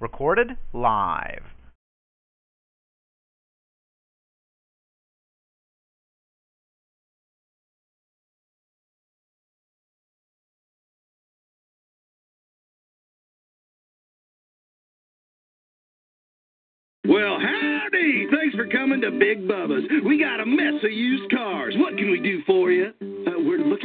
[0.00, 1.42] Recorded live.
[17.08, 18.26] Well, howdy!
[18.30, 19.84] Thanks for coming to Big Bubba's.
[20.04, 21.74] We got a mess of used cars.
[21.78, 22.92] What can we do for you?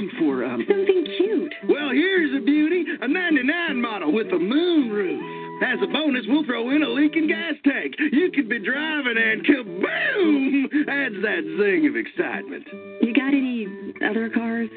[0.03, 1.53] Looking for um, something cute.
[1.69, 5.63] Well, here's a beauty a 99 model with a moon roof.
[5.63, 7.95] As a bonus, we'll throw in a leaking gas tank.
[8.11, 10.65] You could be driving and kaboom!
[10.89, 12.67] Adds that zing of excitement.
[13.01, 13.67] You got any
[14.03, 14.69] other cars?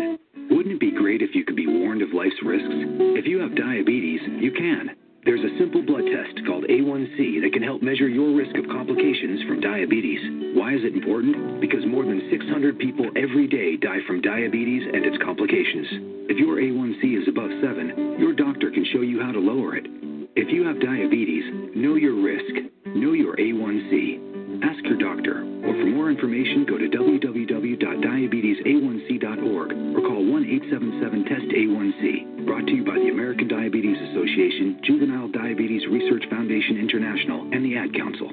[0.51, 2.69] Wouldn't it be great if you could be warned of life's risks?
[2.71, 4.91] If you have diabetes, you can.
[5.27, 9.43] There's a simple blood test called A1C that can help measure your risk of complications
[9.49, 10.23] from diabetes.
[10.55, 11.61] Why is it important?
[11.61, 16.31] Because more than 600 people every day die from diabetes and its complications.
[16.31, 19.91] If your A1C is above 7, your doctor can show you how to lower it.
[20.39, 22.71] If you have diabetes, know your risk.
[22.95, 24.36] Know your A1C.
[24.63, 31.49] Ask your doctor, or for more information, go to www.diabetesa1c.org or call 1 877 TEST
[31.53, 32.47] A1C.
[32.47, 37.77] Brought to you by the American Diabetes Association, Juvenile Diabetes Research Foundation International, and the
[37.77, 38.33] Ad Council.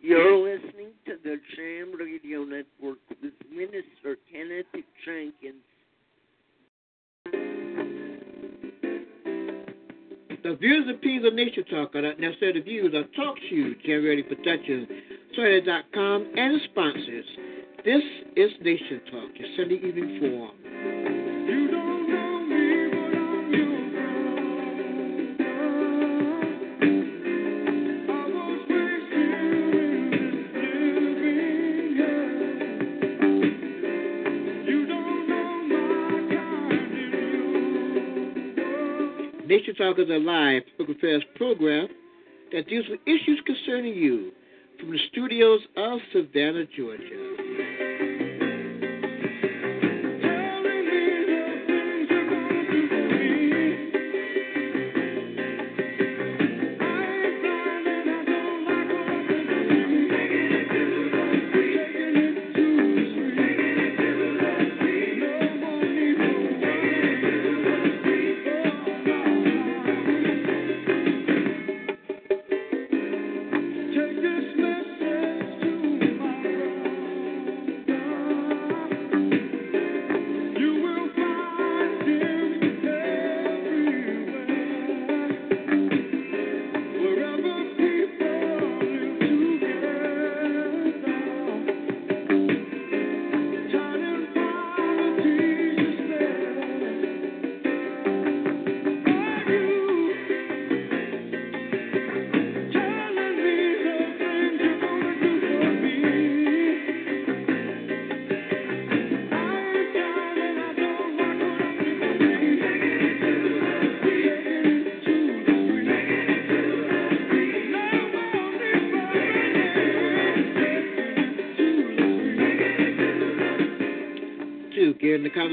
[0.00, 4.66] You're listening to the Jam Radio Network with Minister Kenneth
[5.04, 5.64] Jenkins.
[10.42, 13.74] The views and opinions of Nation Talk are not necessarily the views of Talk Shoe,
[13.84, 14.88] Jam Radio Production,
[15.34, 17.26] Twitter.com, and sponsors.
[17.84, 18.02] This
[18.36, 21.29] is Nation Talk, your Sunday evening forum.
[39.50, 41.88] Nation Talk is a live public affairs program
[42.52, 44.30] that deals with issues concerning you
[44.78, 47.89] from the studios of Savannah, Georgia.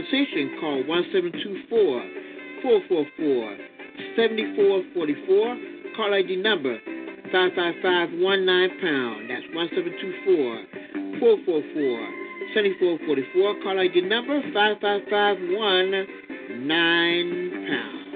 [0.09, 1.67] Conversation, call 1724
[2.63, 3.57] 444
[4.15, 5.57] 7444.
[5.95, 6.79] Call ID number
[7.31, 9.29] 55519 pound.
[9.29, 12.07] That's 1724 444
[12.55, 13.63] 7444.
[13.63, 16.07] Call ID number 55519
[17.67, 18.06] pound.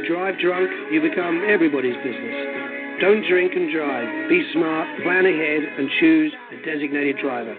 [0.00, 3.00] You drive drunk, you become everybody's business.
[3.02, 4.30] Don't drink and drive.
[4.30, 7.54] Be smart, plan ahead, and choose a designated driver.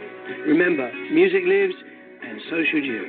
[0.47, 1.75] Remember, music lives,
[2.25, 3.05] and so should you.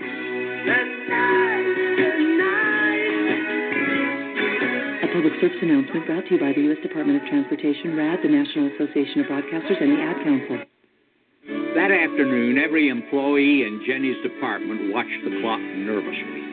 [5.00, 6.78] A public service announcement brought to you by the U.S.
[6.82, 10.60] Department of Transportation, RADD, the National Association of Broadcasters, and the Ad Council.
[11.72, 16.51] That afternoon, every employee in Jenny's department watched the clock nervously.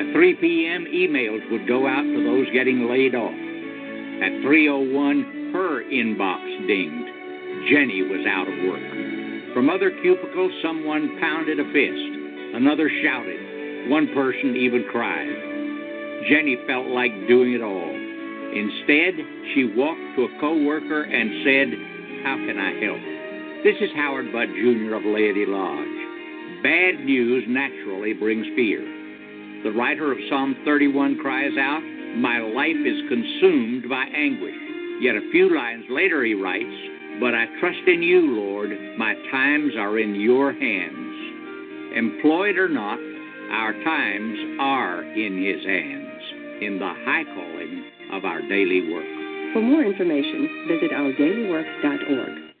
[0.00, 3.34] At 3 p.m., emails would go out to those getting laid off.
[4.20, 7.10] At 3.01, her inbox dinged.
[7.68, 9.54] Jenny was out of work.
[9.54, 12.10] From other cubicles, someone pounded a fist.
[12.54, 13.90] Another shouted.
[13.90, 15.30] One person even cried.
[16.28, 17.90] Jenny felt like doing it all.
[18.52, 19.14] Instead,
[19.54, 21.68] she walked to a coworker and said,
[22.24, 23.00] How can I help?
[23.64, 24.94] This is Howard Butt Jr.
[24.94, 26.00] of Laity Lodge.
[26.62, 28.99] Bad news naturally brings fear.
[29.62, 31.82] The writer of Psalm 31 cries out,
[32.16, 34.56] My life is consumed by anguish.
[35.02, 38.70] Yet a few lines later he writes, But I trust in you, Lord.
[38.96, 41.94] My times are in your hands.
[41.94, 42.98] Employed or not,
[43.52, 49.04] our times are in his hands, in the high calling of our daily work.
[49.52, 52.54] For more information, visit ourdailywork.org.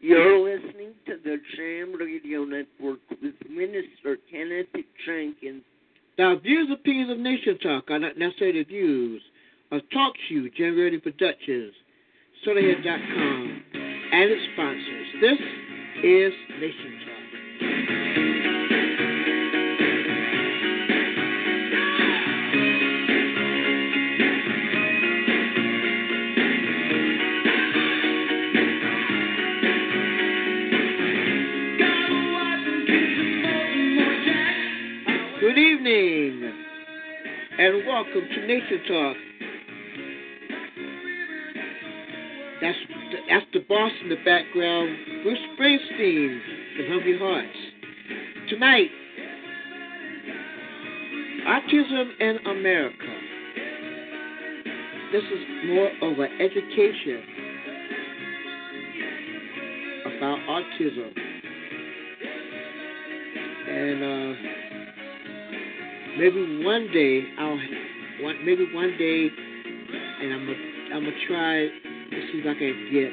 [0.00, 4.66] You're listening to the Jam Radio Network with Minister Kenneth
[5.06, 5.62] Jenkins.
[6.16, 9.22] Now, views, opinions of Nation Talk are not necessarily the views
[9.72, 11.72] of Talk Shoe, Generating Productions,
[12.46, 13.62] SolarHead.com,
[14.12, 15.06] and its sponsors.
[15.20, 15.38] This
[16.04, 17.00] is Nation
[18.18, 18.23] Talk.
[37.56, 39.16] And welcome to Nation Talk.
[42.60, 42.78] That's
[43.12, 46.40] the, that's the boss in the background, Bruce Springsteen,
[46.76, 47.56] the Hungry Hearts.
[48.48, 48.90] Tonight,
[51.46, 53.06] autism in America.
[55.12, 57.22] This is more of an education
[60.06, 61.12] about autism.
[63.68, 64.63] And uh,
[66.18, 67.58] maybe one day I'll
[68.22, 70.58] one maybe one day and I'm gonna
[70.94, 73.10] I'm gonna try to see if I can get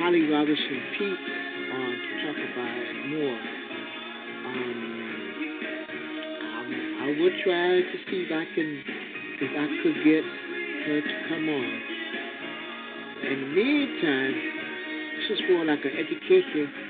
[0.00, 1.24] Holly Robinson Peete
[1.68, 2.76] on to talk about
[3.12, 3.38] more.
[4.48, 4.80] Um,
[7.02, 8.70] I will try to see if I can
[9.40, 10.24] if I could get
[10.88, 11.68] her to come on.
[13.28, 14.34] In the meantime,
[15.18, 16.87] this is more like an education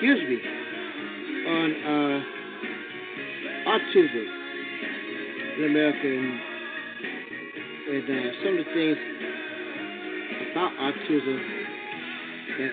[0.00, 0.38] excuse me,
[1.50, 2.22] on uh,
[3.66, 4.26] autism
[5.58, 6.38] in America and,
[7.90, 8.98] and uh, some of the things
[10.52, 11.38] about autism
[12.58, 12.72] that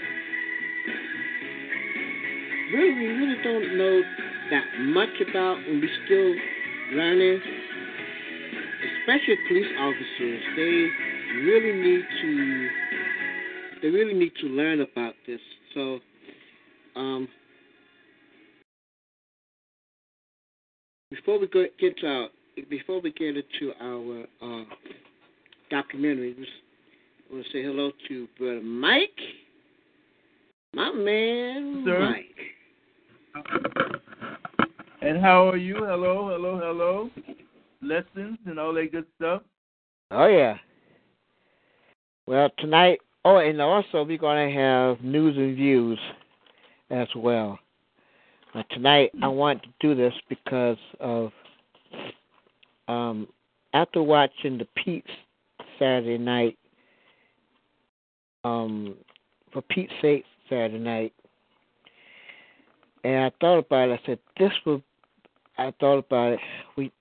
[2.73, 4.01] really we really don't know
[4.51, 6.35] that much about and we're still
[6.95, 7.41] learning.
[9.01, 10.89] Especially police officers, they
[11.41, 12.69] really need to
[13.81, 14.79] they really need to learn
[21.55, 22.27] go, get to our,
[22.69, 24.65] before we get into our uh,
[25.71, 29.09] documentary, I want to say hello to brother Mike,
[30.73, 31.99] my man Sir?
[31.99, 32.25] Mike.
[35.01, 35.75] And how are you?
[35.75, 37.09] Hello, hello, hello.
[37.81, 39.41] Lessons and all that good stuff.
[40.11, 40.57] Oh yeah.
[42.27, 42.99] Well, tonight.
[43.23, 45.99] Oh, and also we're gonna have news and views
[46.89, 47.59] as well.
[48.71, 51.31] Tonight, I want to do this because of
[52.87, 53.27] um,
[53.73, 55.09] after watching the Peete's
[55.79, 56.57] Saturday night,
[58.43, 58.95] um,
[59.51, 61.13] for Peete's sake Saturday night,
[63.03, 63.99] and I thought about it.
[64.03, 64.81] I said, "This will."
[65.57, 66.39] I thought about it.
[66.75, 66.91] We,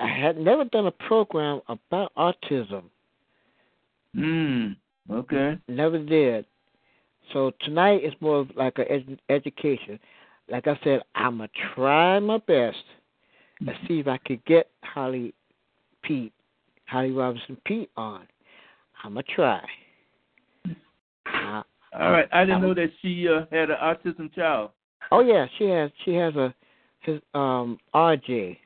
[0.00, 2.82] I had never done a program about autism.
[4.14, 4.72] Hmm.
[5.10, 5.58] Okay.
[5.68, 6.44] Never did.
[7.32, 9.98] So tonight is more of like an ed- education.
[10.50, 12.82] Like I said, I'm gonna try my best
[13.64, 15.34] to see if I could get Holly
[16.02, 16.32] Peete,
[16.86, 18.26] Holly Robinson Peete on.
[19.04, 19.60] I'm gonna try.
[21.26, 21.62] Uh,
[21.98, 22.28] All right.
[22.32, 24.70] I didn't I'm- know that she uh, had an autism child.
[25.10, 25.90] Oh yeah, she has.
[26.04, 26.54] She has a
[27.00, 28.56] his um RJ.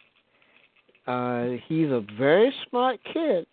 [1.06, 3.46] Uh, he's a very smart kid.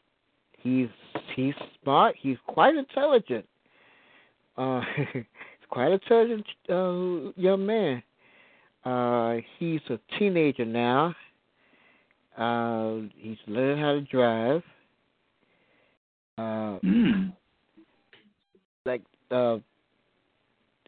[0.62, 0.88] He's
[1.36, 1.54] he's
[1.84, 2.16] smart.
[2.20, 3.46] He's quite intelligent.
[4.58, 4.82] Uh,
[5.14, 5.24] he's
[5.70, 8.02] quite intelligent uh, young man.
[8.86, 11.14] Uh, he's a teenager now.
[12.38, 14.64] Uh, he's learning how to drive.
[16.38, 17.34] Uh, Mm.
[18.86, 19.58] like uh,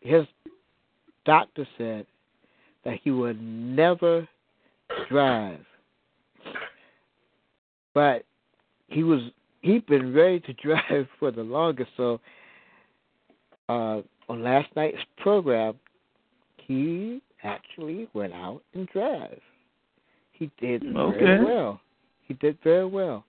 [0.01, 0.25] his
[1.25, 2.05] doctor said
[2.85, 4.27] that he would never
[5.09, 5.59] drive,
[7.93, 8.23] but
[8.87, 9.21] he was
[9.61, 11.91] he'd been ready to drive for the longest.
[11.97, 12.21] So
[13.67, 15.75] uh, on last night's program,
[16.65, 19.39] he actually went out and drove.
[20.41, 21.19] He did Okay.
[21.19, 21.79] very well.
[22.27, 23.23] He did very well.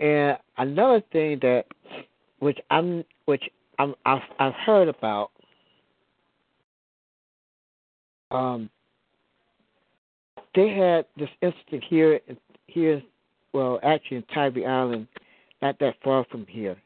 [0.00, 1.66] And another thing that,
[2.40, 3.48] which I'm, which
[3.78, 5.30] I'm, I've, I've heard about,
[8.32, 8.68] um,
[10.56, 12.18] they had this incident here,
[12.66, 13.00] here,
[13.52, 15.06] well, actually in Tybee Island,
[15.62, 16.76] not that far from here,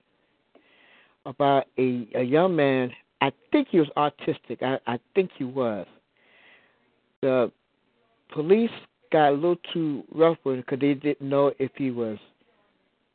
[1.25, 2.91] about a a young man.
[3.23, 4.63] I think he was autistic.
[4.63, 5.87] I, I think he was.
[7.23, 7.51] The
[8.33, 8.71] police
[9.13, 12.19] got a little too rough with him because they didn't know if he was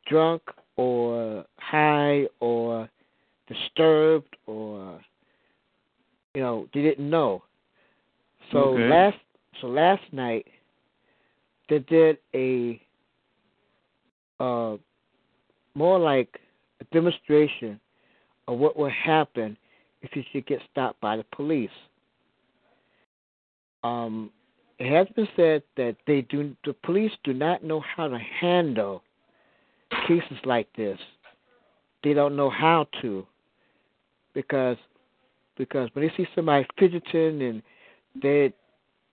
[0.07, 0.41] drunk
[0.75, 2.89] or high or
[3.47, 4.99] disturbed or
[6.33, 7.43] you know they didn't know.
[8.51, 8.89] So Okay.
[8.89, 9.17] last
[9.61, 10.45] so last night
[11.69, 12.81] they did a
[14.39, 14.77] uh
[15.75, 16.39] more like
[16.81, 17.79] a demonstration
[18.47, 19.57] of what would happen
[20.01, 21.69] if you should get stopped by the police.
[23.83, 24.31] Um,
[24.79, 29.03] it has been said that they do the police do not know how to handle
[30.07, 30.97] cases like this.
[32.03, 33.25] They don't know how to
[34.33, 34.77] because
[35.57, 37.61] because when they see somebody fidgeting and
[38.21, 38.53] they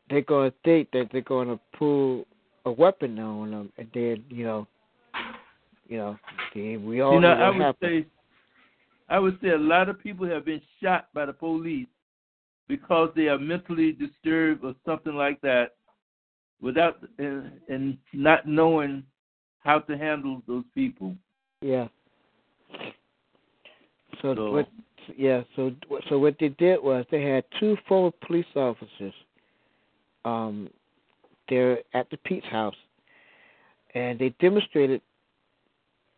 [0.09, 2.25] they're gonna think that they're gonna pull
[2.65, 4.67] a weapon on them and then you know
[5.89, 6.17] you know
[6.55, 8.05] they, we all You know, know I would happened.
[8.05, 8.07] say,
[9.09, 11.87] I would say a lot of people have been shot by the police
[12.69, 15.77] because they are mentally disturbed or something like that,
[16.61, 19.03] without and, and not knowing
[19.61, 21.15] how to handle those people.
[21.61, 21.89] Yeah.
[24.23, 24.69] So, So- what?
[25.17, 25.43] Yeah.
[25.55, 25.71] So
[26.09, 29.15] so what they did was they had two former police officers.
[30.25, 30.69] Um,
[31.49, 32.75] there at the Peete's house,
[33.95, 35.01] and they demonstrated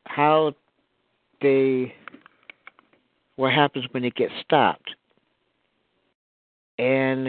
[0.07, 0.55] how
[1.43, 1.95] they
[3.37, 4.91] what happens when they get stopped
[6.79, 7.27] and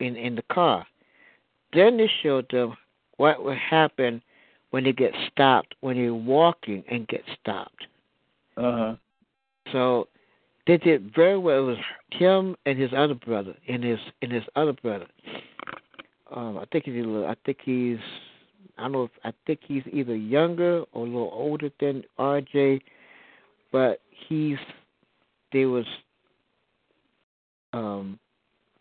[0.00, 0.86] in in the car.
[1.72, 2.76] Then they showed them
[3.16, 4.22] what would happen
[4.70, 7.86] when they get stopped when you're walking and get stopped.
[8.56, 8.94] Uh huh.
[9.72, 10.08] So
[10.66, 11.60] they did very well.
[11.60, 11.78] It was
[12.10, 15.06] him and his other brother, and his and his other brother.
[16.34, 17.98] Um, I think he's a little, I think he's
[18.76, 22.80] I don't know if I think he's either younger or a little older than RJ,
[23.72, 24.58] but he's
[25.52, 25.86] they was
[27.78, 28.18] um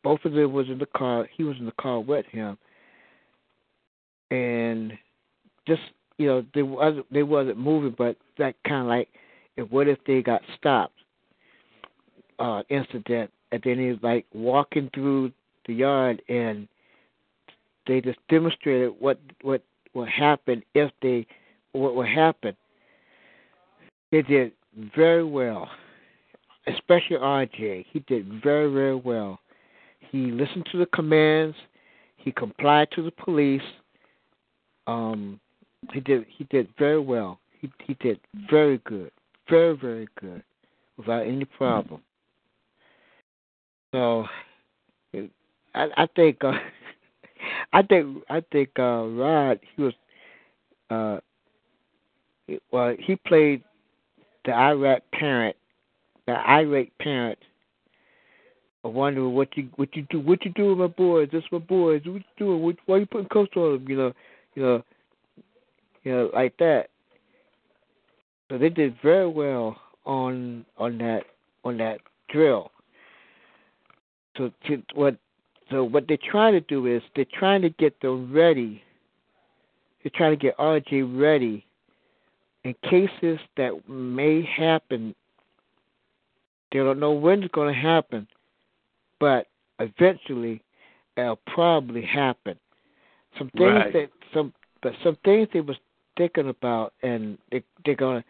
[0.03, 1.27] both of them was in the car.
[1.35, 2.57] He was in the car with him,
[4.31, 4.93] and
[5.67, 5.81] just
[6.17, 9.09] you know they wasn't they wasn't moving, but that kind of like
[9.69, 10.93] what if they got stopped
[12.39, 15.31] uh incident and then he was like walking through
[15.65, 16.67] the yard and
[17.87, 19.63] they just demonstrated what what
[19.93, 21.25] what happened if they
[21.71, 22.55] what would happen.
[24.11, 24.51] They did
[24.95, 25.69] very well.
[26.67, 27.85] Especially RJ.
[27.91, 29.39] He did very, very well.
[30.11, 31.55] He listened to the commands,
[32.17, 33.61] he complied to the police.
[34.85, 35.39] Um
[35.93, 37.39] he did he did very well.
[37.59, 38.19] He he did
[38.49, 39.11] very good.
[39.49, 40.43] Very, very good.
[40.97, 42.01] Without any problem.
[43.93, 44.25] So
[45.13, 46.51] I I think uh,
[47.73, 49.93] I think I think uh Rod he was
[50.89, 51.19] uh
[52.71, 53.63] well he played
[54.45, 55.55] the Iraq parent
[56.27, 57.39] the irate parent
[58.83, 62.01] wondering what you what you do what you do with my boys, this my boys,
[62.05, 64.13] what you doing, what why you putting cuffs on them, you know,
[64.55, 64.83] you know
[66.03, 66.87] you know, like that.
[68.49, 71.23] So they did very well on on that
[71.63, 72.71] on that drill.
[74.37, 75.17] So to, what
[75.69, 78.81] so what they're trying to do is they're trying to get them ready.
[80.03, 81.65] They're trying to get RJ ready
[82.63, 85.13] in cases that may happen.
[86.71, 88.27] They don't know when it's going to happen,
[89.19, 89.47] but
[89.79, 90.61] eventually
[91.15, 92.57] it'll probably happen.
[93.37, 93.93] Some things Right.
[93.93, 95.77] that some but some things they was
[96.17, 98.23] thinking about and they they're gonna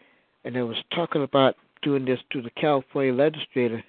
[0.43, 3.83] and they was talking about doing this to the California legislator.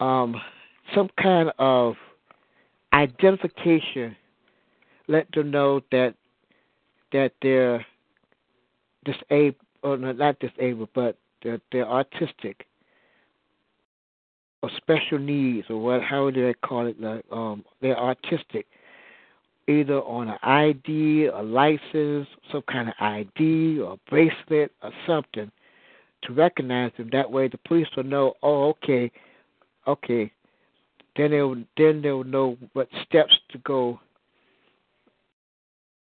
[0.00, 0.40] Um,
[0.94, 1.96] some kind of
[2.92, 4.16] identification
[5.08, 6.14] let them know that
[7.12, 7.84] that they're
[9.04, 12.54] disabled, or no, not disabled, but they're, they're autistic
[14.62, 18.66] or special needs or what how do they call it like um they're artistic
[19.68, 25.50] either on an id a license some kind of id or bracelet or something
[26.22, 27.10] to recognize them.
[27.12, 29.10] That way the police will know oh okay
[29.86, 30.32] okay.
[31.16, 34.00] Then they'll then they'll know what steps to go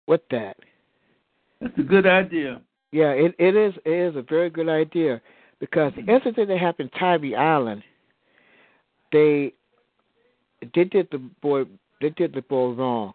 [0.06, 0.56] with that.
[1.61, 2.61] That's a good idea.
[2.90, 5.20] yeah it it is it is a very good idea.
[5.61, 7.82] Because the incident that happened in Tybee Island
[9.12, 9.52] they
[10.75, 11.64] they did the boy
[12.00, 13.12] they did the boy wrong,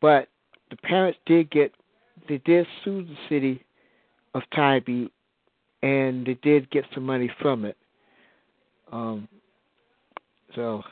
[0.00, 0.28] but
[0.70, 1.72] the parents did get
[2.28, 3.64] they did sue the city
[4.34, 5.08] of Tybee,
[5.82, 7.76] and they did get some money from it.
[8.92, 9.28] Um,
[10.54, 10.82] so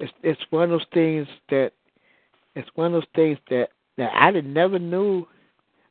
[0.00, 1.72] it's it's one of those things that
[2.54, 5.26] it's one of those things that that I never knew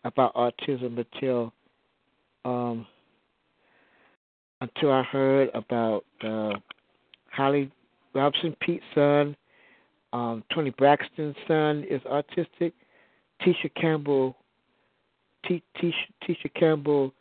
[0.04, 1.54] about autism until
[2.46, 2.86] um
[4.62, 6.54] until I heard about uh
[7.38, 7.72] Holly
[8.13, 9.36] Robinson Peete's son,
[10.12, 12.74] um, Toni Braxton's son is autistic.
[13.44, 14.36] Tisha Campbell,
[15.48, 15.94] T- Tisha,
[16.27, 17.13] Tisha Campbell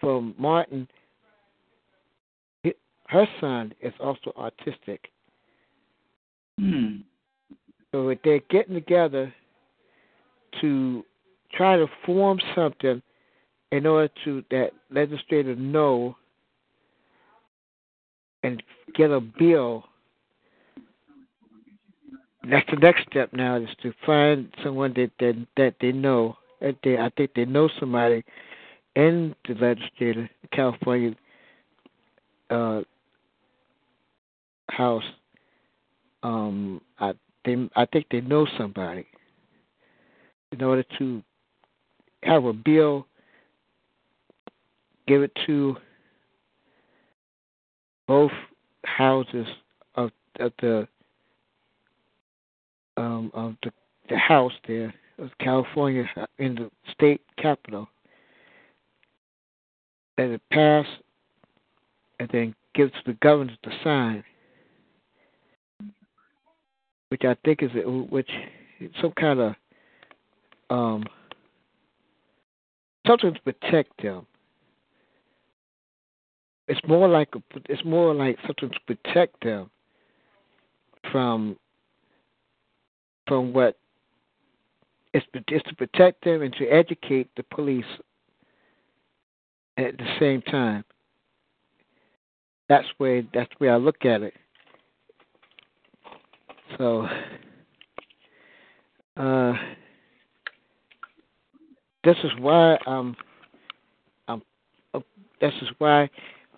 [0.00, 0.88] from Martin,
[3.08, 5.00] her son is also autistic.
[6.56, 6.98] Hmm.
[7.90, 9.34] So they're getting together
[10.60, 11.04] to
[11.52, 13.02] try to form something
[13.72, 16.16] in order to that legislators know
[18.42, 18.62] and
[18.94, 19.84] get a bill.
[22.48, 26.36] That's the next step now is to find someone that that, that they know.
[26.60, 28.24] That they, I think they know somebody
[28.96, 31.14] in the legislature, California
[32.50, 32.82] uh,
[34.70, 35.04] House.
[36.22, 37.12] Um, I
[37.44, 39.06] they I think they know somebody
[40.52, 41.22] in order to
[42.22, 43.06] have a bill,
[45.06, 45.76] give it to
[48.10, 48.32] both
[48.84, 49.46] houses
[49.94, 50.88] of, of the
[52.96, 53.70] um, of the
[54.08, 56.04] the house there of California
[56.38, 57.88] in the state capital,
[60.18, 60.84] and it pass,
[62.18, 64.24] and then gives the governor to sign,
[67.10, 67.70] which I think is
[68.10, 68.30] which
[69.00, 69.54] some kind of
[70.68, 71.04] um,
[73.06, 74.26] something to protect them.
[76.70, 79.68] It's more like a, it's more like something to protect them
[81.10, 81.56] from
[83.26, 83.76] from what
[85.12, 87.84] it's, it's to protect them and to educate the police
[89.78, 90.84] at the same time.
[92.68, 94.34] That's where that's where I look at it.
[96.78, 97.08] So
[99.16, 99.54] uh
[102.04, 103.16] this is why um
[104.28, 104.40] um
[104.94, 105.00] uh,
[105.40, 106.08] this is why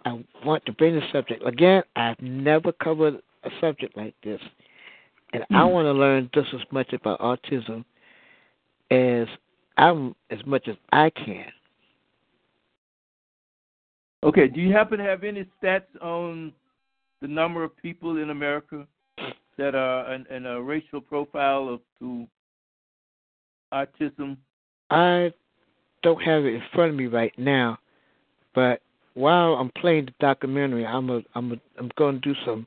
[0.05, 1.83] I want to bring the subject again.
[1.97, 4.41] I've never covered a subject like this,
[5.33, 5.73] and I hmm.
[5.73, 7.85] want to learn just as much about autism
[8.91, 9.29] as
[9.77, 11.47] I'm as much as I can.
[14.25, 14.49] Okay.
[14.49, 16.53] Do you happen to have any stats on
[17.21, 18.87] the number of people in America
[19.59, 22.27] that are in, in a racial profile of to
[23.73, 24.37] autism?
[24.91, 25.33] I
[26.03, 27.79] don't have it in front of me right now,
[28.55, 28.83] but
[29.15, 32.67] while I'm playing the documentary, I'm a, I'm a, I'm going to do some.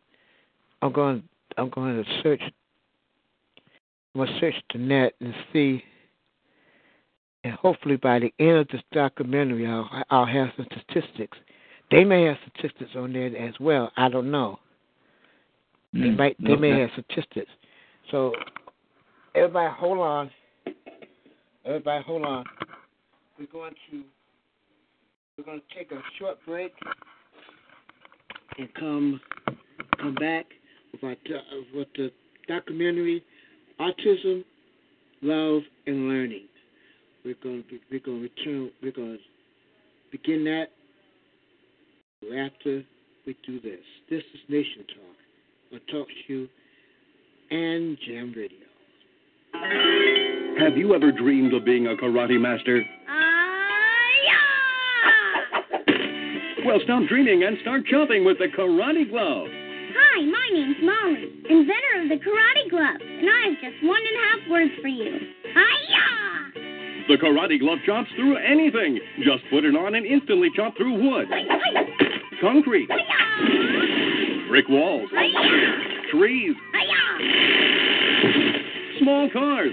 [0.81, 1.23] I'm going
[1.57, 2.41] I'm going to search.
[4.13, 5.83] I'm going to search the net and see.
[7.43, 11.37] And hopefully, by the end of this documentary, I'll I'll have some statistics.
[11.91, 13.91] They may have statistics on there as well.
[13.97, 14.59] I don't know.
[15.93, 16.37] They mm, might.
[16.43, 17.51] They may have statistics.
[18.11, 18.33] So,
[19.35, 20.31] everybody, hold on.
[21.65, 22.45] Everybody, hold on.
[23.39, 24.03] We're going to
[25.37, 26.73] we're going to take a short break
[28.57, 29.19] and come
[29.99, 30.45] come back
[30.93, 31.41] with our uh,
[31.73, 32.09] with the
[32.47, 33.23] documentary
[33.79, 34.45] Autism,
[35.21, 36.47] Love, and Learning.
[37.25, 38.71] We're going to we're going to return.
[38.81, 40.67] We're going to begin that
[42.37, 42.83] after
[43.27, 43.81] we do this.
[44.09, 46.47] This is Nation Talk on Talk Show
[47.51, 48.59] and Jam Radio.
[50.59, 52.83] Have you ever dreamed of being a karate master?
[56.65, 59.45] Well, stop dreaming and start chopping with the Karate Glove.
[59.93, 64.17] Hi, my name's Molly, inventor of the Karate Glove, and I have just one and
[64.17, 65.13] a half words for you.
[65.53, 67.05] Hiya!
[67.07, 68.99] The Karate Glove chops through anything.
[69.19, 71.27] Just put it on and instantly chop through wood,
[72.41, 72.89] concrete,
[74.49, 75.07] brick walls,
[76.09, 76.55] trees,
[78.99, 79.71] small cars,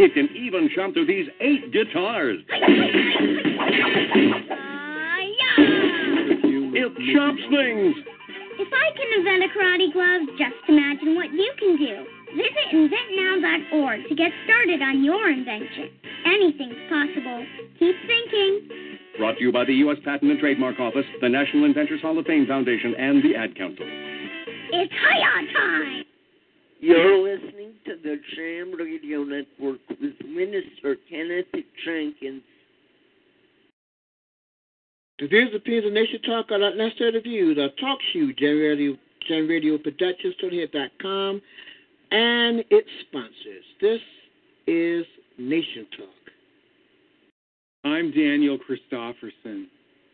[0.00, 2.38] It can even jump through these eight guitars.
[6.78, 7.94] It chops things.
[8.58, 12.06] If I can invent a karate glove, just imagine what you can do.
[12.38, 15.90] Visit inventnow.org to get started on your invention.
[16.26, 17.46] Anything's possible.
[17.78, 18.98] Keep thinking.
[19.18, 19.98] Brought to you by the U.S.
[20.04, 23.86] Patent and Trademark Office, the National Inventors Hall of Fame Foundation, and the Ad Council.
[24.70, 26.04] It's Hiya time!
[26.80, 31.46] You're listening to the Jam Radio Network with Minister Kenneth
[31.84, 32.42] Jenkins.
[35.18, 37.58] The views, opinions, and Nation Talk are not necessarily views.
[37.58, 41.42] Our talk show, Jam Radio, Jam Radio Productions, TonyHit.com,
[42.12, 43.64] and its sponsors.
[43.80, 44.00] This
[44.68, 45.04] is
[45.36, 46.08] Nation Talk.
[47.84, 49.66] I'm Daniel Christofferson.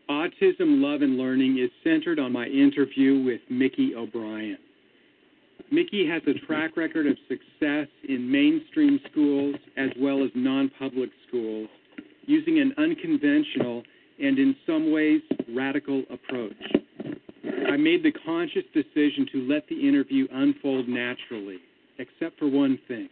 [0.09, 4.57] Autism Love and Learning is centered on my interview with Mickey O'Brien.
[5.71, 11.11] Mickey has a track record of success in mainstream schools as well as non public
[11.27, 11.69] schools
[12.25, 13.83] using an unconventional
[14.21, 15.21] and in some ways
[15.53, 16.53] radical approach.
[17.67, 21.57] I made the conscious decision to let the interview unfold naturally,
[21.97, 23.09] except for one thing.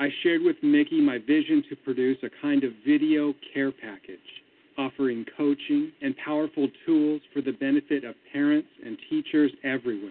[0.00, 4.18] I shared with Mickey my vision to produce a kind of video care package
[4.76, 10.10] offering coaching and powerful tools for the benefit of parents and teachers everywhere.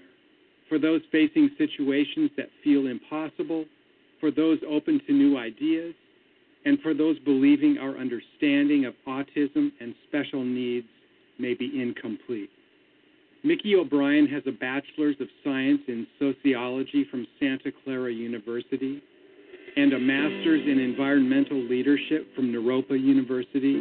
[0.69, 3.65] For those facing situations that feel impossible,
[4.19, 5.93] for those open to new ideas,
[6.65, 10.87] and for those believing our understanding of autism and special needs
[11.39, 12.49] may be incomplete.
[13.43, 19.03] Mickey O'Brien has a Bachelor's of Science in Sociology from Santa Clara University
[19.75, 23.75] and a Master's in Environmental Leadership from Naropa University.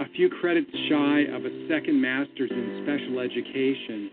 [0.00, 4.10] A few credits shy of a second Master's in Special Education,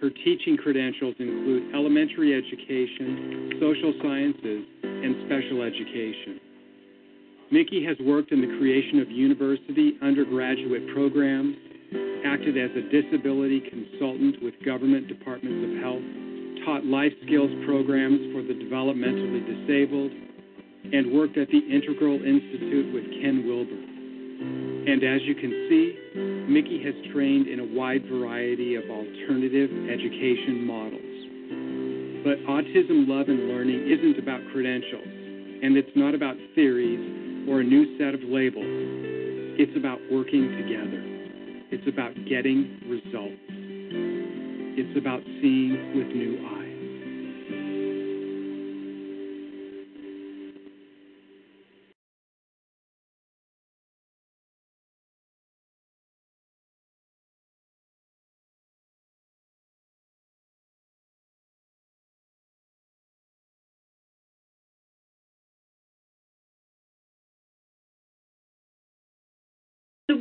[0.00, 6.40] her teaching credentials include elementary education, social sciences, and special education.
[7.52, 11.54] Mickey has worked in the creation of university undergraduate programs,
[12.26, 16.02] acted as a disability consultant with government departments of health,
[16.66, 20.10] taught life skills programs for the developmentally disabled,
[20.90, 23.78] and worked at the Integral Institute with Ken Wilber.
[24.90, 30.66] And as you can see, Mickey has trained in a wide variety of alternative education
[30.66, 31.14] models.
[32.26, 35.06] But autism, love, and learning isn't about credentials,
[35.62, 38.64] and it's not about theories or a new set of labels.
[39.58, 41.02] It's about working together.
[41.70, 43.40] It's about getting results.
[44.78, 46.65] It's about seeing with new eyes.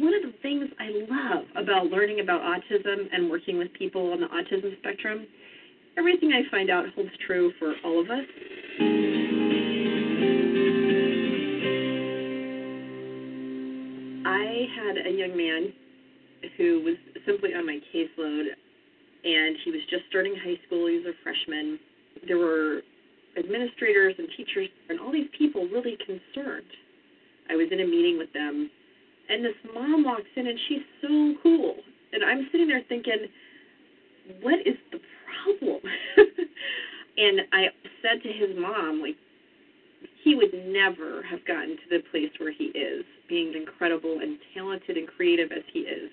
[0.05, 4.19] One of the things I love about learning about autism and working with people on
[4.21, 5.25] the autism spectrum,
[5.97, 8.25] everything I find out holds true for all of us.
[14.27, 15.73] I had a young man
[16.55, 18.45] who was simply on my caseload,
[19.23, 20.85] and he was just starting high school.
[20.85, 21.79] He was a freshman.
[22.27, 22.81] There were
[23.39, 26.69] administrators and teachers and all these people really concerned.
[27.49, 28.69] I was in a meeting with them
[29.29, 31.75] and this mom walks in and she's so cool.
[32.13, 33.27] And I'm sitting there thinking,
[34.41, 34.99] what is the
[35.43, 35.81] problem?
[37.17, 37.67] and I
[38.01, 39.15] said to his mom, like,
[40.23, 44.97] he would never have gotten to the place where he is, being incredible and talented
[44.97, 46.09] and creative as he is,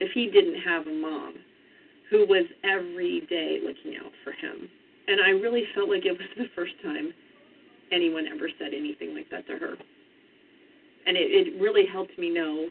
[0.00, 1.34] if he didn't have a mom
[2.10, 4.68] who was every day looking out for him.
[5.08, 7.12] And I really felt like it was the first time
[7.90, 9.76] anyone ever said anything like that to her
[11.06, 12.68] and it, it really helped me know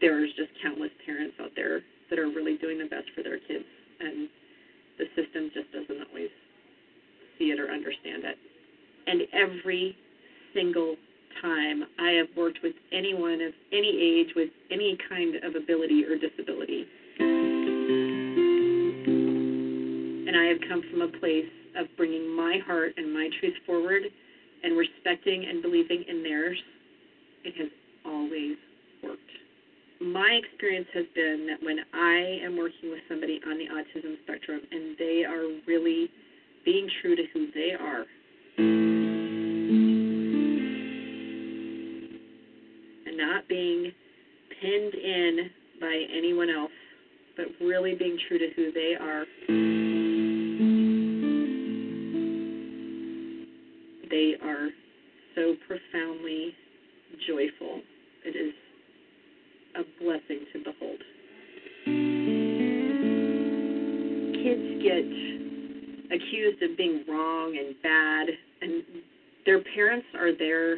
[0.00, 3.64] there's just countless parents out there that are really doing the best for their kids,
[4.00, 4.28] and
[4.98, 6.30] the system just doesn't always
[7.38, 8.36] see it or understand it.
[9.06, 9.96] And every
[10.52, 10.96] single
[11.40, 16.16] time I have worked with anyone of any age with any kind of ability or
[16.16, 16.86] disability,
[20.28, 24.02] and I have come from a place of bringing my heart and my truth forward
[24.62, 26.58] and respecting and believing in theirs
[27.44, 27.68] it has
[28.04, 28.56] always
[29.02, 29.20] worked.
[30.00, 34.60] My experience has been that when I am working with somebody on the autism spectrum
[34.70, 36.10] and they are really
[36.64, 38.04] being true to who they are,
[43.06, 43.92] and not being
[44.60, 46.72] pinned in by anyone else,
[47.36, 49.26] but really being true to who they are,
[54.10, 54.70] they are
[55.34, 56.54] so profoundly
[57.26, 57.80] joyful.
[58.24, 58.54] It is
[59.74, 61.00] a blessing to behold.
[64.42, 65.04] Kids get
[66.14, 68.28] accused of being wrong and bad,
[68.60, 68.82] and
[69.46, 70.76] their parents are there,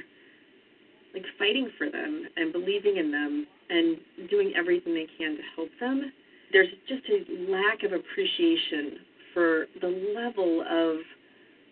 [1.14, 3.96] like fighting for them and believing in them and
[4.31, 6.12] doing everything they can to help them.
[6.53, 8.99] There's just a lack of appreciation
[9.35, 10.96] for the level of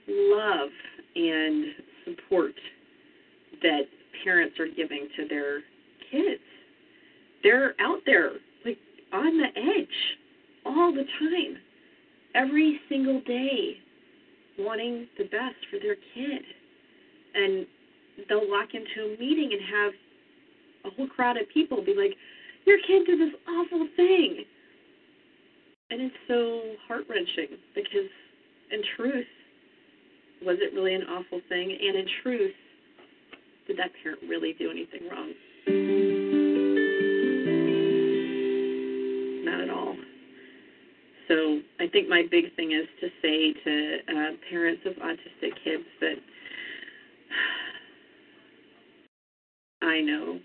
[0.09, 0.70] love
[1.14, 1.64] and
[2.05, 2.55] support
[3.62, 3.83] that
[4.22, 5.61] parents are giving to their
[6.11, 6.42] kids.
[7.42, 8.33] They're out there,
[8.64, 8.79] like
[9.12, 9.88] on the edge,
[10.64, 11.57] all the time,
[12.35, 13.77] every single day,
[14.59, 16.42] wanting the best for their kid.
[17.35, 17.66] And
[18.29, 19.92] they'll walk into a meeting and have
[20.87, 22.16] a whole crowd of people be like,
[22.66, 24.44] Your kid did this awful thing.
[25.90, 28.11] And it's so heart wrenching because,
[28.72, 29.27] in truth,
[30.42, 31.70] was it really an awful thing?
[31.70, 32.55] And in truth,
[33.66, 35.33] did that parent really do anything wrong?
[39.44, 39.96] Not at all.
[41.29, 45.85] So I think my big thing is to say to uh, parents of autistic kids
[46.00, 46.16] that
[49.83, 50.38] I know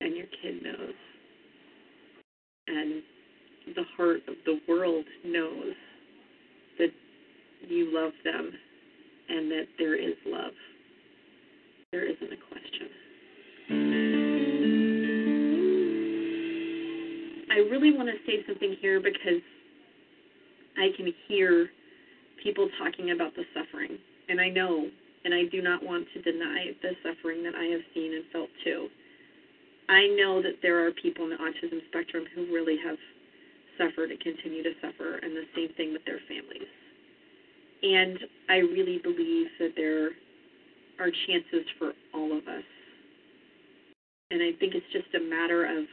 [0.00, 0.94] and your kid knows
[2.68, 3.02] and
[3.74, 5.74] the heart of the world knows
[6.78, 6.90] that
[7.68, 8.52] you love them
[9.28, 10.52] and that there is love.
[11.96, 12.92] There isn't a question.
[17.50, 19.40] I really want to say something here because
[20.76, 21.70] I can hear
[22.44, 23.96] people talking about the suffering.
[24.28, 24.90] And I know,
[25.24, 28.50] and I do not want to deny the suffering that I have seen and felt
[28.62, 28.88] too.
[29.88, 32.98] I know that there are people in the autism spectrum who really have
[33.78, 36.68] suffered and continue to suffer, and the same thing with their families.
[37.82, 38.18] And
[38.50, 40.10] I really believe that there
[40.98, 42.64] are chances for all of us.
[44.30, 45.84] And I think it's just a matter of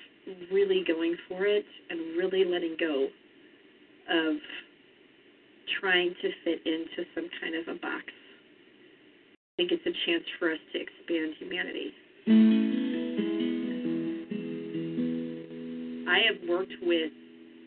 [0.52, 3.08] really going for it and really letting go
[4.10, 4.36] of
[5.80, 8.06] trying to fit into some kind of a box.
[9.54, 11.94] I think it's a chance for us to expand humanity.
[16.10, 17.12] I have worked with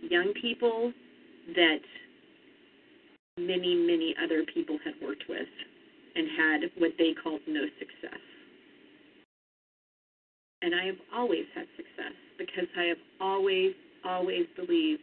[0.03, 0.93] young people
[1.55, 1.81] that
[3.39, 5.47] many, many other people had worked with
[6.17, 8.21] and had what they called no success.
[10.63, 13.73] And I have always had success because I have always,
[14.05, 15.03] always believed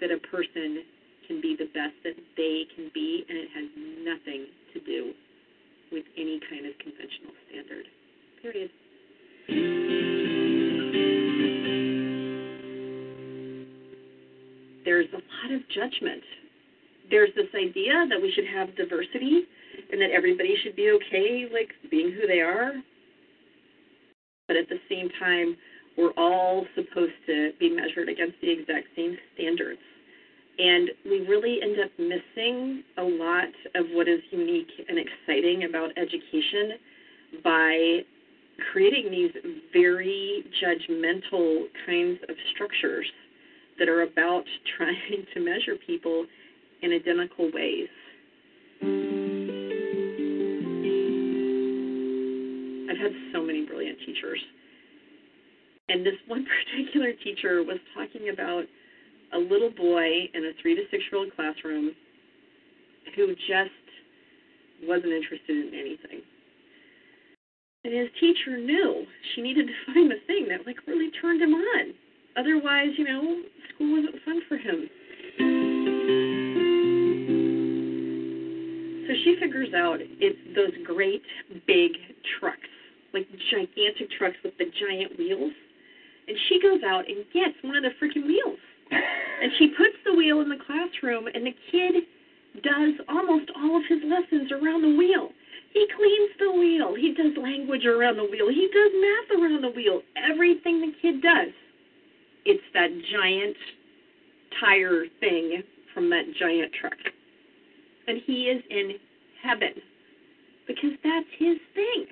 [0.00, 0.84] that a person
[1.26, 3.68] can be the best that they can be, and it has
[4.04, 5.12] nothing to do
[5.92, 7.86] with any kind of conventional standard.
[8.42, 8.70] Period.
[14.84, 16.22] There's a lot of judgment.
[17.10, 19.46] There's this idea that we should have diversity
[19.92, 22.72] and that everybody should be okay, like being who they are.
[24.48, 25.56] But at the same time,
[25.96, 29.80] we're all supposed to be measured against the exact same standards.
[30.58, 35.90] And we really end up missing a lot of what is unique and exciting about
[35.96, 36.72] education
[37.42, 38.00] by
[38.72, 39.30] creating these
[39.72, 43.06] very judgmental kinds of structures
[43.78, 44.44] that are about
[44.76, 46.26] trying to measure people
[46.82, 47.88] in identical ways.
[52.90, 54.40] I've had so many brilliant teachers.
[55.88, 58.64] And this one particular teacher was talking about
[59.32, 61.92] a little boy in a three to six year old classroom
[63.14, 63.70] who just
[64.82, 66.22] wasn't interested in anything.
[67.84, 71.54] And his teacher knew she needed to find the thing that like really turned him
[71.54, 71.94] on.
[72.36, 73.42] Otherwise, you know,
[73.74, 74.88] school wasn't fun for him.
[79.06, 81.22] So she figures out it's those great
[81.66, 81.92] big
[82.38, 82.58] trucks,
[83.12, 85.52] like gigantic trucks with the giant wheels.
[86.28, 88.58] And she goes out and gets one of the freaking wheels.
[89.40, 92.04] And she puts the wheel in the classroom, and the kid
[92.62, 95.30] does almost all of his lessons around the wheel.
[95.72, 96.94] He cleans the wheel.
[96.94, 98.48] He does language around the wheel.
[98.50, 100.02] He does math around the wheel.
[100.16, 101.54] Everything the kid does.
[102.44, 103.56] It's that giant
[104.60, 105.62] tire thing
[105.94, 106.98] from that giant truck.
[108.08, 108.94] And he is in
[109.42, 109.74] heaven
[110.66, 112.06] because that's his thing.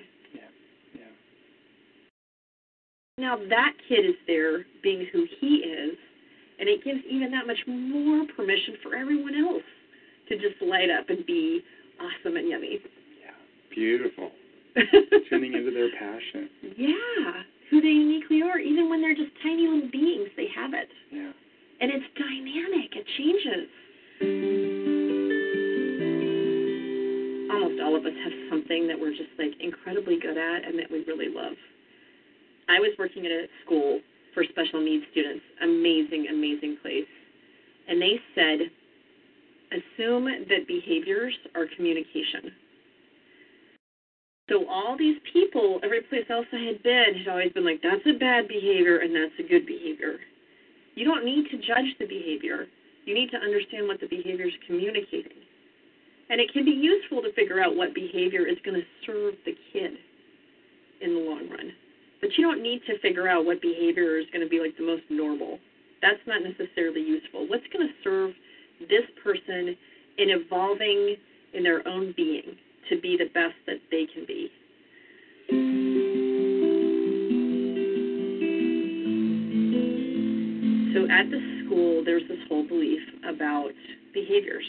[3.19, 5.97] Now that kid is there being who he is,
[6.57, 9.63] and it gives even that much more permission for everyone else
[10.29, 11.59] to just light up and be
[11.99, 12.79] awesome and yummy.
[13.19, 13.35] Yeah,
[13.75, 14.31] beautiful.
[15.29, 16.49] Tuning into their passion.
[16.77, 20.87] Yeah, who they uniquely are, even when they're just tiny little beings, they have it.
[21.11, 21.31] Yeah.
[21.81, 23.67] And it's dynamic, it changes.
[27.51, 30.89] Almost all of us have something that we're just like incredibly good at and that
[30.89, 31.55] we really love.
[32.69, 33.99] I was working at a school
[34.33, 37.09] for special needs students, amazing, amazing place.
[37.87, 38.69] And they said,
[39.73, 42.53] assume that behaviors are communication.
[44.49, 48.05] So all these people, every place else I had been, had always been like, that's
[48.05, 50.17] a bad behavior and that's a good behavior.
[50.95, 52.65] You don't need to judge the behavior.
[53.05, 55.41] You need to understand what the behavior is communicating.
[56.29, 59.53] And it can be useful to figure out what behavior is going to serve the
[59.73, 59.93] kid
[61.01, 61.71] in the long run.
[62.21, 64.85] But you don't need to figure out what behavior is going to be like the
[64.85, 65.59] most normal.
[66.01, 67.47] That's not necessarily useful.
[67.47, 68.31] What's going to serve
[68.81, 69.75] this person
[70.17, 71.15] in evolving
[71.53, 72.57] in their own being
[72.89, 74.51] to be the best that they can be?
[80.93, 83.71] So at the school, there's this whole belief about
[84.13, 84.65] behaviors.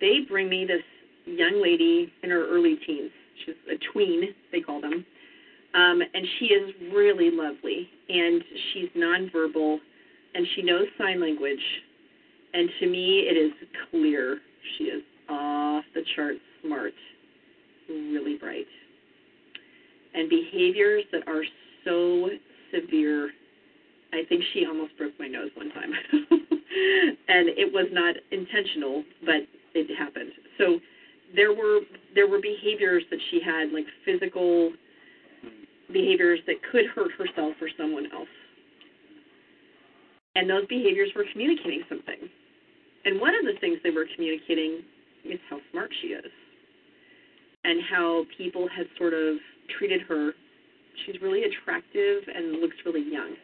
[0.00, 0.82] They bring me this
[1.26, 3.10] young lady in her early teens.
[3.44, 4.34] She's a tween.
[5.84, 8.42] Um, and she is really lovely, and
[8.72, 9.78] she's nonverbal,
[10.34, 11.58] and she knows sign language.
[12.52, 13.52] And to me, it is
[13.90, 14.38] clear
[14.76, 16.92] she is off the chart smart,
[17.88, 18.66] really bright.
[20.14, 21.42] And behaviors that are
[21.84, 22.28] so
[22.72, 23.30] severe.
[24.12, 25.90] I think she almost broke my nose one time.
[27.28, 29.42] and it was not intentional, but
[29.74, 30.30] it happened.
[30.56, 30.78] So
[31.34, 31.80] there were
[32.14, 34.72] there were behaviors that she had like physical
[36.04, 38.28] behaviors that could hurt herself or someone else.
[40.36, 42.28] And those behaviors were communicating something.
[43.04, 44.82] And one of the things they were communicating
[45.24, 46.32] is how smart she is
[47.64, 49.36] and how people had sort of
[49.78, 50.32] treated her.
[51.06, 53.34] She's really attractive and looks really young.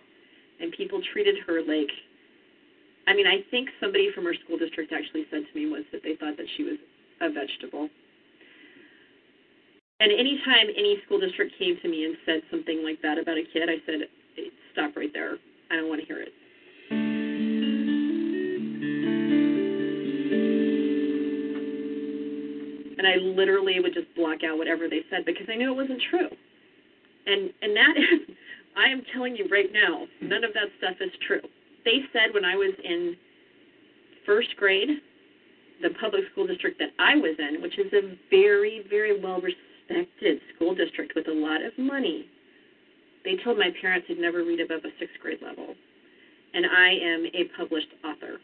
[0.60, 1.88] And people treated her like,
[3.08, 6.02] I mean, I think somebody from her school district actually said to me once that
[6.02, 6.76] they thought that she was
[7.22, 7.88] a vegetable.
[10.00, 13.44] And anytime any school district came to me and said something like that about a
[13.52, 14.08] kid, I said,
[14.72, 15.36] stop right there.
[15.70, 16.32] I don't want to hear it.
[22.98, 26.02] And I literally would just block out whatever they said because I knew it wasn't
[26.10, 26.28] true.
[27.26, 28.36] And and that is
[28.76, 31.42] I am telling you right now, none of that stuff is true.
[31.84, 33.16] They said when I was in
[34.26, 34.88] first grade,
[35.82, 40.40] the public school district that I was in, which is a very, very well respected
[40.54, 42.26] school district with a lot of money,
[43.24, 45.74] they told my parents I'd never read above a sixth grade level.
[46.54, 48.38] And I am a published author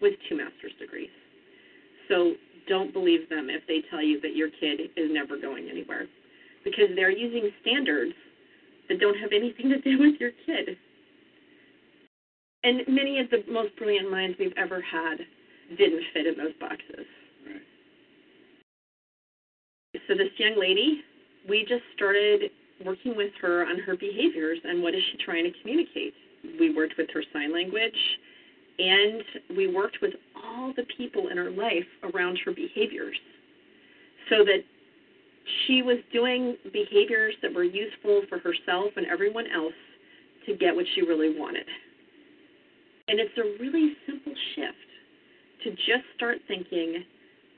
[0.00, 1.10] with two master's degrees.
[2.08, 2.34] So
[2.68, 6.06] don't believe them if they tell you that your kid is never going anywhere
[6.64, 8.14] because they're using standards
[8.88, 10.76] that don't have anything to do with your kid.
[12.62, 15.18] And many of the most brilliant minds we've ever had
[15.78, 17.06] didn't fit in those boxes.
[17.46, 17.62] Right.
[20.08, 21.02] So this young lady,
[21.50, 22.42] we just started
[22.86, 26.14] working with her on her behaviors and what is she trying to communicate.
[26.58, 27.98] We worked with her sign language
[28.78, 29.22] and
[29.56, 33.16] we worked with all the people in her life around her behaviors
[34.30, 34.62] so that
[35.66, 39.74] she was doing behaviors that were useful for herself and everyone else
[40.46, 41.66] to get what she really wanted.
[43.08, 44.88] And it's a really simple shift
[45.64, 47.04] to just start thinking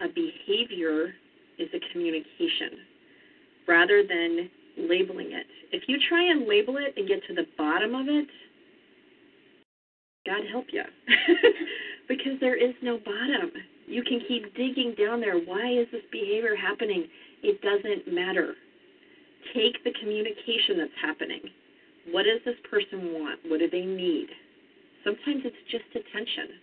[0.00, 1.14] a behavior
[1.58, 2.80] is a communication
[3.68, 5.46] rather than labeling it.
[5.72, 8.28] If you try and label it and get to the bottom of it,
[10.26, 10.82] God help you.
[12.08, 13.50] because there is no bottom.
[13.86, 15.38] You can keep digging down there.
[15.38, 17.06] Why is this behavior happening?
[17.42, 18.54] It doesn't matter.
[19.54, 21.40] Take the communication that's happening.
[22.10, 23.40] What does this person want?
[23.46, 24.28] What do they need?
[25.04, 26.58] Sometimes it's just attention.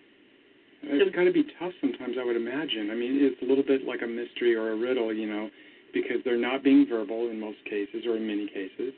[0.81, 2.89] It's got to be tough sometimes, I would imagine.
[2.91, 5.49] I mean, it's a little bit like a mystery or a riddle, you know,
[5.93, 8.93] because they're not being verbal in most cases or in many cases.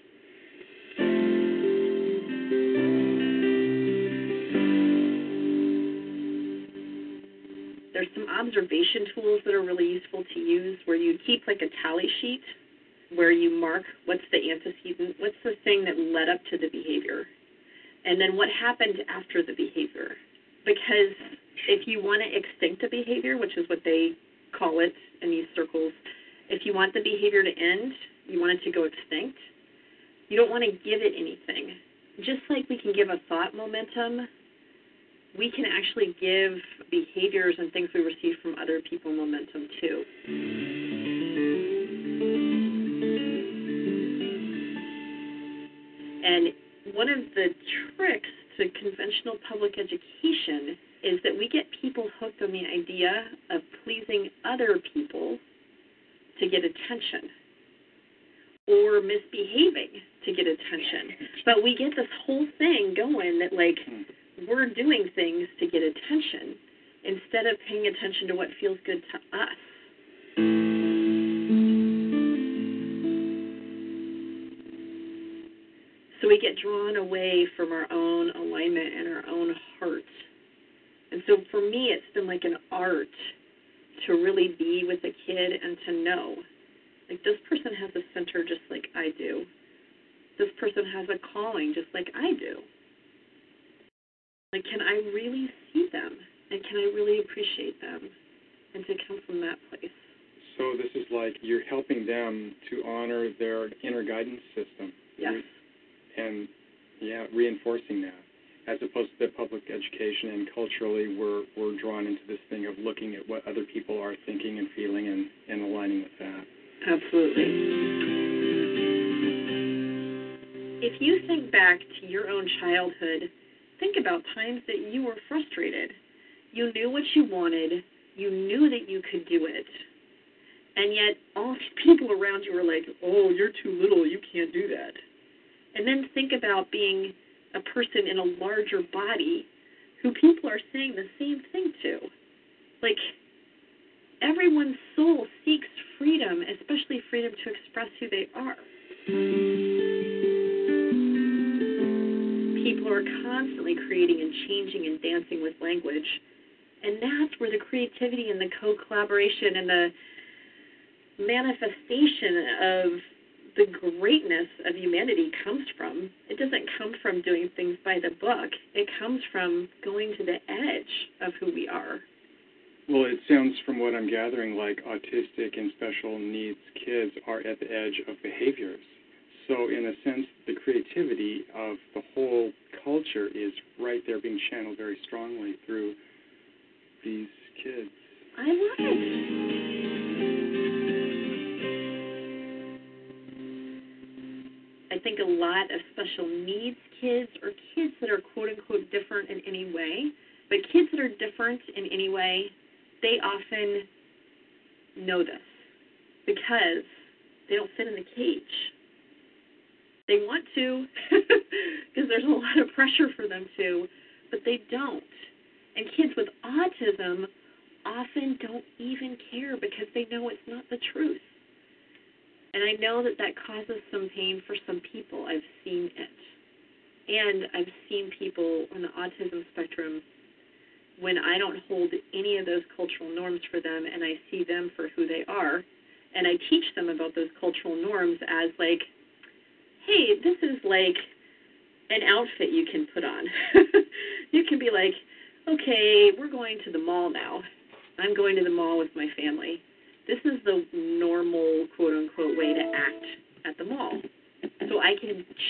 [7.93, 11.69] There's some observation tools that are really useful to use where you keep like a
[11.83, 12.41] tally sheet
[13.15, 17.25] where you mark what's the antecedent, what's the thing that led up to the behavior,
[18.05, 20.15] and then what happened after the behavior.
[20.65, 21.13] Because
[21.67, 24.11] if you want to extinct a behavior, which is what they
[24.57, 25.80] call it in these circles,
[26.61, 27.91] if you want the behavior to end,
[28.27, 29.37] you want it to go extinct,
[30.29, 31.75] you don't want to give it anything.
[32.19, 34.27] Just like we can give a thought momentum,
[35.35, 36.53] we can actually give
[36.91, 40.03] behaviors and things we receive from other people momentum too.
[46.23, 46.53] And
[46.93, 47.47] one of the
[47.97, 53.61] tricks to conventional public education is that we get people hooked on the idea of
[53.83, 55.39] pleasing other people
[56.51, 57.31] get attention
[58.67, 59.95] or misbehaving
[60.25, 61.27] to get attention.
[61.45, 64.03] But we get this whole thing going that like hmm.
[64.47, 66.55] we're doing things to get attention
[67.03, 69.57] instead of paying attention to what feels good to us.
[76.21, 80.03] So we get drawn away from our own alignment and our own heart.
[81.11, 83.07] And so for me, it's been like an art
[84.05, 86.35] to really be with a kid and to know
[87.09, 89.43] like this person has a center just like I do.
[90.39, 92.30] This person has a calling just like I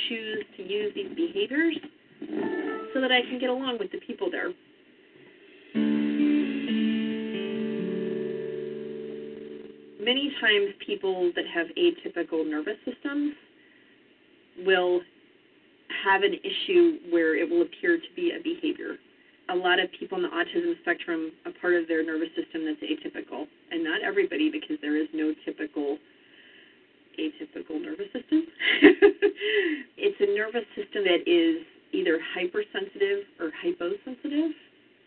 [0.08, 1.78] choose to use these behaviors
[2.94, 4.52] so that I can get along with the people there.
[10.04, 13.34] Many times, people that have atypical nervous systems
[14.66, 15.02] will
[16.04, 18.98] have an issue where it will appear to be a behavior.
[19.50, 22.82] A lot of people on the autism spectrum, a part of their nervous system that's
[22.82, 25.98] atypical, and not everybody because there is no typical
[27.20, 28.44] atypical nervous system.
[29.98, 34.52] it's a nervous system that is either hypersensitive or hyposensitive.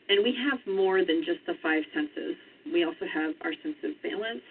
[0.08, 2.36] And we have more than just the five senses.
[2.72, 4.44] We also have our sense of balance,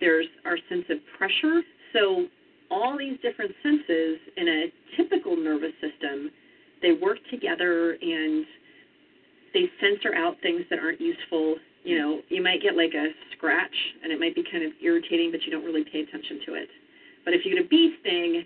[0.00, 1.62] there's our sense of pressure.
[1.92, 2.26] So,
[2.70, 6.30] all these different senses in a typical nervous system,
[6.80, 8.46] they work together and
[9.52, 11.56] they censor out things that aren't useful.
[11.82, 15.32] You know, you might get like a scratch and it might be kind of irritating,
[15.32, 16.68] but you don't really pay attention to it.
[17.24, 18.44] But if you get a bee sting,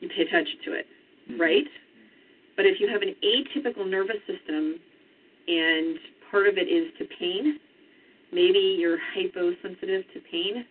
[0.00, 0.86] you pay attention to it,
[1.30, 1.40] mm-hmm.
[1.40, 1.66] right?
[2.56, 4.80] But if you have an atypical nervous system
[5.46, 5.98] and
[6.30, 7.58] part of it is to pain,
[8.32, 10.64] maybe you're hyposensitive to pain.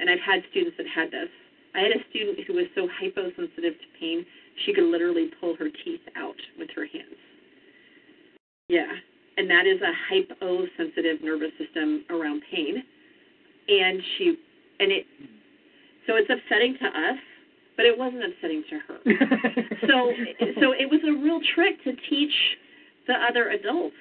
[0.00, 1.28] And I've had students that had this.
[1.74, 4.24] I had a student who was so hyposensitive to pain,
[4.64, 7.20] she could literally pull her teeth out with her hands.
[8.68, 8.90] Yeah.
[9.36, 12.82] And that is a hyposensitive nervous system around pain.
[13.68, 14.36] And she,
[14.80, 15.39] and it, mm-hmm.
[16.10, 17.18] So it's upsetting to us,
[17.76, 18.98] but it wasn't upsetting to her.
[19.86, 20.10] so,
[20.58, 22.34] so it was a real trick to teach
[23.06, 23.94] the other adults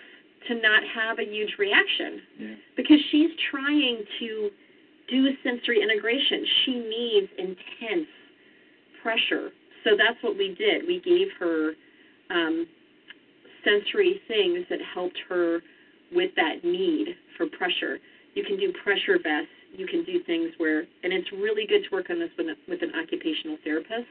[0.48, 2.56] to not have a huge reaction Yeah.
[2.76, 4.50] because she's trying to
[5.10, 6.46] do sensory integration.
[6.66, 8.08] She needs intense
[9.04, 9.50] pressure.
[9.84, 10.88] So that's what we did.
[10.88, 11.74] We gave her
[12.32, 12.66] um,
[13.64, 15.60] sensory things that helped her
[16.12, 18.00] with that need for pressure.
[18.34, 19.54] You can do pressure vests.
[19.72, 22.82] You can do things where, and it's really good to work on this with, with
[22.82, 24.10] an occupational therapist.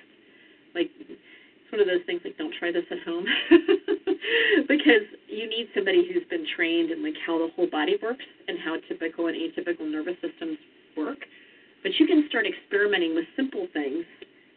[0.74, 3.26] Like, it's one of those things like, don't try this at home.
[4.68, 8.59] because you need somebody who's been trained in like how the whole body works and
[8.64, 10.59] how typical and atypical nervous systems
[10.96, 11.18] work.
[11.82, 14.04] But you can start experimenting with simple things.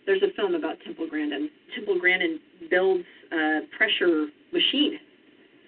[0.06, 1.50] There's a film about Temple Grandin.
[1.76, 2.40] Temple Grandin
[2.70, 4.98] builds a pressure machine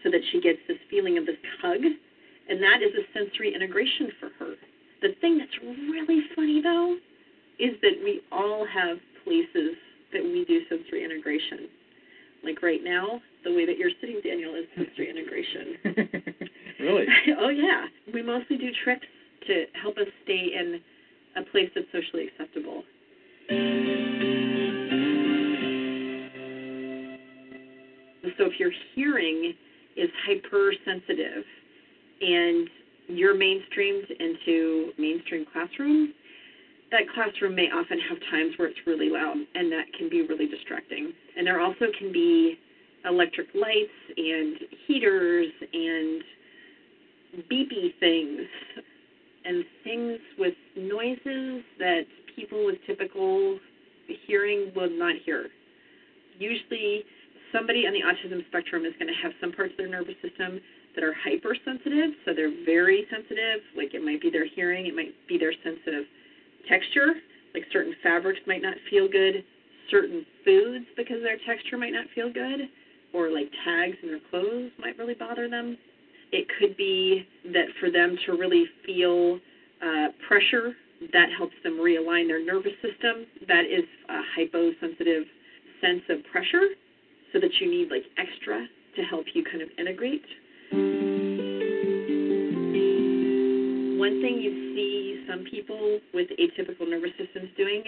[0.04, 1.80] so that she gets this feeling of this tug,
[2.50, 4.56] and that is a sensory integration for her.
[5.04, 6.98] The thing that's really funny though
[7.60, 9.76] is that we all have places
[10.14, 11.70] that we do sensory integration.
[12.44, 16.40] Like right now, the way that you're sitting, Daniel, is sensory integration.
[16.80, 17.06] Really?
[17.40, 17.86] oh yeah.
[18.14, 19.06] We mostly do tricks
[19.48, 20.82] to help us stay in
[21.38, 22.84] a place that's socially acceptable.
[28.38, 29.54] So if your hearing
[29.96, 31.46] is hypersensitive
[32.22, 32.68] and
[33.08, 36.10] you're mainstreamed into mainstream classrooms,
[36.92, 40.48] that classroom may often have times where it's really loud and that can be really
[40.48, 41.12] distracting.
[41.36, 42.60] And there also can be
[43.06, 46.24] electric lights and heaters and
[47.52, 48.42] beepy things
[49.46, 52.04] and things with noises that
[52.36, 53.60] people with typical
[54.28, 55.48] hearing will not hear.
[56.40, 57.04] Usually,
[57.52, 60.60] somebody on the autism spectrum is going to have some parts of their nervous system
[60.96, 63.62] that are hypersensitive, so they're very sensitive.
[63.76, 66.04] Like it might be their hearing, it might be their sense of
[66.70, 67.14] texture.
[67.54, 69.44] Like certain fabrics might not feel good,
[69.90, 72.70] certain foods because their texture might not feel good,
[73.14, 75.78] or like tags in their clothes might really bother them.
[76.32, 79.40] It could be that for them to really feel
[79.86, 80.74] uh, pressure,
[81.12, 83.26] that helps them realign their nervous system.
[83.48, 85.26] That is a hyposensitive
[85.82, 86.70] sense of pressure,
[87.32, 88.66] so that you need like extra
[88.96, 90.24] to help you kind of integrate.
[94.00, 97.84] One thing you see some people with atypical nervous systems doing,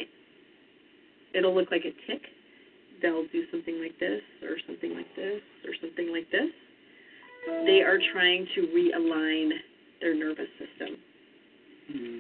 [1.34, 2.22] it'll look like a tick.
[3.02, 6.50] They'll do something like this, or something like this, or something like this.
[7.66, 9.52] They are trying to realign
[10.02, 10.98] their nervous system.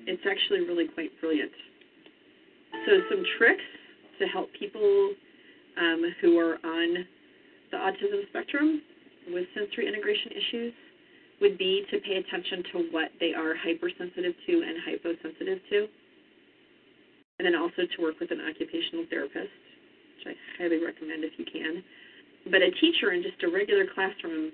[0.07, 1.51] It's actually really quite brilliant.
[2.85, 3.63] So, some tricks
[4.19, 5.13] to help people
[5.77, 7.05] um, who are on
[7.71, 8.81] the autism spectrum
[9.31, 10.73] with sensory integration issues
[11.41, 15.87] would be to pay attention to what they are hypersensitive to and hyposensitive to.
[17.39, 19.51] And then also to work with an occupational therapist,
[20.15, 21.83] which I highly recommend if you can.
[22.47, 24.53] But a teacher in just a regular classroom,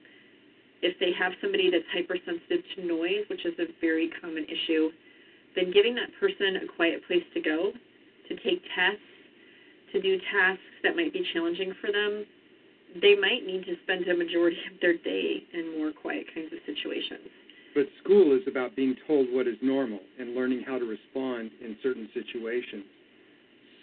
[0.81, 4.89] if they have somebody that's hypersensitive to noise, which is a very common issue,
[5.55, 7.71] then giving that person a quiet place to go,
[8.29, 9.05] to take tests,
[9.93, 12.25] to do tasks that might be challenging for them,
[12.99, 16.59] they might need to spend a majority of their day in more quiet kinds of
[16.65, 17.29] situations.
[17.73, 21.77] But school is about being told what is normal and learning how to respond in
[21.81, 22.83] certain situations.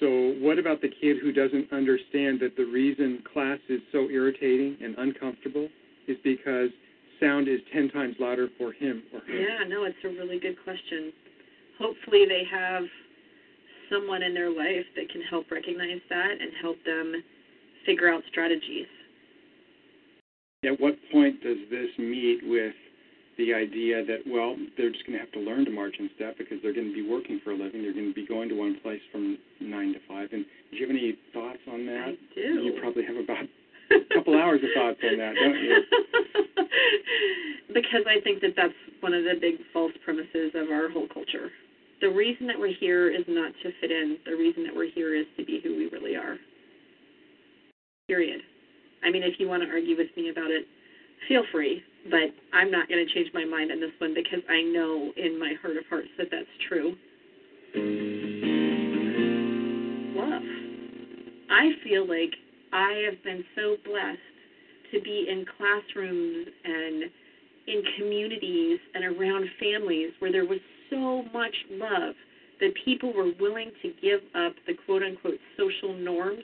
[0.01, 4.77] So, what about the kid who doesn't understand that the reason class is so irritating
[4.81, 5.69] and uncomfortable
[6.07, 6.71] is because
[7.19, 9.33] sound is 10 times louder for him or her?
[9.33, 11.13] Yeah, no, it's a really good question.
[11.81, 12.85] Hopefully, they have
[13.91, 17.15] someone in their life that can help recognize that and help them
[17.87, 18.87] figure out strategies.
[20.65, 22.75] At what point does this meet with
[23.39, 26.35] the idea that, well, they're just going to have to learn to march in step
[26.37, 28.59] because they're going to be working for a living, they're going to be going to
[28.59, 30.29] one place from 9 to 5?
[30.33, 32.11] And do you have any thoughts on that?
[32.11, 32.67] I do.
[32.67, 35.79] You probably have about a couple hours of thoughts on that, don't you?
[37.79, 41.55] because I think that that's one of the big false premises of our whole culture.
[42.01, 44.19] The reason that we're here is not to fit in.
[44.27, 46.35] The reason that we're here is to be who we really are.
[48.09, 48.41] Period.
[49.05, 50.67] I mean, if you want to argue with me about it,
[51.29, 54.63] feel free, but I'm not going to change my mind on this one because I
[54.63, 56.95] know in my heart of hearts that that's true.
[60.17, 60.43] Love.
[61.51, 62.35] I feel like
[62.73, 64.19] I have been so blessed
[64.93, 67.05] to be in classrooms and
[67.67, 72.15] in communities and around families where there was so much love
[72.61, 76.43] that people were willing to give up the quote unquote social norms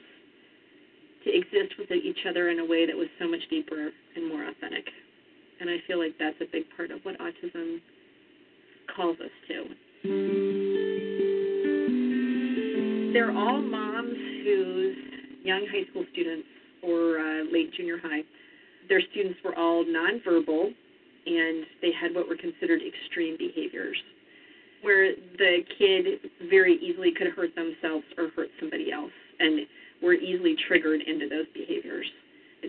[1.24, 4.46] to exist with each other in a way that was so much deeper and more
[4.48, 4.86] authentic.
[5.60, 7.80] And I feel like that's a big part of what autism
[8.94, 9.64] calls us to.
[13.12, 14.96] They're all moms whose
[15.42, 16.46] young high school students
[16.82, 18.22] or uh, late junior high,
[18.88, 20.74] their students were all nonverbal
[21.26, 23.96] and they had what were considered extreme behaviors.
[24.82, 29.66] where the kid very easily could hurt themselves or hurt somebody else and
[30.02, 32.06] were easily triggered into those behaviors.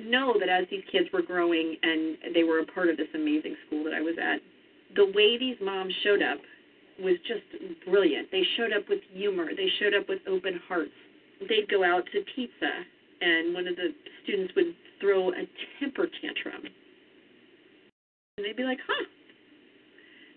[0.06, 3.56] Know that as these kids were growing and they were a part of this amazing
[3.66, 4.40] school that I was at,
[4.96, 6.40] the way these moms showed up
[7.00, 7.44] was just
[7.86, 8.32] brilliant.
[8.32, 10.96] They showed up with humor, they showed up with open hearts.
[11.40, 12.72] They'd go out to pizza,
[13.22, 13.92] and one of the
[14.24, 15.44] students would throw a
[15.80, 16.64] temper tantrum.
[18.38, 19.06] And they'd be like, huh.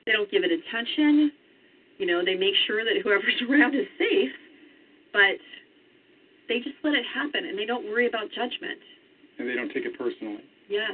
[0.07, 1.31] They don't give it attention.
[1.99, 4.33] You know, they make sure that whoever's around is safe,
[5.13, 5.39] but
[6.49, 8.81] they just let it happen and they don't worry about judgment.
[9.39, 10.43] And they don't take it personally.
[10.69, 10.93] Yes.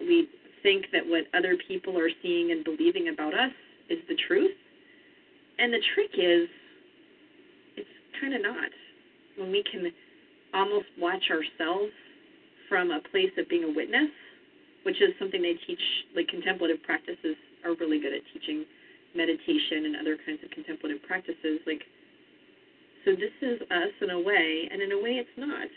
[0.00, 0.28] We
[0.62, 3.52] think that what other people are seeing and believing about us
[3.90, 4.54] is the truth.
[5.58, 6.48] And the trick is,
[7.76, 7.88] it's
[8.20, 8.70] kind of not.
[9.36, 9.90] When we can
[10.54, 11.92] almost watch ourselves
[12.68, 14.10] from a place of being a witness,
[14.84, 15.82] which is something they teach,
[16.14, 18.64] like contemplative practices are really good at teaching
[19.16, 21.58] meditation and other kinds of contemplative practices.
[21.66, 21.82] Like,
[23.08, 25.68] so this is us in a way, and in a way it's not.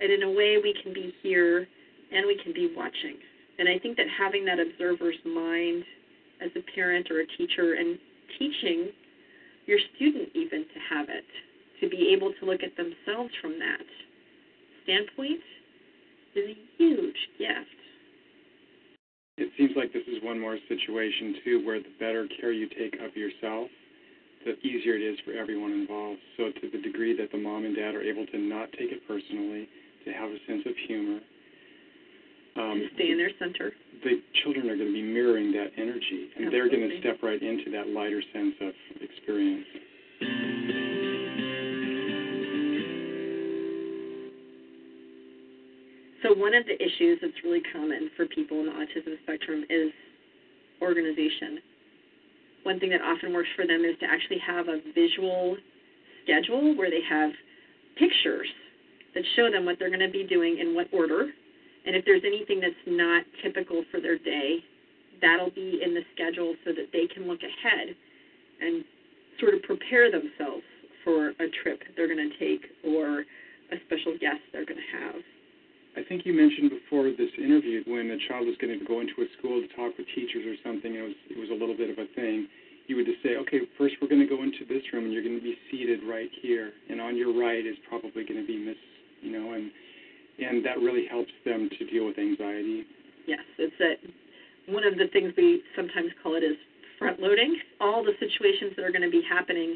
[0.00, 1.66] And in a way we can be here
[2.12, 3.18] and we can be watching.
[3.58, 5.82] And I think that having that observer's mind
[6.40, 7.98] as a parent or a teacher and
[8.38, 8.90] teaching
[9.66, 11.26] your student even to have it,
[11.80, 13.82] to be able to look at themselves from that
[14.84, 15.42] standpoint
[16.36, 17.78] is a huge gift.
[19.36, 22.94] It seems like this is one more situation, too, where the better care you take
[23.02, 23.68] of yourself,
[24.44, 26.20] the easier it is for everyone involved.
[26.36, 29.06] So, to the degree that the mom and dad are able to not take it
[29.06, 29.68] personally,
[30.04, 31.20] to have a sense of humor,
[32.56, 33.72] um, stay in their center.
[34.02, 37.42] the children are going to be mirroring that energy, and they're going to step right
[37.42, 39.66] into that lighter sense of experience.
[46.22, 49.92] So one of the issues that's really common for people in the autism spectrum is
[50.82, 51.62] organization.
[52.68, 55.56] One thing that often works for them is to actually have a visual
[56.22, 57.30] schedule where they have
[57.96, 58.46] pictures
[59.14, 61.32] that show them what they're going to be doing in what order.
[61.86, 64.58] And if there's anything that's not typical for their day,
[65.22, 67.96] that'll be in the schedule so that they can look ahead
[68.60, 68.84] and
[69.40, 70.68] sort of prepare themselves
[71.04, 73.24] for a trip they're going to take or
[73.72, 75.16] a special guest they're going to have.
[75.98, 79.18] I think you mentioned before this interview when a child was going to go into
[79.18, 81.90] a school to talk with teachers or something, it was it was a little bit
[81.90, 82.46] of a thing.
[82.86, 85.26] You would just say, okay, first we're going to go into this room, and you're
[85.26, 88.62] going to be seated right here, and on your right is probably going to be
[88.62, 88.78] Miss,
[89.20, 89.74] you know, and
[90.38, 92.86] and that really helps them to deal with anxiety.
[93.26, 93.98] Yes, it's a
[94.70, 96.54] one of the things we sometimes call it is
[96.94, 97.58] front loading.
[97.82, 99.74] All the situations that are going to be happening,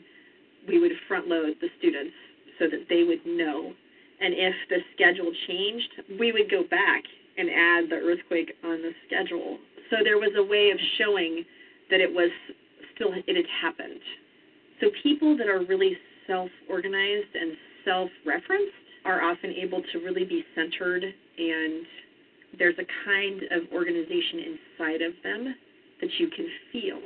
[0.70, 2.14] we would front load the students
[2.62, 3.74] so that they would know.
[4.22, 7.02] And if the schedule changed, we would go back
[7.36, 9.58] and add the earthquake on the schedule.
[9.90, 11.44] So there was a way of showing
[11.90, 12.30] that it was
[12.94, 14.00] still it had happened.
[14.80, 15.96] So people that are really
[16.26, 17.52] self-organized and
[17.84, 18.72] self-referenced
[19.04, 21.86] are often able to really be centered and
[22.58, 25.54] there's a kind of organization inside of them
[26.00, 27.00] that you can feel.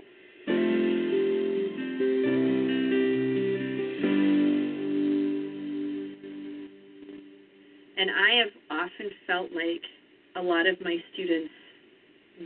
[9.07, 9.83] Often felt like
[10.37, 11.51] a lot of my students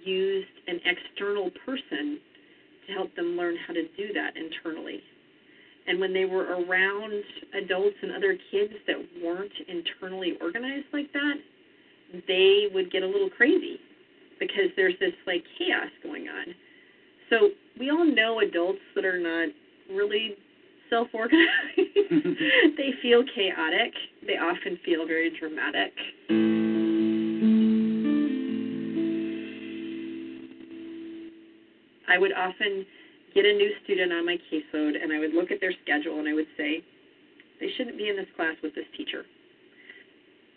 [0.04, 2.18] used an external person
[2.86, 5.00] to help them learn how to do that internally.
[5.86, 7.22] And when they were around
[7.54, 11.34] adults and other kids that weren't internally organized like that,
[12.28, 13.78] they would get a little crazy
[14.38, 16.54] because there's this like chaos going on.
[17.28, 19.48] So we all know adults that are not
[19.94, 20.36] really
[20.90, 21.48] self organized.
[21.76, 23.92] they feel chaotic.
[24.26, 25.92] They often feel very dramatic.
[32.10, 32.84] I would often
[33.34, 36.28] get a new student on my caseload and I would look at their schedule and
[36.28, 36.82] I would say,
[37.60, 39.24] they shouldn't be in this class with this teacher.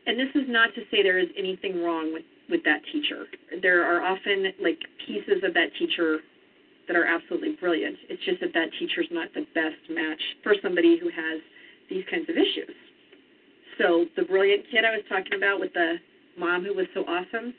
[0.08, 3.28] And this is not to say there is anything wrong with, with that teacher.
[3.62, 6.20] There are often like pieces of that teacher
[6.88, 7.96] that are absolutely brilliant.
[8.10, 11.40] It's just that that teacher's not the best match for somebody who has
[11.90, 12.76] these kinds of issues.
[13.78, 15.96] So the brilliant kid I was talking about with the
[16.38, 17.54] mom who was so awesome,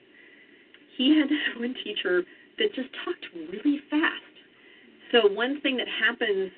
[0.96, 2.24] he had this one teacher
[2.58, 4.34] that just talked really fast.
[5.12, 6.50] So one thing that happens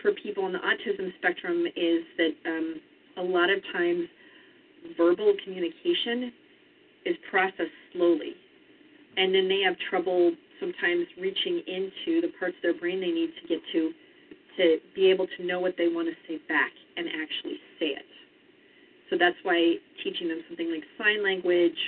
[0.00, 2.80] for people on the autism spectrum is that um,
[3.18, 4.08] a lot of times
[4.96, 6.32] verbal communication
[7.06, 8.34] is processed slowly,
[9.16, 13.30] and then they have trouble sometimes reaching into the parts of their brain they need
[13.42, 13.90] to get to
[14.56, 18.04] to be able to know what they want to say back and actually say it.
[19.08, 21.78] So that's why teaching them something like sign language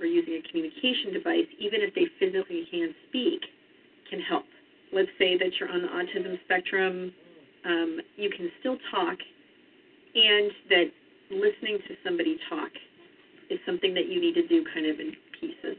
[0.00, 3.42] or using a communication device, even if they physically can't speak,
[4.10, 4.44] can help.
[4.92, 7.12] let's say that you're on the autism spectrum,
[7.64, 9.18] um, you can still talk,
[10.14, 10.88] and that
[11.30, 12.70] listening to somebody talk
[13.50, 15.76] is something that you need to do kind of in pieces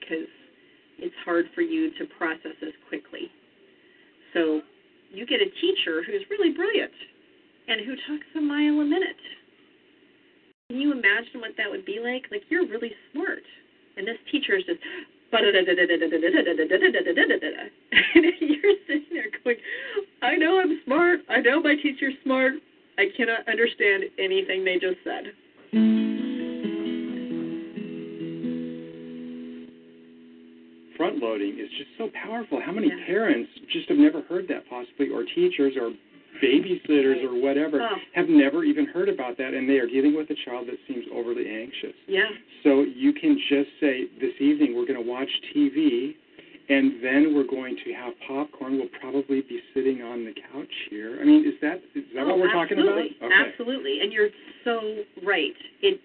[0.00, 0.26] because
[0.98, 3.30] it's hard for you to process as quickly.
[4.34, 4.60] So
[5.12, 6.92] you get a teacher who's really brilliant
[7.68, 9.22] and who talks a mile a minute.
[10.72, 12.24] Can you imagine what that would be like?
[12.30, 13.42] Like you're really smart,
[13.98, 14.80] and this teacher is just
[15.34, 15.44] and
[18.40, 19.58] you're sitting there going,
[20.22, 21.20] I know I'm smart.
[21.28, 22.54] I know my teacher's smart.
[22.96, 25.34] I cannot understand anything they just said.
[30.96, 32.62] Front loading is just so powerful.
[32.64, 35.92] How many parents just have never heard that possibly, or teachers, or
[36.42, 37.96] babysitters, or whatever, Oh.
[38.12, 41.06] have never even heard about that, and they are dealing with a child that seems
[41.12, 41.94] overly anxious.
[42.06, 42.28] Yeah.
[42.64, 46.16] So you can just say, this evening we're going to watch TV,
[46.68, 48.76] and then we're going to have popcorn.
[48.78, 51.18] We'll probably be sitting on the couch here.
[51.20, 52.98] I mean, is that is that oh, what we're talking about?
[52.98, 53.16] absolutely.
[53.22, 53.34] Okay.
[53.34, 54.00] Absolutely.
[54.00, 54.30] And you're
[54.64, 55.54] so right.
[55.82, 56.00] It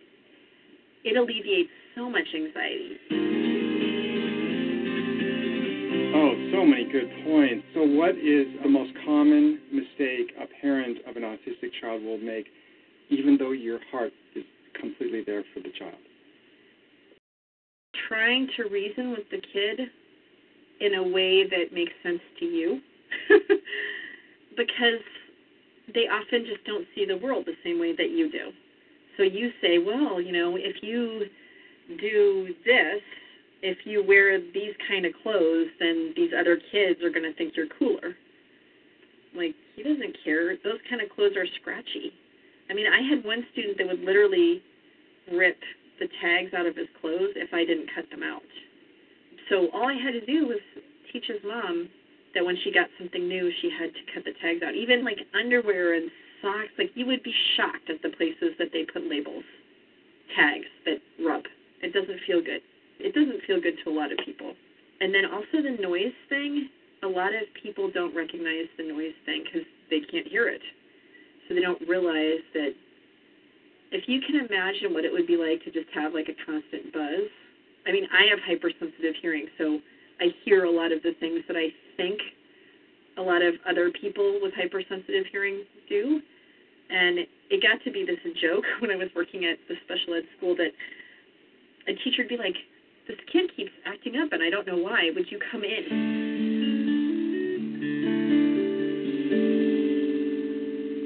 [1.03, 3.46] it alleviates so much anxiety.
[6.67, 7.65] Many good points.
[7.73, 12.47] So, what is the most common mistake a parent of an autistic child will make,
[13.09, 14.43] even though your heart is
[14.79, 15.97] completely there for the child?
[18.07, 19.87] Trying to reason with the kid
[20.79, 22.79] in a way that makes sense to you.
[24.57, 25.05] because
[25.93, 28.51] they often just don't see the world the same way that you do.
[29.15, 31.25] So you say, well, you know, if you
[32.01, 33.01] do this,
[33.61, 37.53] if you wear these kind of clothes, then these other kids are going to think
[37.55, 38.15] you're cooler.
[39.35, 40.55] Like, he doesn't care.
[40.63, 42.13] Those kind of clothes are scratchy.
[42.69, 44.61] I mean, I had one student that would literally
[45.31, 45.57] rip
[45.99, 48.45] the tags out of his clothes if I didn't cut them out.
[49.49, 50.59] So all I had to do was
[51.11, 51.89] teach his mom
[52.35, 54.75] that when she got something new, she had to cut the tags out.
[54.75, 58.85] Even like underwear and socks, like you would be shocked at the places that they
[58.85, 59.43] put labels,
[60.35, 61.43] tags that rub.
[61.81, 62.61] It doesn't feel good.
[62.99, 64.53] It doesn't feel good to a lot of people.
[64.99, 66.69] And then also the noise thing,
[67.03, 70.61] a lot of people don't recognize the noise thing because they can't hear it.
[71.47, 72.73] So they don't realize that
[73.91, 76.91] if you can imagine what it would be like to just have like a constant
[76.91, 77.29] buzz.
[77.87, 79.79] I mean, I have hypersensitive hearing, so
[80.19, 82.19] I hear a lot of the things that I think
[83.17, 86.19] a lot of other people with hypersensitive hearing do.
[86.89, 87.19] And
[87.49, 90.55] it got to be this joke when I was working at the special ed school
[90.57, 90.71] that
[91.87, 92.55] a teacher would be like,
[93.07, 95.09] This kid keeps acting up and I don't know why.
[95.15, 95.85] Would you come in?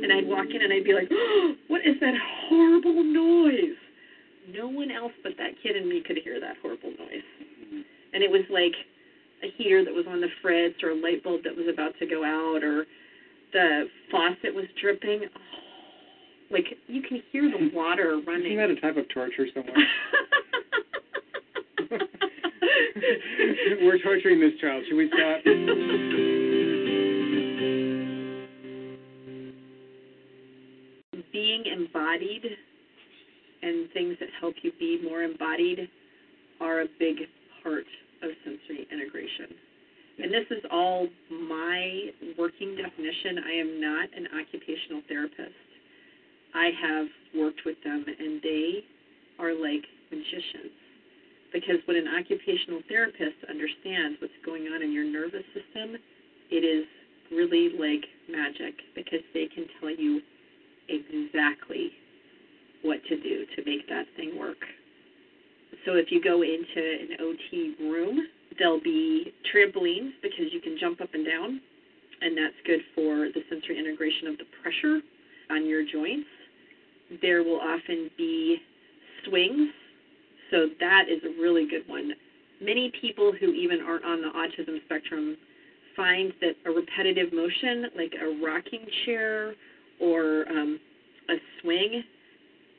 [0.04, 2.14] And I'd walk in and I'd be like, oh, What is that
[2.50, 3.78] horrible noise?
[4.54, 7.24] No one else but that kid and me could hear that horrible noise.
[8.14, 8.74] And it was like
[9.44, 12.06] a heater that was on the fritz or a light bulb that was about to
[12.06, 12.86] go out or
[13.54, 15.26] the faucet was dripping.
[15.26, 15.40] Oh,
[16.52, 18.54] like you can hear the water running.
[18.54, 19.76] Isn't that a type of torture somewhere?
[23.82, 24.84] We're torturing this child.
[24.88, 25.44] Should we stop?
[31.32, 32.46] Being embodied
[33.62, 35.90] and things that help you be more embodied
[36.60, 37.18] are a big
[37.64, 37.86] part
[38.24, 39.48] of sensory integration.
[40.20, 43.40] And this is all my working definition.
[43.46, 45.56] I am not an occupational therapist.
[46.54, 48.84] I have worked with them, and they
[49.40, 50.81] are like magicians.
[51.52, 55.98] Because when an occupational therapist understands what's going on in your nervous system,
[56.50, 56.86] it is
[57.32, 60.22] really like magic because they can tell you
[60.88, 61.92] exactly
[62.84, 64.58] what to do to make that thing work.
[65.86, 68.28] So if you go into an OT room,
[68.58, 71.62] there'll be trampolines because you can jump up and down,
[72.22, 75.00] and that's good for the sensory integration of the pressure
[75.50, 76.28] on your joints.
[77.22, 78.58] There will often be
[79.26, 79.70] swings,
[80.52, 82.12] so that is a really good one.
[82.62, 85.38] Many people who even aren't on the autism spectrum
[85.96, 89.54] find that a repetitive motion, like a rocking chair
[90.00, 90.80] or um,
[91.30, 92.04] a swing,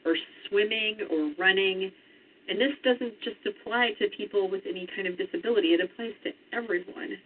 [0.04, 0.16] or
[0.48, 1.90] swimming or running,
[2.48, 6.30] and this doesn't just apply to people with any kind of disability, it applies to
[6.52, 7.16] everyone.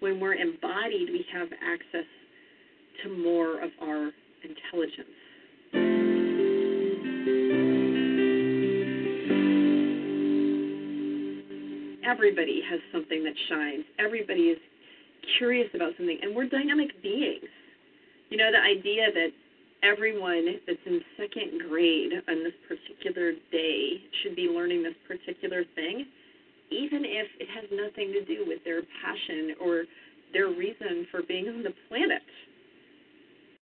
[0.00, 2.08] When we're embodied, we have access
[3.02, 4.10] to more of our
[4.42, 5.15] intelligence.
[12.06, 13.84] Everybody has something that shines.
[13.98, 14.58] Everybody is
[15.38, 17.50] curious about something, and we're dynamic beings.
[18.30, 19.30] You know, the idea that
[19.82, 26.06] everyone that's in second grade on this particular day should be learning this particular thing,
[26.70, 29.84] even if it has nothing to do with their passion or
[30.32, 32.22] their reason for being on the planet.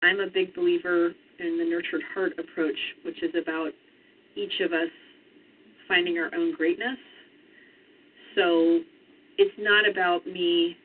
[0.02, 3.72] I'm a big believer in the nurtured heart approach, which is about
[4.36, 4.90] each of us
[5.88, 6.98] finding our own greatness.
[8.36, 8.80] So
[9.38, 10.76] it's not about me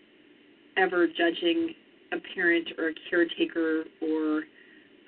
[0.77, 1.75] ever judging
[2.13, 4.43] a parent or a caretaker or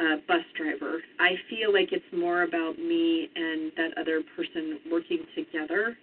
[0.00, 0.98] a bus driver.
[1.18, 5.96] I feel like it's more about me and that other person working together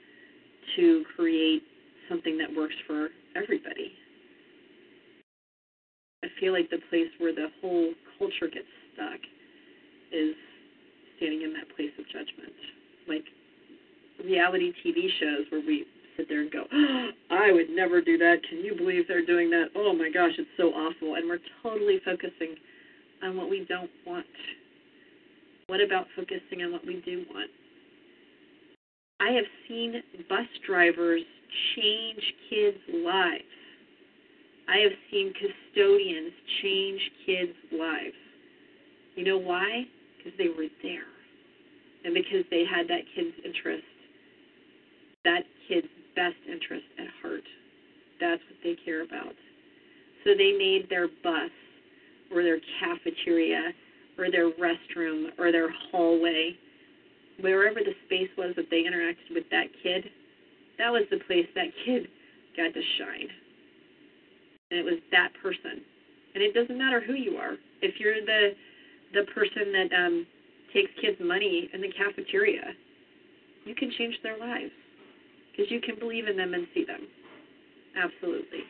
[0.76, 1.64] to create
[2.10, 3.92] something that works for everybody.
[6.24, 9.20] I feel like the place where the whole culture gets stuck
[10.12, 10.36] is
[11.18, 12.54] standing in that place of judgment.
[13.08, 13.24] Like
[14.24, 15.86] reality TV shows where we
[16.18, 18.38] sit there and go, oh, I would never do that.
[18.50, 19.68] Can you believe they're doing that?
[19.76, 21.16] Oh my gosh, it's so awful.
[21.16, 22.56] And we're totally focusing
[23.24, 24.26] on what we don't want.
[25.68, 27.52] What about focusing on what we do want?
[29.20, 31.24] I have seen bus drivers
[31.76, 33.44] change kids' lives.
[34.70, 38.16] I have seen custodians change kids' lives.
[39.16, 39.84] You know why?
[40.18, 41.10] Because they were there.
[42.06, 43.84] And because they had that kid's interest,
[45.26, 45.88] that kid's
[46.18, 47.46] best interest at heart.
[48.20, 49.38] That's what they care about.
[50.26, 51.54] So they made their bus
[52.34, 53.72] or their cafeteria
[54.18, 56.58] or their restroom or their hallway,
[57.40, 60.10] wherever the space was that they interacted with that kid,
[60.80, 62.08] that was the place that kid
[62.58, 63.30] got to shine.
[64.72, 65.86] And it was that person.
[66.34, 67.54] And it doesn't matter who you are.
[67.82, 68.58] If you're the
[69.14, 70.28] the person that um
[70.74, 72.74] takes kids money in the cafeteria,
[73.66, 74.74] you can change their lives
[75.58, 77.02] because you can believe in them and see them.
[77.98, 78.62] Absolutely.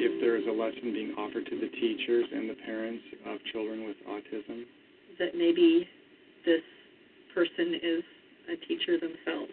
[0.00, 3.84] If there is a lesson being offered to the teachers and the parents of children
[3.84, 4.64] with autism,
[5.18, 5.86] that maybe
[6.46, 6.62] this
[7.34, 8.02] person is
[8.48, 9.52] a teacher themselves.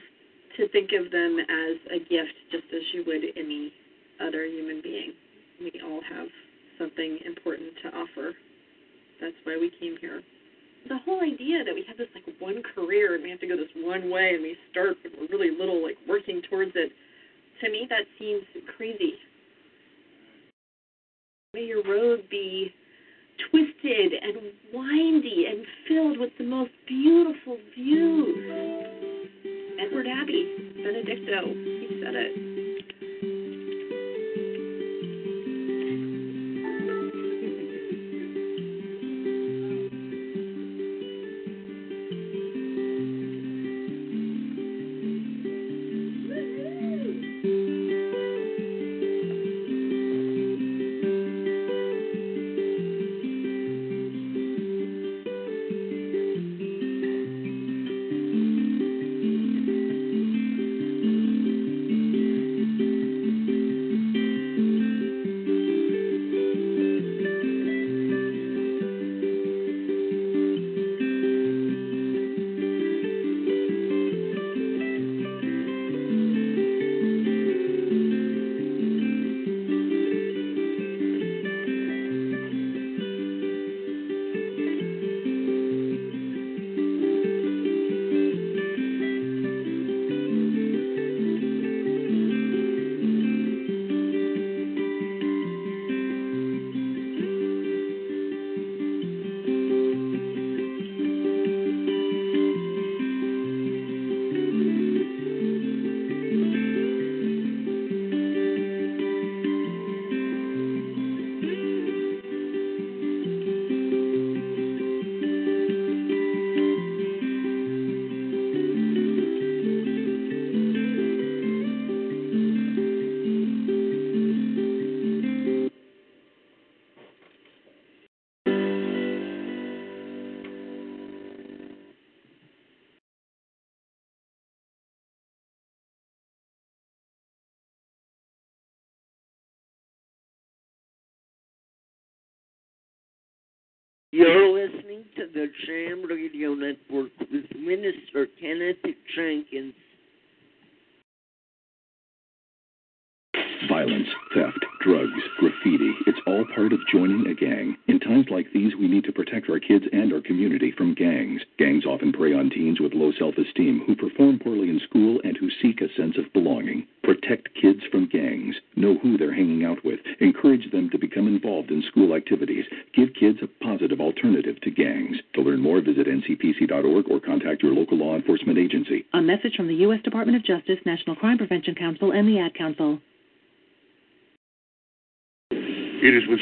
[0.57, 3.73] To think of them as a gift just as you would any
[4.21, 5.13] other human being.
[5.59, 6.27] We all have
[6.77, 8.33] something important to offer.
[9.19, 10.21] That's why we came here.
[10.87, 13.55] The whole idea that we have this like one career and we have to go
[13.55, 16.91] this one way and we start when we're really little, like working towards it,
[17.61, 18.43] to me that seems
[18.75, 19.13] crazy.
[21.53, 22.73] May your road be
[23.49, 24.37] twisted and
[24.73, 29.23] windy and filled with the most beautiful views.
[29.79, 32.52] Edward Abbey, Benedicto, he said it.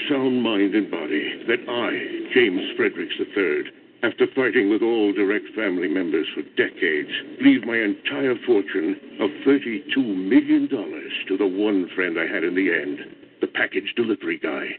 [0.10, 3.72] Sound mind and body that I, James Fredericks III,
[4.04, 7.10] after fighting with all direct family members for decades,
[7.42, 12.72] leave my entire fortune of $32 million to the one friend I had in the
[12.74, 13.00] end,
[13.42, 14.70] the package delivery guy,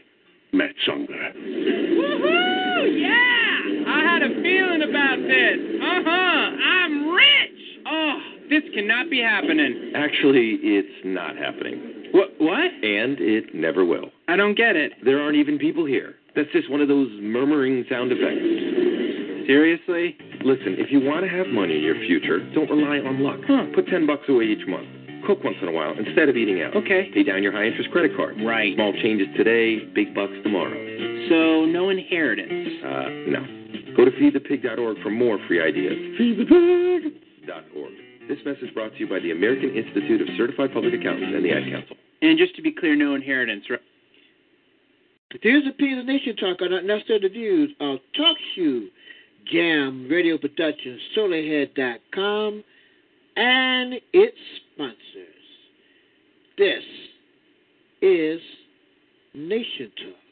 [0.51, 1.33] Matt Songer.
[1.35, 3.01] Woohoo!
[3.01, 3.87] Yeah!
[3.87, 5.57] I had a feeling about this.
[5.81, 6.51] Uh huh.
[6.63, 7.59] I'm rich.
[7.87, 8.19] Oh,
[8.49, 9.93] this cannot be happening.
[9.95, 12.09] Actually, it's not happening.
[12.11, 12.29] What?
[12.39, 12.71] What?
[12.83, 14.11] And it never will.
[14.33, 14.93] I don't get it.
[15.05, 16.15] There aren't even people here.
[16.35, 19.45] That's just one of those murmuring sound effects.
[19.45, 20.17] Seriously?
[20.41, 23.37] Listen, if you want to have money in your future, don't rely on luck.
[23.45, 23.69] Huh.
[23.77, 24.89] Put 10 bucks away each month.
[25.29, 26.73] Cook once in a while instead of eating out.
[26.73, 27.13] Okay.
[27.13, 28.41] Pay down your high interest credit card.
[28.41, 28.73] Right.
[28.73, 30.73] Small changes today, big bucks tomorrow.
[31.29, 32.81] So, no inheritance.
[32.81, 33.45] Uh, no.
[33.93, 35.93] Go to feedthepig.org for more free ideas.
[36.17, 37.93] Feedthepig.org.
[38.25, 41.53] This message brought to you by the American Institute of Certified Public Accountants and the
[41.53, 42.01] Ad Council.
[42.25, 43.77] And just to be clear, no inheritance, right?
[45.35, 48.89] A piece of Nation Talk on not necessarily the views of Talk Shoe,
[49.51, 52.63] Jam, Radio Productions, SolarHead.com,
[53.35, 54.37] and its
[54.75, 54.93] sponsors.
[56.55, 56.83] This
[58.03, 58.39] is
[59.33, 60.22] Nation Talk.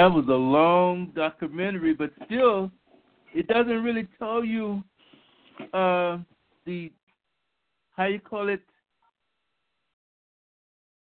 [0.00, 2.70] That was a long documentary, but still,
[3.34, 4.82] it doesn't really tell you
[5.74, 6.16] uh,
[6.64, 6.90] the
[7.90, 8.62] how you call it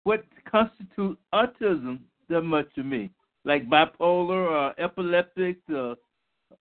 [0.05, 3.09] what constitutes autism that much to me,
[3.43, 5.95] like bipolar or epileptic, uh,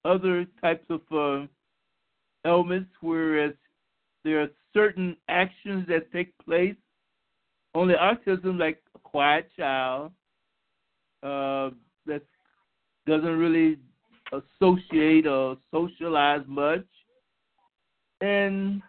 [0.05, 1.47] other types of uh,
[2.45, 3.53] ailments, whereas
[4.25, 6.75] there are certain actions that take place.
[7.77, 10.11] Only autism, like a quiet child,
[11.23, 11.71] uh,
[13.07, 13.79] doesn't really
[14.33, 16.85] associate or socialize much,
[18.21, 18.83] and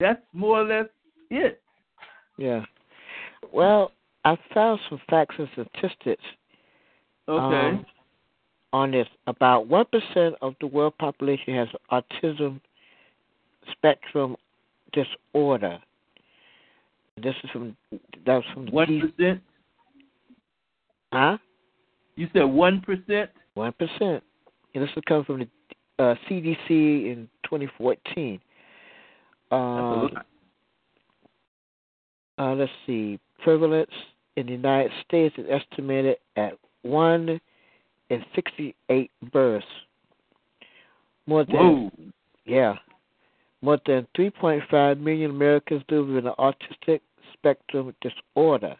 [0.00, 0.88] that's more or less
[1.30, 1.60] it.
[2.36, 2.64] Yeah.
[3.52, 3.92] Well,
[4.24, 6.22] I found some facts and statistics.
[7.28, 7.68] Okay.
[7.68, 7.86] um,
[8.72, 12.60] on this, about one percent of the world population has autism
[13.72, 14.36] spectrum
[14.92, 15.78] disorder.
[17.22, 17.76] This is from
[18.26, 19.40] that was from One percent.
[21.12, 21.38] Huh?
[22.18, 23.30] You said one percent.
[23.54, 24.24] One percent.
[24.74, 28.40] and this is come from the uh, CDC in 2014.
[29.52, 30.08] Uh,
[32.36, 33.92] uh, let's see, prevalence
[34.34, 37.40] in the United States is estimated at one
[38.10, 39.64] in 68 births.
[41.28, 41.90] More than Whoa.
[42.46, 42.74] yeah,
[43.62, 47.00] more than 3.5 million Americans live with an autistic
[47.32, 48.74] spectrum disorder.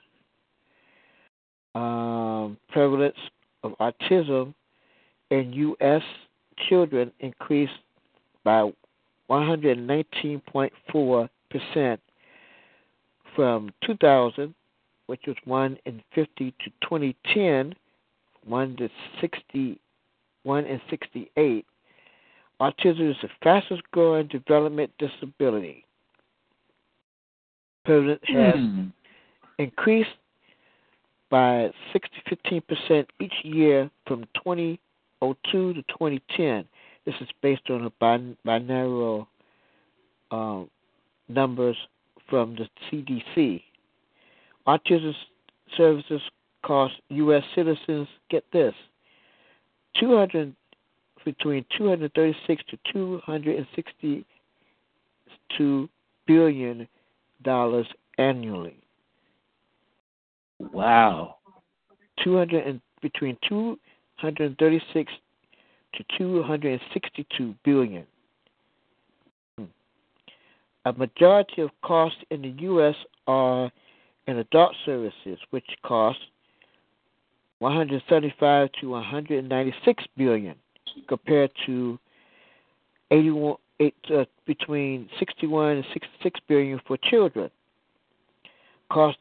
[1.74, 3.16] Um, prevalence
[3.62, 4.54] of autism
[5.30, 6.02] in U.S.
[6.68, 7.72] children increased
[8.44, 8.72] by
[9.30, 12.00] 119.4 percent
[13.34, 14.54] from 2000,
[15.06, 17.74] which was 1 in 50, to 2010,
[18.44, 18.88] 1 to
[19.20, 19.80] 60,
[20.42, 21.66] 1 in 68.
[22.60, 25.84] Autism is the fastest growing development disability.
[27.84, 28.86] Prevalence has Hmm.
[29.58, 30.16] increased
[31.30, 36.64] by 6 to 15 percent each year from 2002 to 2010.
[37.04, 39.26] This is based on a bin- binary
[40.30, 40.70] um,
[41.28, 41.76] numbers
[42.28, 43.62] from the CDC.
[44.66, 45.14] Autism
[45.76, 46.20] services
[46.62, 47.42] cost U.S.
[47.54, 48.74] citizens, get this,
[49.98, 50.54] 200
[51.24, 55.88] between 236 to 262
[56.26, 56.88] billion
[57.42, 57.86] dollars
[58.18, 58.76] annually.
[60.58, 61.36] Wow.
[62.22, 65.12] 200 and between 236
[65.94, 68.06] to 262 billion.
[69.56, 69.64] Hmm.
[70.84, 72.96] A majority of costs in the U.S.
[73.26, 73.70] are
[74.26, 76.18] in adult services, which cost
[77.60, 80.54] 175 to 196 billion,
[81.08, 81.98] compared to
[83.10, 87.50] 81 eight, uh, between 61 and 66 billion for children.
[88.90, 89.18] Cost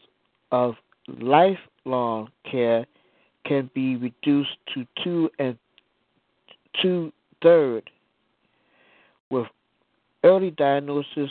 [0.51, 0.75] of
[1.08, 2.86] lifelong care
[3.45, 5.58] can be reduced to two and
[6.82, 7.89] two third
[9.30, 9.47] with
[10.24, 11.30] early diagnosis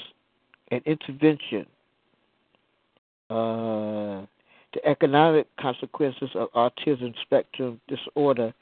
[0.71, 1.67] and intervention.
[3.29, 4.25] Uh,
[4.73, 8.53] the economic consequences of autism spectrum disorder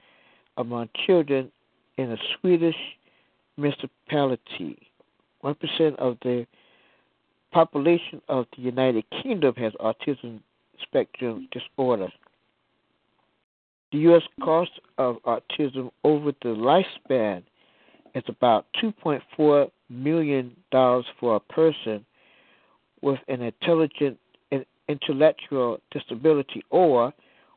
[0.57, 1.51] among children
[1.99, 2.77] in a Swedish
[3.57, 4.79] municipality.
[5.41, 6.47] One percent of the
[7.53, 10.41] population of the United Kingdom has autism
[10.83, 12.09] spectrum disorder.
[13.93, 14.23] The U.S.
[14.43, 17.43] cost of autism over the lifespan
[18.15, 22.05] is about $2.4 million for a person
[23.03, 24.19] with an intelligent
[24.89, 27.13] intellectual disability, or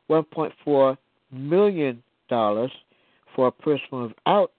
[0.08, 0.96] $1.4
[1.30, 4.52] million for a person without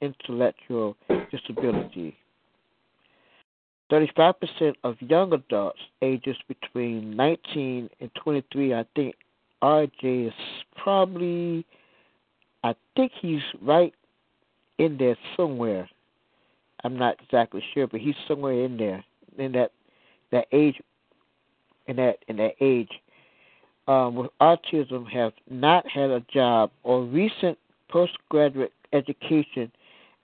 [0.00, 0.96] intellectual
[1.30, 2.16] disability.
[3.90, 9.14] 35% of young adults ages between 19 and 23, I think
[9.62, 10.34] RJ is
[10.76, 11.66] probably,
[12.62, 13.92] I think he's right
[14.78, 15.88] in there somewhere.
[16.84, 19.04] I'm not exactly sure, but he's somewhere in there
[19.38, 19.72] in that
[20.32, 20.80] that age,
[21.86, 22.90] in that in that age,
[23.88, 29.70] um, with autism have not had a job or recent postgraduate education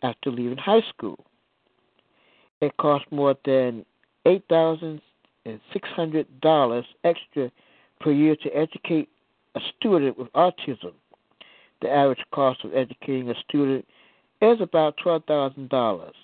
[0.03, 1.26] after leaving high school.
[2.61, 3.85] It costs more than
[4.25, 5.01] eight thousand
[5.45, 7.51] and six hundred dollars extra
[8.01, 9.09] per year to educate
[9.55, 10.93] a student with autism.
[11.83, 13.87] The average cost of educating a student
[14.41, 16.15] is about twelve thousand dollars.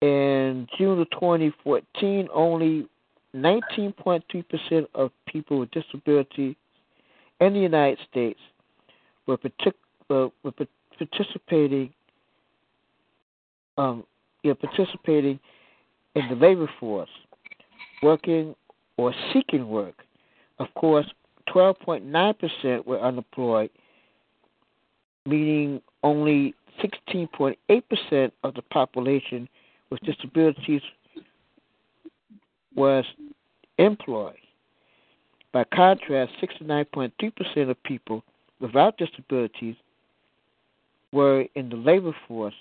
[0.00, 2.86] In June of 2014, only
[3.34, 6.54] 19.3% of people with disabilities
[7.40, 8.38] in the United States
[9.26, 9.74] were, partic-
[10.10, 10.52] uh, were
[10.98, 11.92] participating
[13.76, 14.04] um,
[14.42, 15.38] yeah, participating
[16.14, 17.10] in the labor force,
[18.02, 18.54] working
[18.96, 19.94] or seeking work.
[20.58, 21.06] Of course,
[21.48, 23.70] 12.9% were unemployed,
[25.26, 29.48] meaning only 16.8% of the population
[29.90, 30.82] with disabilities
[32.74, 33.04] was
[33.78, 34.34] employed.
[35.52, 38.22] By contrast, 69.3% of people
[38.60, 39.76] without disabilities
[41.12, 42.54] were in the labor force,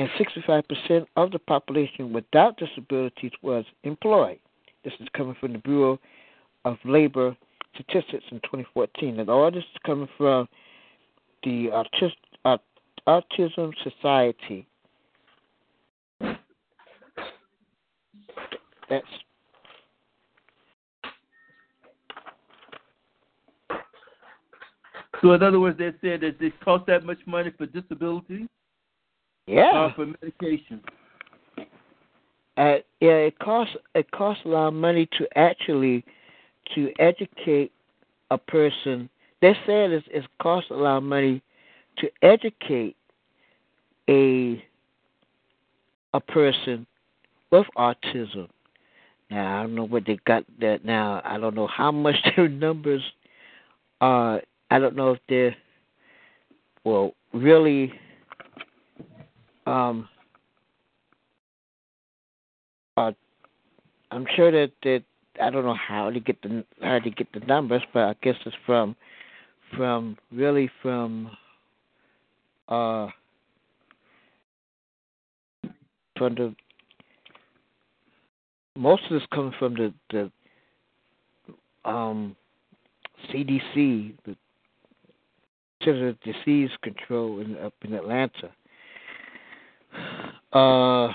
[0.00, 4.38] and 65% of the population without disabilities was employed.
[4.82, 5.98] This is coming from the Bureau
[6.64, 7.36] of Labor
[7.74, 9.20] Statistics in 2014.
[9.20, 10.48] And all this is coming from
[11.42, 12.14] the Autis-
[12.46, 12.62] Aut-
[13.06, 14.66] Autism Society.
[18.88, 19.04] That's
[25.20, 28.48] So in other words, they said that it costs that much money for disability,
[29.50, 29.70] yeah.
[29.72, 30.80] uh, for medication.
[32.56, 36.04] Uh, yeah, it costs it costs a lot of money to actually
[36.74, 37.72] to educate
[38.30, 39.08] a person.
[39.40, 41.42] They said it's, it costs a lot of money
[41.98, 42.96] to educate
[44.08, 44.62] a
[46.12, 46.86] a person
[47.50, 48.48] with autism.
[49.30, 51.22] Now I don't know what they got that now.
[51.24, 53.02] I don't know how much their numbers
[54.00, 54.42] are.
[54.70, 55.56] I don't know if they're
[56.84, 57.92] well really
[59.70, 60.08] um
[62.96, 63.12] uh
[64.10, 65.04] I'm sure that that
[65.40, 68.34] I don't know how to get the how to get the numbers, but I guess
[68.44, 68.96] it's from
[69.76, 71.30] from really from
[72.68, 73.08] uh
[76.18, 76.54] from the
[78.76, 82.36] most of this coming from the the um
[83.32, 84.36] CDC, the
[85.84, 88.50] Center of Disease Control in, up in Atlanta.
[90.52, 91.08] Uh,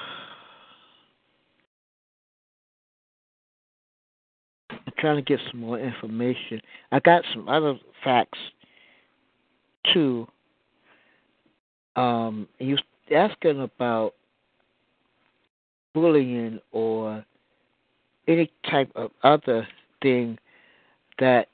[4.69, 6.61] I'm trying to get some more information.
[6.91, 8.39] I got some other facts
[9.93, 10.27] too.
[11.95, 12.81] Um, was
[13.13, 14.13] asking about
[15.93, 17.25] bullying or
[18.27, 19.67] any type of other
[20.01, 20.37] thing
[21.19, 21.47] that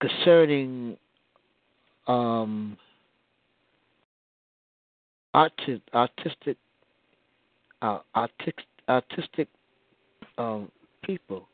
[0.00, 0.96] concerning
[2.06, 2.76] um
[5.34, 6.56] autistic autistic
[7.82, 7.98] uh,
[8.88, 9.46] autistic
[10.38, 10.70] um
[11.04, 11.48] people.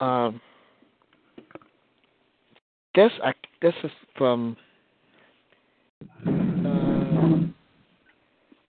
[0.00, 0.40] Um
[2.94, 4.56] this I this is from
[6.26, 7.40] uh,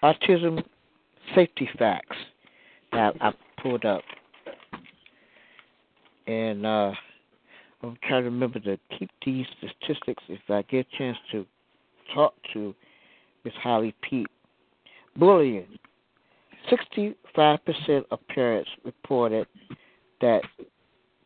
[0.04, 0.64] autism
[1.36, 2.18] safety facts
[2.92, 3.32] that I
[3.62, 4.02] pulled up.
[6.28, 6.92] And uh
[7.84, 11.46] I'm trying to remember to keep these statistics if I get a chance to
[12.14, 12.74] talk to
[13.46, 14.28] Miss Holly Peete.
[15.18, 15.68] Bullying.
[16.70, 17.16] 65%
[18.12, 19.48] of parents reported
[20.20, 20.42] that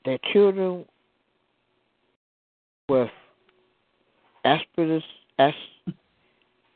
[0.05, 0.85] their children
[2.89, 3.09] with
[4.45, 5.03] Asperger's,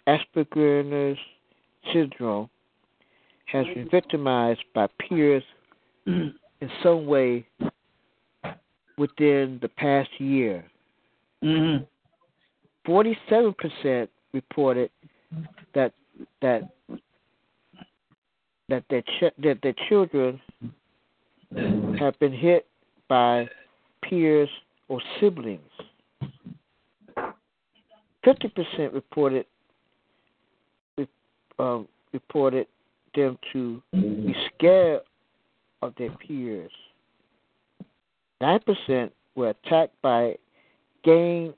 [0.07, 1.20] Asperger's
[1.91, 2.49] syndrome
[3.45, 5.44] has been victimized by peers
[6.06, 6.34] in
[6.82, 7.45] some way
[8.98, 10.64] within the past year.
[11.44, 11.84] Mm-hmm.
[12.86, 14.90] Forty-seven percent reported
[15.73, 15.93] that
[16.41, 16.69] that
[18.69, 20.39] that their ch- that their children
[21.99, 22.68] have been hit
[23.07, 23.47] by
[24.01, 24.49] peers
[24.88, 25.61] or siblings.
[28.23, 29.45] Fifty percent reported
[31.60, 31.80] uh,
[32.11, 32.68] reported
[33.15, 35.01] them to be scared
[35.81, 36.72] of their peers.
[38.41, 40.35] Nine percent were attacked by
[41.03, 41.53] gang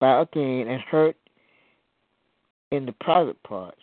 [0.00, 1.16] by a gang and hurt
[2.72, 3.80] in the private parts.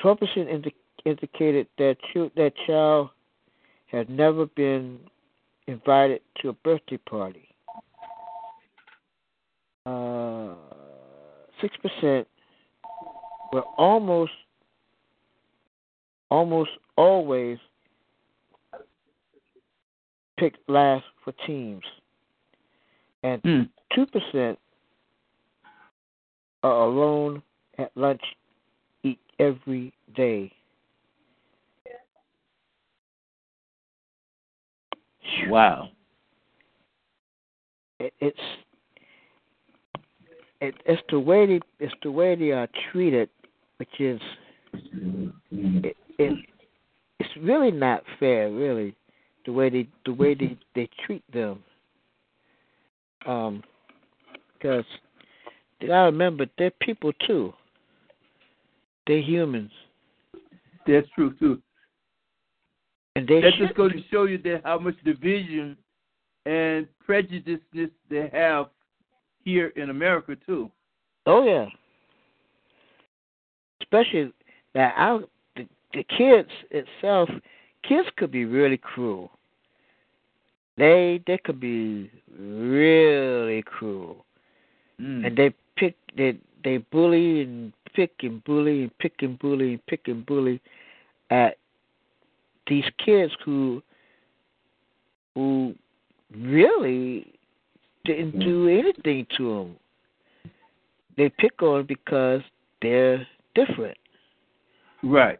[0.00, 0.74] Twelve percent indi-
[1.04, 3.10] indicated that ch- that child
[3.86, 5.00] had never been
[5.66, 7.48] invited to a birthday party.
[9.84, 10.54] Uh,
[11.60, 12.28] Six percent
[13.52, 14.30] were almost
[16.30, 17.58] almost always
[20.38, 21.82] picked last for teams,
[23.24, 23.42] and
[23.94, 24.58] two percent
[26.62, 27.42] are alone
[27.78, 28.22] at lunch
[29.02, 30.52] eat every day.
[35.48, 35.88] Wow.
[38.00, 38.38] It, it's
[40.60, 43.28] it, it's the way they it's the way they are treated,
[43.78, 44.20] which is
[45.50, 46.38] it, it
[47.20, 48.94] it's really not fair, really,
[49.46, 51.62] the way they the way they they treat them.
[53.26, 53.62] Um,
[54.54, 54.84] because
[55.86, 57.52] gotta remember they're people too.
[59.06, 59.70] They're humans.
[60.86, 61.62] That's true too.
[63.16, 65.76] And they that just goes to show you that how much division
[66.46, 68.66] and prejudiceness they have
[69.44, 70.70] here in America too.
[71.26, 71.66] Oh yeah.
[73.82, 74.32] Especially
[74.74, 75.20] that our
[75.56, 77.28] the, the kids itself,
[77.88, 79.30] kids could be really cruel.
[80.76, 84.24] They they could be really cruel,
[85.00, 85.26] Mm.
[85.26, 89.86] and they pick they they bully and pick and bully and pick and bully and
[89.86, 90.60] pick and bully
[91.30, 91.56] at
[92.66, 93.82] these kids who
[95.34, 95.74] who
[96.36, 97.32] really
[98.04, 98.86] didn't do mm-hmm.
[98.86, 99.76] anything to them.
[101.16, 102.40] They pick on because
[102.80, 103.98] they're different.
[105.02, 105.38] Right.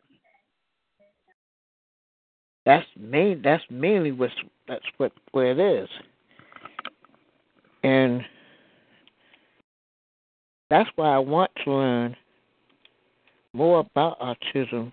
[2.66, 3.40] That's main.
[3.42, 4.34] That's mainly what's.
[4.66, 5.88] That's what where it is.
[7.82, 8.22] And
[10.70, 12.16] that's why I want to learn
[13.52, 14.92] more about autism.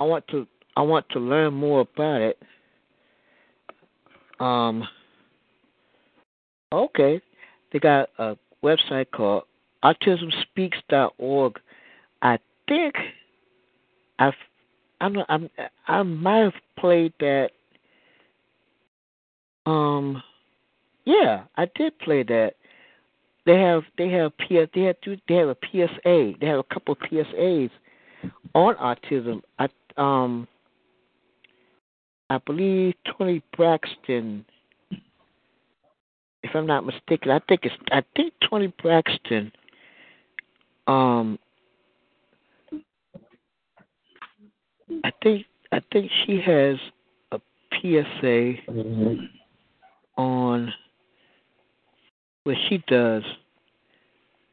[0.00, 0.46] I want to.
[0.76, 2.38] I want to learn more about it.
[4.38, 4.86] Um,
[6.72, 7.20] Okay,
[7.72, 9.44] they got a website called
[9.82, 11.58] autismspeaks.org.
[12.20, 12.38] I
[12.68, 12.94] think
[14.18, 14.34] I've
[15.00, 15.48] I'm I'm
[15.86, 17.50] I might have played that.
[19.64, 20.22] Um,
[21.08, 22.52] yeah, I did play that.
[23.46, 26.34] They have they have PS they have they have a PSA.
[26.38, 27.70] They have a couple of PSAs
[28.54, 29.40] on autism.
[29.58, 30.46] I um
[32.28, 34.44] I believe Toni Braxton
[36.42, 39.50] if I'm not mistaken, I think it's I think Toni Braxton
[40.86, 41.38] um
[45.04, 46.76] I think I think she has
[47.32, 47.40] a
[47.72, 48.56] PSA
[50.18, 50.70] on
[52.48, 53.22] what she does.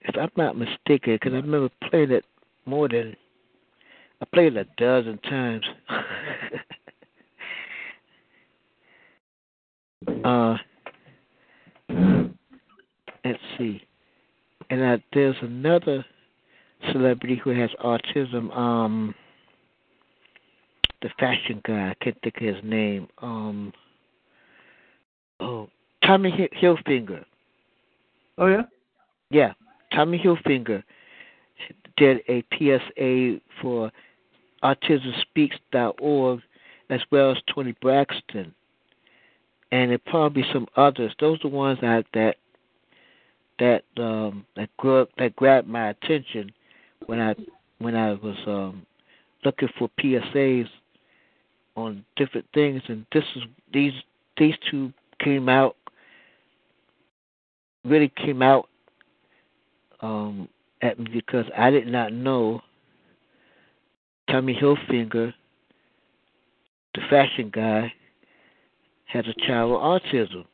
[0.01, 2.25] If I'm not mistaken, because I remember playing it
[2.65, 3.15] more than
[4.21, 5.63] I played it a dozen times.
[10.25, 10.57] uh,
[13.23, 13.81] let's see,
[14.69, 16.03] and uh, there's another
[16.91, 18.53] celebrity who has autism.
[18.55, 19.15] Um,
[21.01, 21.91] the fashion guy.
[21.91, 23.07] I can't think of his name.
[23.21, 23.73] Um,
[25.39, 25.69] oh,
[26.03, 27.23] Tommy Hilfiger.
[28.37, 28.63] Oh yeah.
[29.29, 29.53] Yeah,
[29.93, 30.83] Tommy Hilfiger
[31.97, 33.91] did a PSA for
[34.63, 36.41] AutismSpeaks.org
[36.89, 38.53] as well as Toni Braxton,
[39.71, 41.13] and it probably some others.
[41.19, 42.35] Those are the ones that that
[43.59, 46.51] that um that grew, that grabbed my attention
[47.07, 47.35] when I
[47.79, 48.85] when I was um
[49.43, 50.67] looking for PSAs
[51.75, 53.43] on different things, and this is
[53.73, 53.93] these
[54.37, 55.75] these two came out
[57.85, 58.67] really came out
[60.01, 60.49] um,
[60.81, 62.61] at me because I did not know
[64.29, 65.33] Tommy Hilfiger,
[66.93, 67.91] the fashion guy,
[69.05, 70.45] has a child with autism.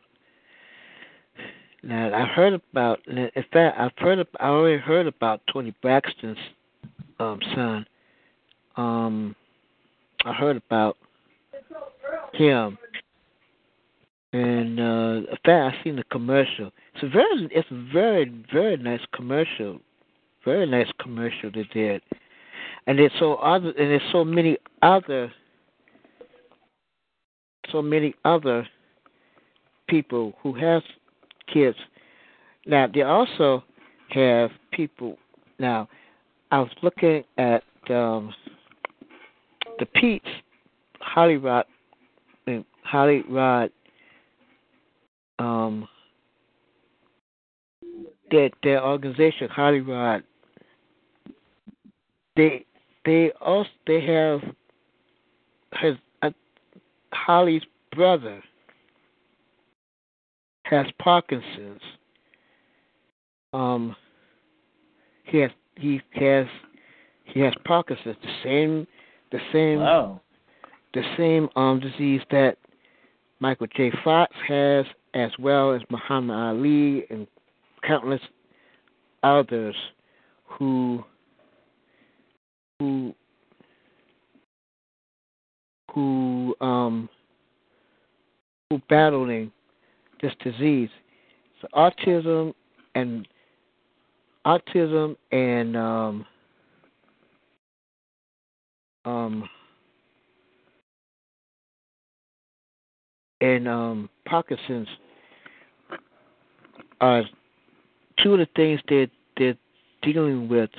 [1.83, 6.37] Now I heard about, in fact, I've heard, I already heard about Toni Braxton's
[7.19, 7.85] um, son.
[8.75, 9.35] Um,
[10.25, 10.97] I heard about
[12.33, 12.77] him.
[14.33, 16.71] And uh fact I seen the commercial.
[16.95, 19.79] It's a very it's a very, very nice commercial.
[20.45, 22.01] Very nice commercial they did.
[22.87, 25.31] And there's so other and there's so many other
[27.71, 28.67] so many other
[29.87, 30.81] people who have
[31.53, 31.77] kids.
[32.65, 33.63] Now they also
[34.11, 35.17] have people
[35.59, 35.89] now
[36.51, 38.33] I was looking at um
[39.77, 40.25] the Peete's
[41.01, 41.65] Hollywood
[42.83, 43.71] Holly Rod
[45.41, 45.87] um
[48.29, 50.23] their their organization Holly Rod
[52.35, 52.65] they
[53.05, 54.41] they also they have
[55.79, 56.29] his uh,
[57.13, 57.63] Holly's
[57.95, 58.41] brother
[60.63, 61.81] has Parkinson's.
[63.53, 63.95] Um
[65.25, 66.47] he has he has
[67.25, 68.87] he has Parkinson's the same
[69.31, 70.21] the same wow.
[70.93, 72.57] the same um disease that
[73.41, 73.91] Michael J.
[74.03, 74.85] Fox has,
[75.15, 77.27] as well as Muhammad Ali and
[77.83, 78.21] countless
[79.23, 79.75] others
[80.45, 81.03] who
[82.79, 83.15] who
[85.91, 87.09] who um
[88.69, 89.51] who battling
[90.21, 90.89] this disease.
[91.61, 92.53] So autism
[92.93, 93.27] and
[94.45, 96.25] autism and um
[99.05, 99.49] um
[103.41, 104.87] and um, Parkinson's
[107.01, 107.23] are
[108.23, 109.57] two of the things that they're
[110.03, 110.69] dealing with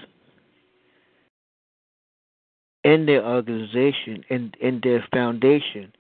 [2.85, 5.93] in their organization and in, in their foundation.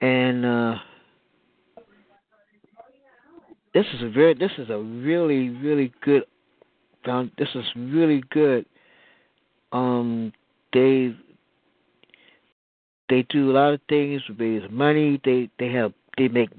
[0.00, 0.74] And uh,
[3.74, 6.24] this is a very this is a really, really good
[7.04, 8.66] found this is really good.
[9.72, 10.32] Um
[10.72, 11.14] they
[13.08, 15.20] they do a lot of things, raise money.
[15.24, 16.50] They they have they make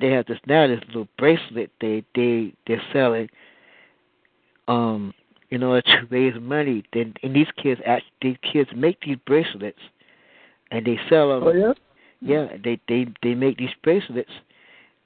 [0.00, 3.28] they have this now this little bracelet they they they're selling
[4.68, 5.14] um
[5.50, 6.84] in order to raise money.
[6.92, 9.80] Then and these kids actually these kids make these bracelets
[10.70, 11.44] and they sell them.
[11.44, 11.72] Oh yeah.
[12.20, 14.30] Yeah, they they they make these bracelets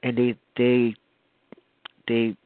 [0.03, 0.95] and they they
[2.07, 2.37] they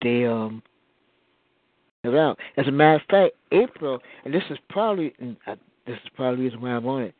[0.00, 0.62] they um
[2.04, 2.36] around.
[2.56, 5.12] As a matter of fact, April, and this is probably
[5.46, 5.56] uh,
[5.86, 7.14] this is probably the reason why I'm on it.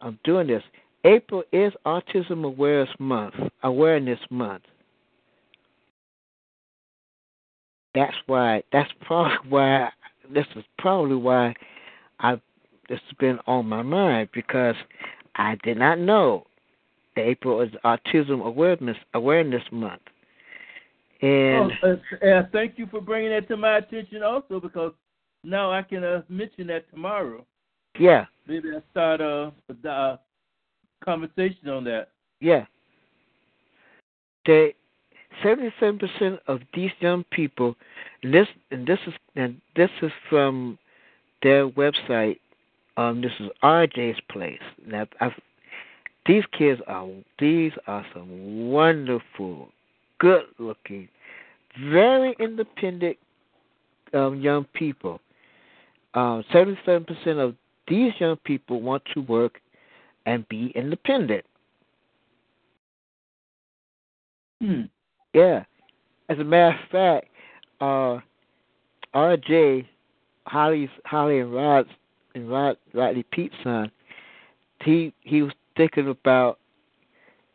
[0.00, 0.62] I'm doing this.
[1.04, 3.34] April is Autism Awareness Month.
[3.62, 4.64] Awareness Month.
[7.94, 8.62] That's why.
[8.72, 9.90] That's probably why.
[10.32, 11.54] This is probably why
[12.20, 12.40] I.
[12.88, 14.74] This has been on my mind because
[15.36, 16.46] I did not know
[17.16, 20.02] that April is Autism Awareness Awareness Month.
[21.20, 21.96] And oh,
[22.52, 24.92] thank you for bringing that to my attention also because
[25.42, 27.44] now I can uh, mention that tomorrow.
[27.98, 28.26] Yeah.
[28.46, 29.52] Maybe I start a,
[29.84, 30.18] a
[31.04, 32.08] conversation on that.
[32.40, 32.64] Yeah.
[34.46, 34.74] They
[35.42, 37.76] seventy-seven percent of these young people,
[38.22, 40.78] and this and this is and this is from
[41.42, 42.38] their website.
[42.96, 44.58] Um, this is RJ's place.
[44.84, 45.32] Now, I've,
[46.26, 47.06] these kids are
[47.38, 49.68] these are some wonderful,
[50.18, 51.08] good-looking,
[51.90, 53.16] very independent
[54.14, 55.20] um, young people.
[56.14, 57.54] Um, seventy-seven percent of
[57.88, 59.60] these young people want to work
[60.26, 61.44] and be independent.
[64.60, 64.82] Hmm.
[65.32, 65.64] Yeah.
[66.28, 67.28] As a matter of fact,
[67.80, 68.18] uh,
[69.14, 69.86] RJ,
[70.46, 71.88] Holly's Holly and Rod's
[72.34, 73.90] and Rod Rodney Peete's son,
[74.82, 76.58] he he was thinking about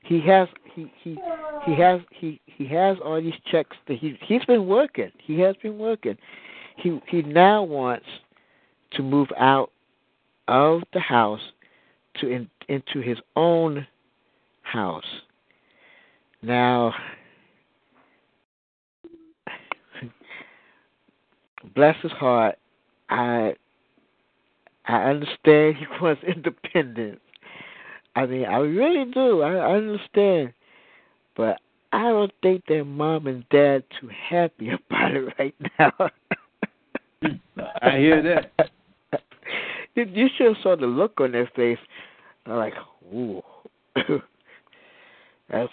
[0.04, 1.18] he has he he
[1.66, 5.12] he has he he has all these checks that he he's been working.
[5.20, 6.18] He has been working.
[6.78, 8.06] He he now wants
[8.94, 9.72] to move out
[10.48, 11.42] of the house
[12.16, 13.88] to in, into his own
[14.62, 15.04] house.
[16.42, 16.94] Now,
[21.76, 22.58] bless his heart,
[23.10, 23.56] I
[24.86, 27.20] I understand he wants independence.
[28.16, 29.42] I mean, I really do.
[29.42, 30.54] I, I understand,
[31.36, 31.60] but
[31.92, 36.10] I don't think their mom and dad too happy about it right now.
[37.82, 38.70] I hear that.
[39.96, 41.78] You, should have saw the look on their face.
[42.46, 42.74] I'm like,
[43.14, 43.42] ooh,
[45.50, 45.72] that's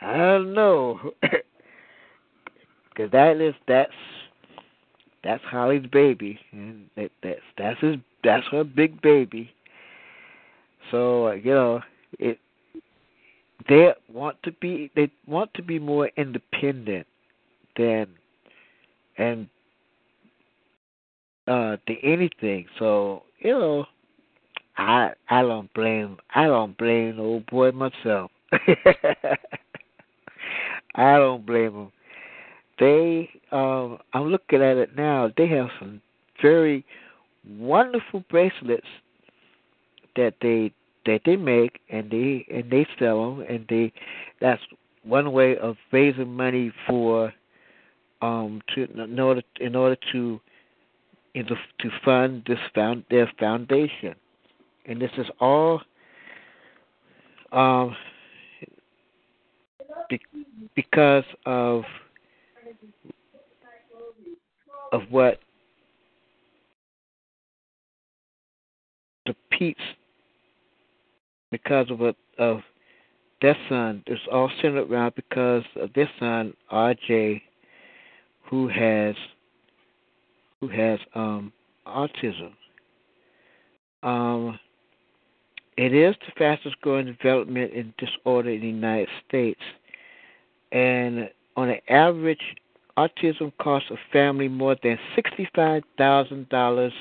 [0.00, 3.90] I don't know, because that is that's
[5.24, 9.50] that's Holly's baby, and that, that's that's his that's her big baby.
[10.90, 11.80] So uh, you know
[12.18, 12.38] it.
[13.68, 17.06] They want to be they want to be more independent
[17.76, 18.06] than
[19.18, 19.48] and
[21.46, 22.66] uh than anything.
[22.78, 23.86] So you know,
[24.76, 28.30] I I don't blame I don't blame the old boy myself.
[30.96, 31.92] I don't blame them.
[32.78, 35.30] They, um, I'm looking at it now.
[35.36, 36.00] They have some
[36.42, 36.84] very
[37.58, 38.86] wonderful bracelets
[40.16, 40.72] that they
[41.04, 43.92] that they make and they and they sell them and they
[44.40, 44.60] that's
[45.04, 47.32] one way of raising money for
[48.22, 50.40] um to in order in order to
[51.44, 54.14] to fund this found their foundation.
[54.86, 55.80] And this is all
[57.52, 57.96] um
[60.08, 60.20] be,
[60.74, 61.84] because of
[64.92, 65.40] of what
[69.26, 69.80] the Peete's
[71.50, 72.60] because of what of
[73.42, 77.42] their son is all centered around because of their son RJ
[78.44, 79.14] who has
[80.68, 81.52] who has um
[81.86, 82.52] autism.
[84.02, 84.58] Um
[85.76, 89.60] it is the fastest growing development in disorder in the United States
[90.72, 92.40] and on an average,
[92.98, 96.92] autism costs a family more than sixty-five thousand dollars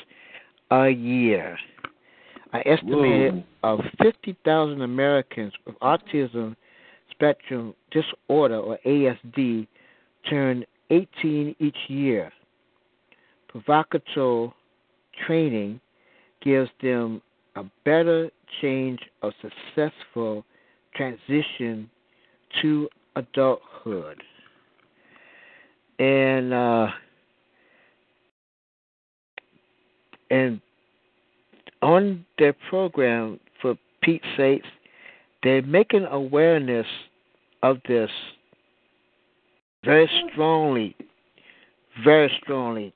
[0.72, 1.58] a year.
[2.54, 6.56] I estimate of fifty thousand Americans with autism
[7.12, 9.68] spectrum disorder or ASD
[10.30, 12.32] turn 18 each year.
[13.56, 14.52] Provocateur
[15.26, 15.80] training
[16.44, 17.22] gives them
[17.56, 18.30] a better
[18.62, 20.44] change of successful
[20.94, 21.90] transition
[22.62, 24.22] to adulthood.
[26.00, 26.88] And uh,
[30.30, 30.60] and
[31.82, 34.64] on their program, for Pete's sake,
[35.44, 36.88] they're making awareness
[37.64, 38.10] of this
[39.86, 40.94] very strongly,
[42.04, 42.94] very strongly.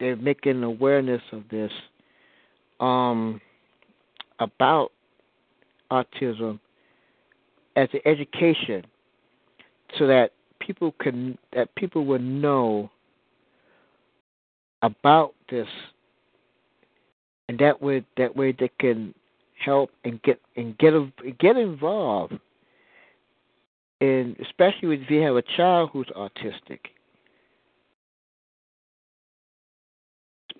[0.00, 1.70] They're making awareness of this
[2.80, 3.40] um,
[4.40, 4.92] about
[5.92, 6.58] autism
[7.76, 8.84] as an education
[9.98, 12.90] so that people can that people would know
[14.82, 15.66] about this
[17.48, 19.14] and that way that way they can
[19.64, 20.94] help and get and get
[21.38, 22.38] get involved.
[24.00, 26.78] And especially if you have a child who's autistic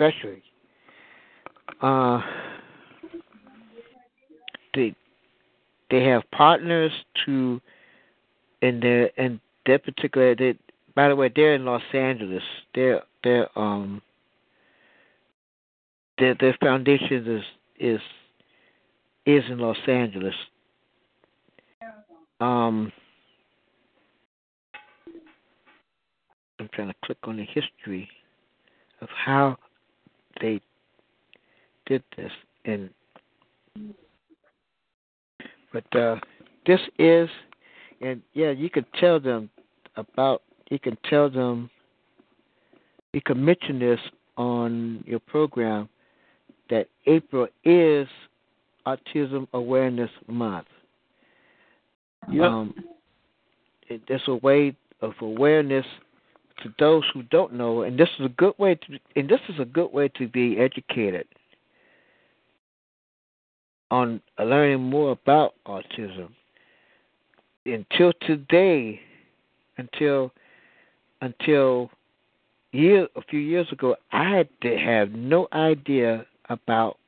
[0.00, 0.42] especially
[1.82, 2.20] uh
[4.74, 4.94] they
[5.90, 6.92] they have partners
[7.24, 7.60] to
[8.62, 10.56] in their in their particular they
[10.94, 12.42] by the way they're in Los Angeles.
[12.74, 14.02] Their their um
[16.18, 17.44] their their foundation is
[17.78, 18.00] is
[19.26, 20.34] is in Los Angeles.
[22.40, 22.90] um,
[26.58, 28.08] I'm trying to click on the history
[29.00, 29.56] of how
[30.40, 30.60] they
[31.86, 32.32] did this,
[32.64, 32.90] and
[35.72, 36.16] but uh,
[36.66, 37.28] this is,
[38.00, 39.50] and yeah, you can tell them
[39.96, 40.42] about.
[40.70, 41.70] You can tell them.
[43.12, 43.98] You can mention this
[44.36, 45.88] on your program
[46.70, 48.06] that April is
[48.86, 50.68] Autism Awareness Month.
[52.30, 52.44] Yep.
[52.44, 52.74] Um,
[53.88, 55.86] it, it's a way of awareness
[56.62, 59.58] to those who don't know, and this is a good way to, and this is
[59.58, 61.26] a good way to be educated
[63.90, 66.28] on learning more about autism.
[67.66, 69.00] Until today,
[69.76, 70.32] until
[71.20, 71.90] until
[72.72, 76.98] year a few years ago, I had to have no idea about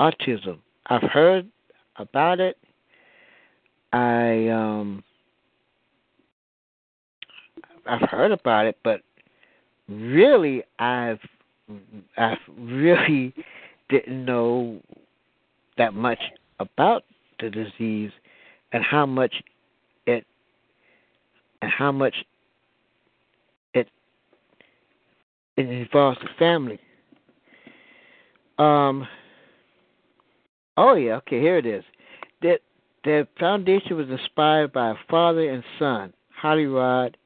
[0.00, 0.58] autism.
[0.86, 1.48] I've heard
[1.96, 2.56] about it.
[3.92, 5.04] I um
[7.86, 9.00] I've heard about it, but
[9.88, 11.20] really I've
[12.16, 13.34] I've really
[13.88, 14.80] didn't know
[15.78, 16.18] that much
[16.58, 17.04] about
[17.40, 18.10] the disease
[18.72, 19.34] and how much
[20.06, 20.24] it
[21.60, 22.14] and how much
[23.74, 23.88] it
[25.56, 26.78] it involves the family.
[28.58, 29.06] Um
[30.76, 31.84] oh yeah, okay, here it is.
[32.42, 32.60] That
[33.04, 37.16] the foundation was inspired by a father and son, Holly Rod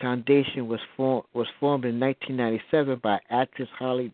[0.00, 4.12] Foundation was formed was formed in 1997 by actress Holly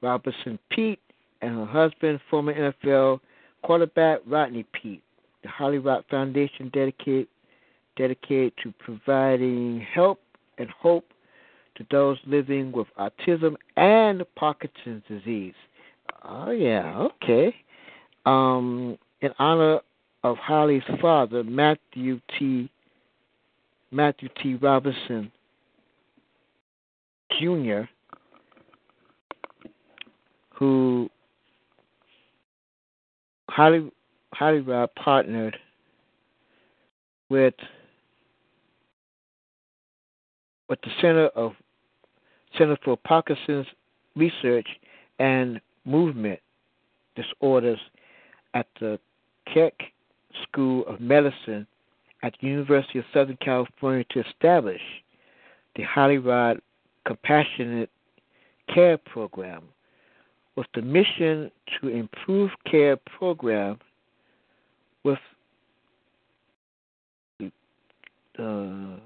[0.00, 1.00] Robinson Peete
[1.42, 3.20] and her husband, former NFL
[3.62, 5.02] quarterback Rodney Peete.
[5.42, 7.28] The Holly Rod Foundation dedicated
[7.96, 10.20] dedicated to providing help
[10.58, 11.04] and hope
[11.76, 15.54] to those living with autism and Parkinson's disease.
[16.24, 17.54] Oh yeah, okay.
[18.26, 19.80] Um, in honor
[20.22, 22.70] of Holly's father, Matthew T.
[23.94, 24.54] Matthew T.
[24.56, 25.30] Robinson
[27.38, 27.82] Jr.,
[30.50, 31.08] who
[33.48, 33.88] Holly
[34.32, 35.56] Holly Rod partnered
[37.28, 37.54] with
[40.68, 41.52] with the Center of
[42.58, 43.66] Center for Parkinson's
[44.16, 44.66] Research
[45.20, 46.40] and Movement
[47.14, 47.78] Disorders
[48.54, 48.98] at the
[49.52, 49.74] Keck
[50.42, 51.68] School of Medicine
[52.24, 54.80] at the University of Southern California to establish
[55.76, 56.58] the Holly Rod
[57.06, 57.90] Compassionate
[58.74, 59.62] Care Program
[60.56, 63.78] with the mission to improve care program
[65.04, 65.18] with
[68.38, 68.96] uh,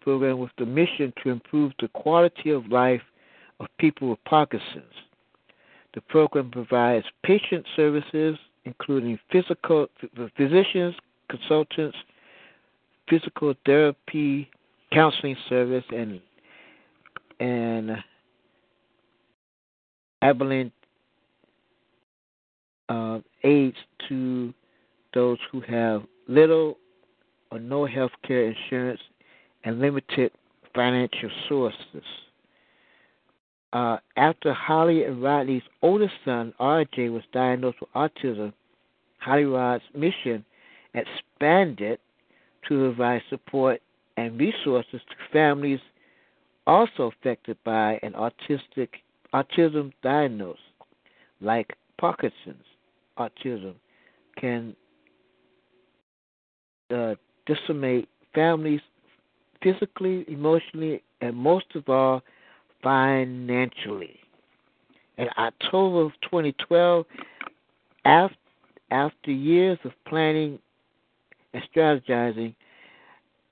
[0.00, 3.02] program with the mission to improve the quality of life
[3.60, 4.82] of people with Parkinson's.
[5.94, 9.86] The program provides patient services, including physical
[10.36, 10.94] physicians,
[11.32, 11.96] consultants,
[13.08, 14.48] physical therapy,
[14.92, 16.20] counseling service, and
[17.40, 17.96] and
[20.22, 20.72] ambulance
[22.88, 23.76] uh, aids
[24.08, 24.54] to
[25.14, 26.78] those who have little
[27.50, 29.00] or no health care insurance
[29.64, 30.30] and limited
[30.74, 32.04] financial sources.
[33.72, 38.52] Uh, after Holly and Rodney's oldest son, RJ, was diagnosed with autism,
[39.18, 40.44] Holly Rod's mission
[40.94, 41.98] expanded
[42.68, 43.80] to provide support
[44.16, 45.80] and resources to families
[46.66, 48.88] also affected by an autistic
[49.34, 50.60] autism diagnosis,
[51.40, 52.64] like Parkinson's
[53.18, 53.74] autism,
[54.36, 54.74] can
[56.94, 57.14] uh,
[57.46, 58.80] decimate families
[59.62, 62.22] physically, emotionally, and most of all,
[62.82, 64.18] financially.
[65.18, 67.06] In October of 2012,
[68.04, 68.36] after,
[68.90, 70.58] after years of planning
[71.52, 72.54] and strategizing,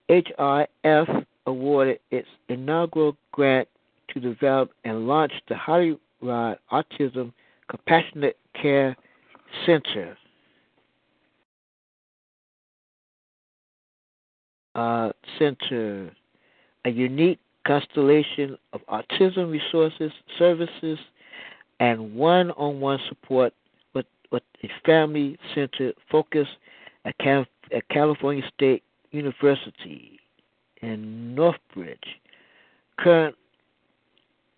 [0.09, 3.69] HRF awarded its inaugural grant
[4.13, 7.33] to develop and launch the Hollywood Autism
[7.69, 8.97] Compassionate Care
[9.65, 10.17] Center.
[14.75, 16.11] Uh, center,
[16.85, 20.99] a unique constellation of autism resources, services,
[21.81, 23.53] and one-on-one support
[23.95, 26.47] with, with a family-centered focus
[27.05, 30.19] at, Cal- at California State University
[30.83, 31.99] in Northridge.
[32.99, 33.37] Current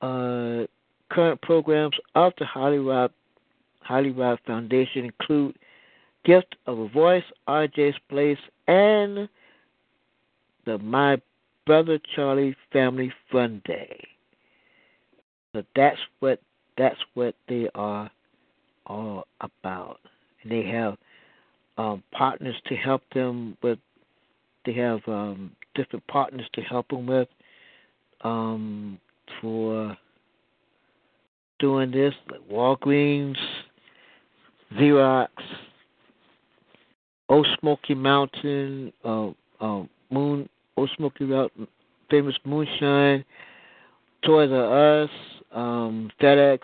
[0.00, 0.66] uh,
[1.10, 3.12] current programs of the Holly Rod,
[3.80, 4.14] Holly
[4.46, 5.56] Foundation include
[6.24, 9.28] Gift of a Voice, RJ's Place, and
[10.64, 11.20] the My
[11.66, 14.00] Brother Charlie Family Fun Day.
[15.52, 16.40] So that's what
[16.78, 18.10] that's what they are
[18.86, 20.00] all about.
[20.42, 20.96] And they have
[21.78, 23.78] um, partners to help them with.
[24.64, 27.28] They have um, different partners to help them with
[28.22, 28.98] um,
[29.40, 29.96] for
[31.58, 33.36] doing this, like Walgreens,
[34.74, 35.28] Xerox,
[37.28, 39.28] Old Smoky Mountain, uh,
[39.60, 41.66] uh, Moon, Old Smoky Mountain,
[42.10, 43.24] famous moonshine,
[44.24, 45.10] Toys R Us,
[45.52, 46.60] um, FedEx,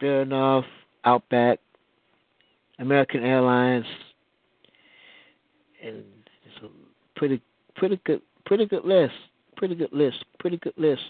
[0.00, 0.64] Smirnoff,
[1.04, 1.58] Outback,
[2.78, 3.86] American Airlines,
[5.82, 6.04] and
[6.44, 6.68] it's a
[7.18, 7.40] pretty
[7.76, 9.14] pretty good pretty good list.
[9.56, 10.24] Pretty good list.
[10.38, 11.02] Pretty good list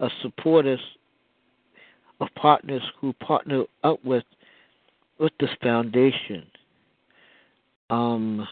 [0.00, 0.80] of supporters
[2.20, 4.24] of partners who partner up with
[5.18, 6.46] with this foundation.
[7.90, 8.46] Um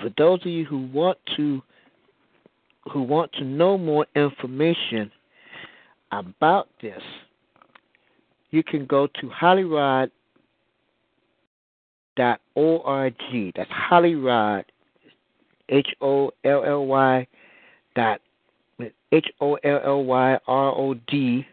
[0.00, 1.62] for those of you who want to
[2.92, 5.10] who want to know more information
[6.12, 7.02] about this,
[8.50, 10.10] you can go to hollyrod.org.
[12.16, 14.64] That's hollyrod,
[15.68, 17.26] H O L L Y
[17.94, 18.20] dot
[19.12, 21.46] H O L L Y R O D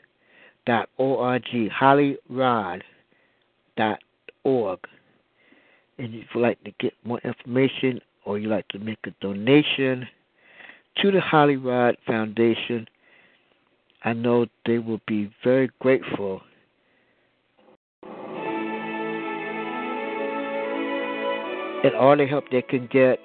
[0.66, 2.82] dot O R G hollyrod
[3.78, 4.00] dot
[4.44, 4.80] org.
[5.98, 10.08] And if you'd like to get more information or you'd like to make a donation
[10.98, 12.88] to the Hollyrod Foundation,
[14.04, 16.42] I know they will be very grateful.
[21.86, 23.20] And all the help they can get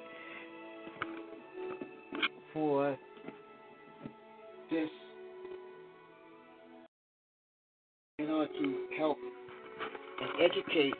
[2.53, 2.95] for
[4.69, 4.87] this
[8.19, 9.17] in order to help
[10.21, 10.93] and educate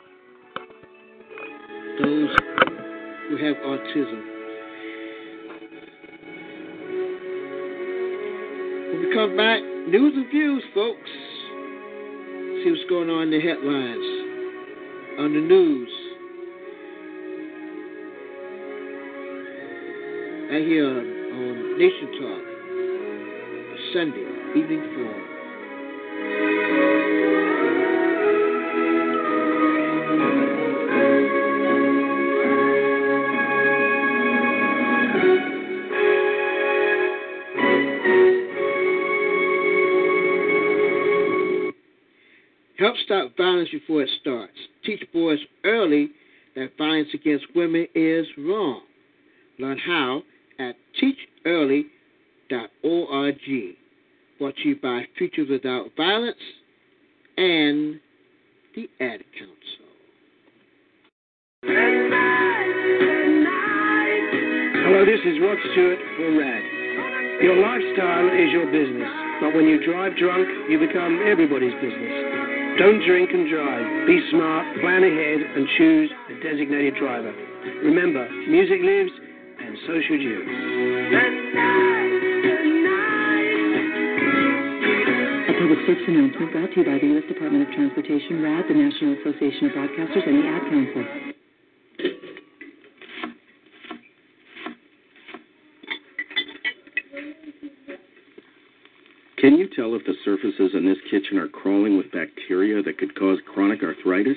[2.00, 2.36] those
[3.28, 4.22] who have autism.
[8.90, 11.10] When we come back, news and views, folks.
[12.64, 16.01] See what's going on in the headlines, on the news.
[20.52, 22.44] Right here on, um, on Nation Talk,
[23.94, 25.22] Sunday, evening forum.
[42.78, 44.52] Help stop violence before it starts.
[44.84, 46.10] Teach boys early
[46.56, 48.82] that violence against women is wrong.
[49.58, 50.22] Learn how
[50.62, 51.86] at teachearly.org.
[54.38, 56.36] Brought to you by Futures Without Violence
[57.36, 58.00] and
[58.74, 59.86] the Ad Council.
[64.84, 66.64] Hello, this is Rod Stewart for RADD.
[67.42, 69.08] Your lifestyle is your business,
[69.40, 72.78] but when you drive drunk, you become everybody's business.
[72.78, 74.06] Don't drink and drive.
[74.06, 77.32] Be smart, plan ahead, and choose a designated driver.
[77.84, 79.10] Remember, music lives,
[79.72, 80.36] and so should you.
[85.48, 87.24] A public service announcement brought to you by the U.S.
[87.28, 91.04] Department of Transportation, RADD, the National Association of Broadcasters, and the Ad Council.
[99.38, 103.18] Can you tell if the surfaces in this kitchen are crawling with bacteria that could
[103.18, 104.36] cause chronic arthritis?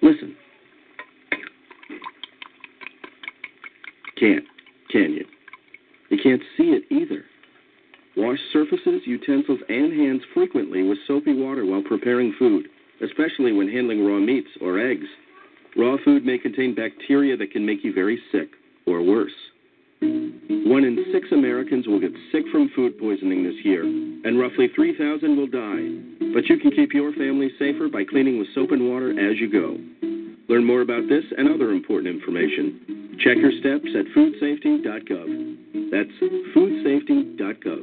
[0.00, 0.34] Listen.
[4.20, 4.44] Can't,
[4.90, 5.24] can you?
[6.10, 7.24] You can't see it either.
[8.18, 12.66] Wash surfaces, utensils, and hands frequently with soapy water while preparing food,
[13.02, 15.06] especially when handling raw meats or eggs.
[15.74, 18.50] Raw food may contain bacteria that can make you very sick,
[18.86, 19.32] or worse.
[20.02, 25.36] One in six Americans will get sick from food poisoning this year, and roughly 3,000
[25.36, 26.34] will die.
[26.34, 29.50] But you can keep your family safer by cleaning with soap and water as you
[29.50, 29.78] go.
[30.50, 33.16] Learn more about this and other important information.
[33.22, 35.92] Check your steps at foodsafety.gov.
[35.94, 36.10] That's
[36.50, 37.82] foodsafety.gov.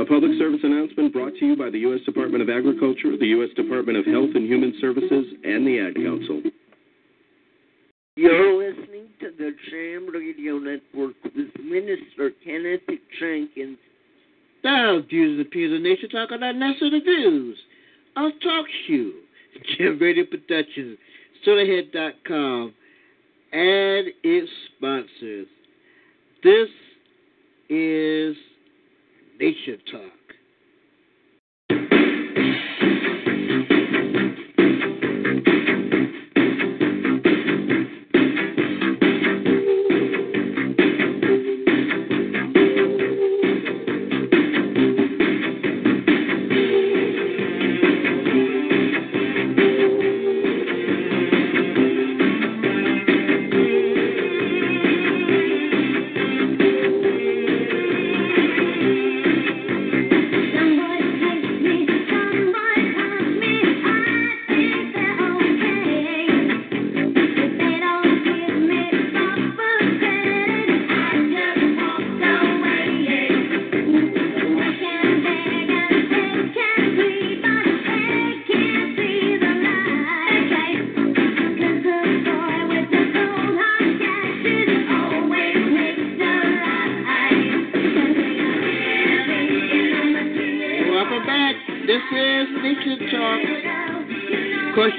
[0.00, 2.00] A public service announcement brought to you by the U.S.
[2.06, 3.50] Department of Agriculture, the U.S.
[3.54, 6.40] Department of Health and Human Services, and the Ad Council.
[8.16, 12.80] You're listening to the Jam Radio Network with Minister Kenneth
[13.20, 13.76] Jenkins.
[14.64, 17.58] Now, views and opinions of Nation Talk are not necessarily views
[18.16, 19.12] of Talk Shoe,
[19.76, 20.96] Jam Radio Productions,
[21.46, 22.74] SolarHead.com,
[23.52, 25.46] and its sponsors.
[26.42, 26.68] This
[27.68, 28.36] is
[29.40, 30.17] Nation Talk.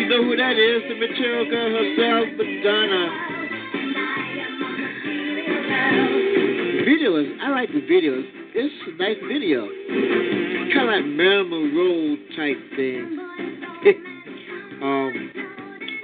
[0.10, 3.03] Know who that is, the material girl herself, Madonna.
[6.77, 8.18] The video is, I like the video.
[8.18, 9.69] It's a nice video.
[10.73, 13.19] Kind of like Marilyn Monroe type thing.
[14.81, 15.14] um,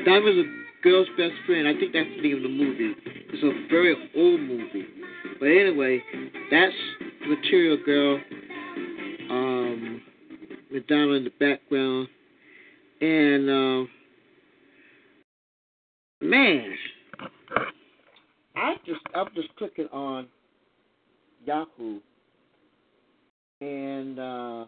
[0.05, 1.67] Diamond's a girl's best friend.
[1.67, 2.93] I think that's the name of the movie.
[3.33, 4.85] It's a very old movie.
[5.39, 6.03] But anyway,
[6.51, 6.75] that's
[7.27, 8.19] Material Girl.
[9.31, 10.01] Um,
[10.71, 12.07] Madonna in the background.
[13.01, 13.89] And, um,
[16.21, 16.75] man,
[18.55, 20.27] I just, I'm just clicking on
[21.45, 21.99] Yahoo.
[23.61, 24.65] And, uh,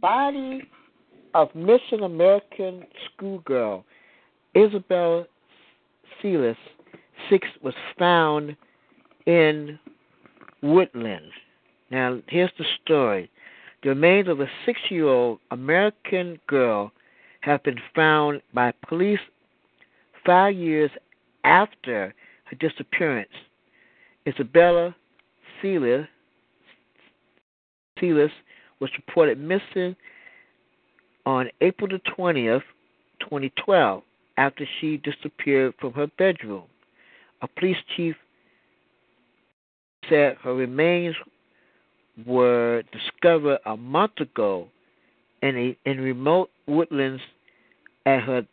[0.00, 0.62] body
[1.34, 3.84] of missing American schoolgirl
[4.54, 5.24] Isabel
[6.20, 6.56] Celis,
[7.30, 8.54] six, was found
[9.26, 9.78] in
[10.62, 11.30] Woodland.
[11.90, 13.30] Now, here's the story.
[13.82, 16.92] The remains of a six year old American girl
[17.40, 19.18] have been found by police
[20.24, 20.90] five years
[21.44, 22.14] after
[22.44, 23.32] her disappearance.
[24.26, 24.94] Isabella
[25.60, 26.06] Celis,
[27.98, 28.30] Celis
[28.80, 29.96] was reported missing
[31.26, 32.62] on April the 20th,
[33.20, 34.02] 2012,
[34.36, 36.64] after she disappeared from her bedroom.
[37.42, 38.16] A police chief
[40.12, 41.16] said her remains
[42.26, 44.68] were discovered a month ago
[45.40, 47.22] in, a, in remote woodlands,
[48.04, 48.46] and her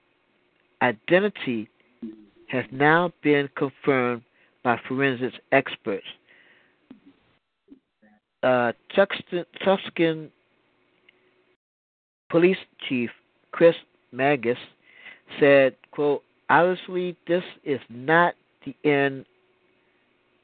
[0.81, 1.67] identity
[2.47, 4.21] has now been confirmed
[4.63, 6.05] by forensics experts.
[8.41, 10.31] Uh, Tuscan, Tuscan
[12.29, 12.57] Police
[12.87, 13.09] Chief
[13.51, 13.75] Chris
[14.13, 14.57] Magnus
[15.39, 18.33] said, quote, obviously this is not
[18.65, 19.25] the end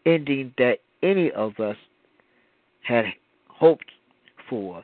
[0.06, 1.78] ending that any of us
[2.84, 3.06] had
[3.48, 3.92] hoped
[4.50, 4.84] for,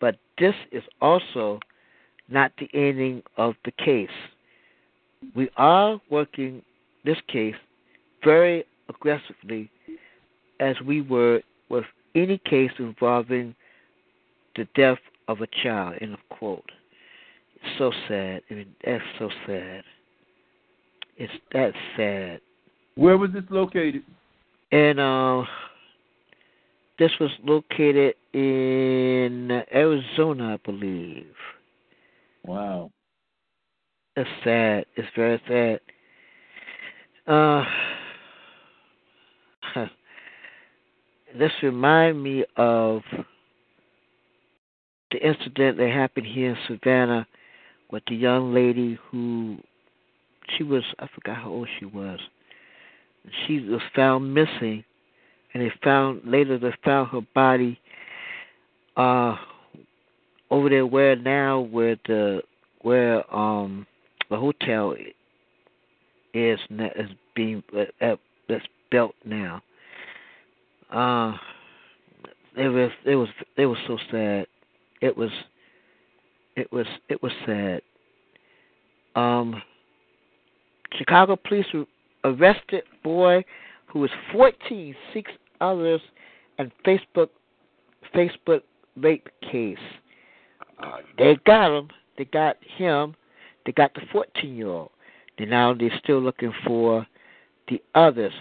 [0.00, 1.60] but this is also
[2.28, 4.08] not the ending of the case.
[5.36, 6.62] We are working
[7.04, 7.54] this case
[8.24, 9.70] very aggressively
[10.60, 11.84] as we were with
[12.14, 13.54] any case involving
[14.56, 14.98] the death
[15.28, 15.96] of a child.
[16.00, 16.70] End of quote.
[17.56, 18.42] It's so sad.
[18.50, 19.82] I mean, that's so sad.
[21.16, 22.40] It's that sad.
[22.94, 24.02] Where was this located?
[24.72, 25.44] And uh,
[26.98, 31.34] this was located in Arizona, I believe.
[32.44, 32.90] Wow.
[34.16, 34.86] It's sad.
[34.96, 35.80] It's very sad.
[37.26, 37.64] Uh,
[41.38, 43.02] this remind me of
[45.10, 47.26] the incident that happened here in Savannah
[47.90, 49.58] with the young lady who
[50.56, 52.18] she was I forgot how old she was.
[53.46, 54.84] She was found missing
[55.54, 57.78] and they found later they found her body
[58.96, 59.36] uh
[60.50, 62.42] over there where now where the
[62.82, 63.86] where um
[64.30, 64.94] the hotel
[66.34, 68.16] is is being uh,
[68.48, 69.62] that's built now.
[70.90, 71.36] Uh
[72.56, 74.46] it was it was it was so sad.
[75.00, 75.30] It was
[76.56, 77.82] it was it was sad.
[79.14, 79.62] Um
[80.98, 81.66] Chicago police
[82.24, 83.44] arrested boy
[83.86, 85.30] who was 14, six
[85.60, 86.00] others,
[86.58, 87.28] and Facebook
[88.14, 88.62] Facebook
[88.96, 89.76] rape case.
[90.78, 91.88] Uh, they got him.
[92.18, 93.14] They got him.
[93.64, 94.90] They got the 14 year old.
[95.38, 97.06] They now they're still looking for
[97.68, 98.32] the others.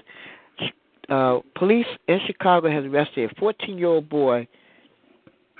[1.09, 4.47] Uh, police in Chicago has arrested a 14 year old boy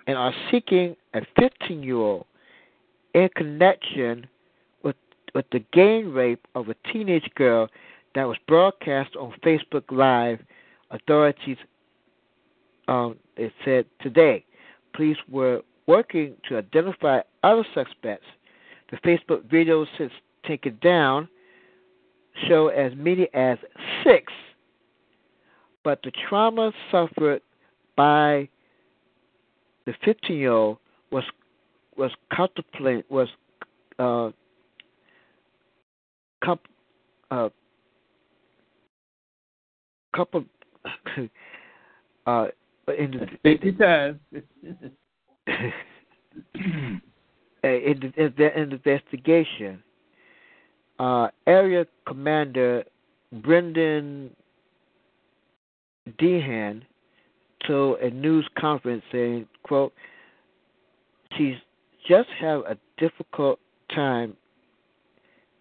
[0.07, 2.25] and are seeking a 15 year old
[3.13, 4.27] in connection
[4.83, 4.95] with
[5.35, 7.67] with the gang rape of a teenage girl
[8.15, 10.39] that was broadcast on Facebook Live.
[10.91, 11.57] Authorities
[12.87, 14.43] um, it said today
[14.93, 18.25] police were working to identify other suspects.
[18.91, 20.11] The Facebook video since
[20.45, 21.29] taken down
[22.47, 23.57] show as many as
[24.03, 24.31] six,
[25.83, 27.41] but the trauma suffered
[27.95, 28.49] by
[29.85, 30.77] the 15 year old
[31.11, 31.23] was
[31.97, 33.27] was contemplate was
[33.99, 34.31] uh,
[36.43, 36.61] comp,
[37.29, 37.49] uh,
[40.15, 40.45] couple
[42.25, 42.47] uh,
[42.97, 43.11] in
[43.77, 44.19] times
[47.63, 49.81] in the, in the investigation.
[50.99, 52.83] Uh, area commander
[53.41, 54.29] Brendan
[56.19, 56.83] Dehan
[57.65, 59.93] told a news conference saying, quote,
[61.37, 61.55] she's
[62.07, 63.59] just have a difficult
[63.93, 64.35] time.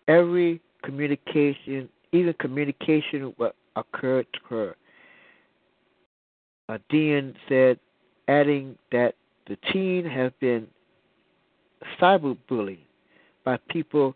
[0.08, 4.76] Every communication, even communication what occurred to her.
[6.68, 7.78] uh, Dean said,
[8.28, 9.14] adding that
[9.48, 10.66] the teen has been
[12.00, 12.78] cyberbullied
[13.44, 14.14] by people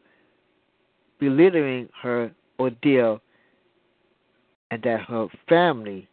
[1.19, 2.31] belittling her
[2.61, 3.20] ordeal
[4.70, 6.09] and that her family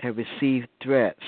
[0.00, 1.22] have received threats.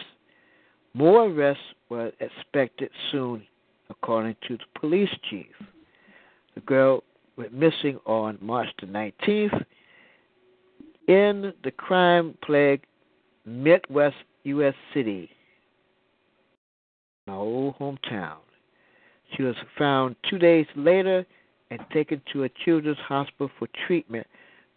[0.95, 3.47] More arrests were expected soon,
[3.89, 5.47] according to the police chief.
[6.55, 7.05] The girl
[7.37, 9.65] went missing on March the 19th
[11.11, 12.87] in the crime plagued
[13.45, 14.15] Midwest
[14.45, 14.74] U.S.
[14.95, 15.28] city,
[17.27, 18.37] my old hometown.
[19.35, 21.27] She was found two days later
[21.73, 24.27] and taken to a children's hospital for treatment.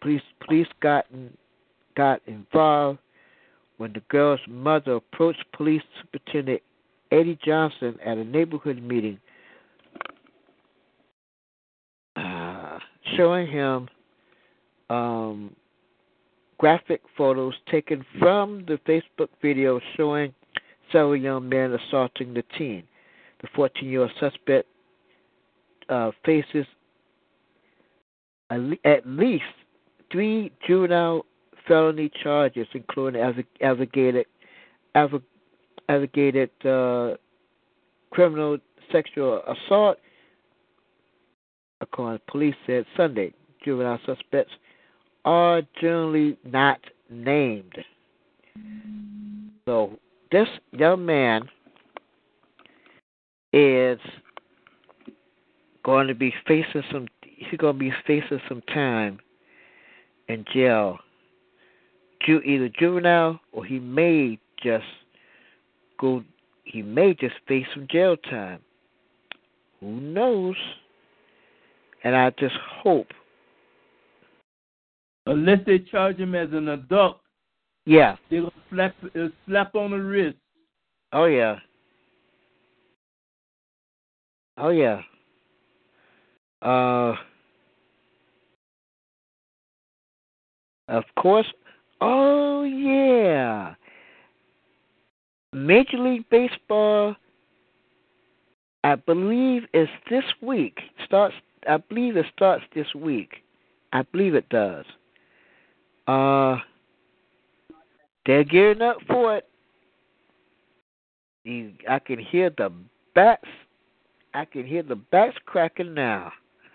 [0.00, 1.06] Police police got
[1.96, 2.98] got involved
[3.76, 6.62] when the girl's mother approached police superintendent
[7.12, 9.20] Eddie Johnson at a neighborhood meeting,
[12.16, 12.78] uh,
[13.16, 13.88] showing him
[14.90, 15.54] um,
[16.64, 20.32] graphic photos taken from the Facebook video showing
[20.90, 22.82] several young men assaulting the teen.
[23.42, 24.66] The 14 year old suspect
[25.90, 26.64] uh, faces
[28.50, 29.44] at least
[30.10, 31.26] three juvenile
[31.68, 33.20] felony charges, including
[33.60, 34.24] aggravated,
[34.94, 37.10] aggravated uh,
[38.10, 38.56] criminal
[38.90, 39.98] sexual assault.
[41.82, 44.54] According to police said Sunday, juvenile suspects
[45.24, 46.80] are generally not
[47.10, 47.76] named.
[49.66, 49.98] So
[50.30, 51.48] this young man
[53.52, 53.98] is
[55.84, 59.18] going to be facing some he's going to be facing some time
[60.28, 60.98] in jail.
[62.26, 64.84] Ju- either juvenile or he may just
[65.98, 66.22] go
[66.64, 68.60] he may just face some jail time.
[69.80, 70.56] Who knows?
[72.02, 73.08] And i just hope
[75.26, 77.20] unless they charge him as an adult
[77.86, 80.36] yeah they're going to slap, uh, slap on the wrist
[81.12, 81.56] oh yeah
[84.58, 85.00] oh yeah
[86.62, 87.14] uh
[90.88, 91.46] of course
[92.06, 93.74] Oh yeah.
[95.54, 97.16] Major League Baseball
[98.82, 100.80] I believe is this week.
[101.06, 101.34] Starts
[101.66, 103.36] I believe it starts this week.
[103.94, 104.84] I believe it does.
[106.06, 106.58] Uh
[108.26, 109.46] they're gearing up for it.
[111.44, 112.72] You, I can hear the
[113.14, 113.44] bats
[114.34, 116.32] I can hear the bats cracking now.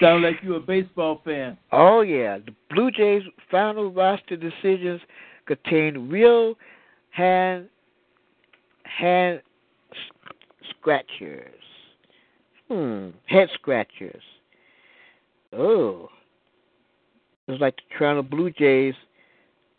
[0.00, 1.58] Sound like you a baseball fan.
[1.72, 5.00] Oh yeah, the Blue Jays' final roster decisions
[5.46, 6.54] contain real
[7.10, 7.68] hand
[8.84, 9.42] hand
[10.70, 11.54] scratchers.
[12.68, 14.22] Hmm, head scratchers.
[15.52, 16.08] Oh,
[17.48, 18.94] it's like the Toronto Blue Jays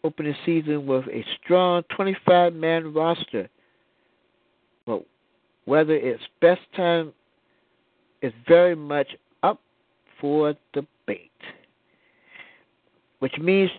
[0.04, 3.48] opening season with a strong 25 man roster.
[4.86, 5.06] But
[5.66, 7.14] whether its best time
[8.24, 9.08] is very much
[9.44, 9.62] up
[10.20, 11.30] for debate,
[13.20, 13.70] which means,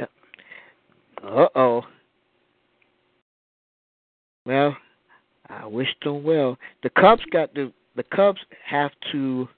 [0.00, 1.82] uh oh.
[4.46, 4.76] Well,
[5.48, 6.58] I wish them well.
[6.82, 9.48] The Cubs got the the Cubs have to.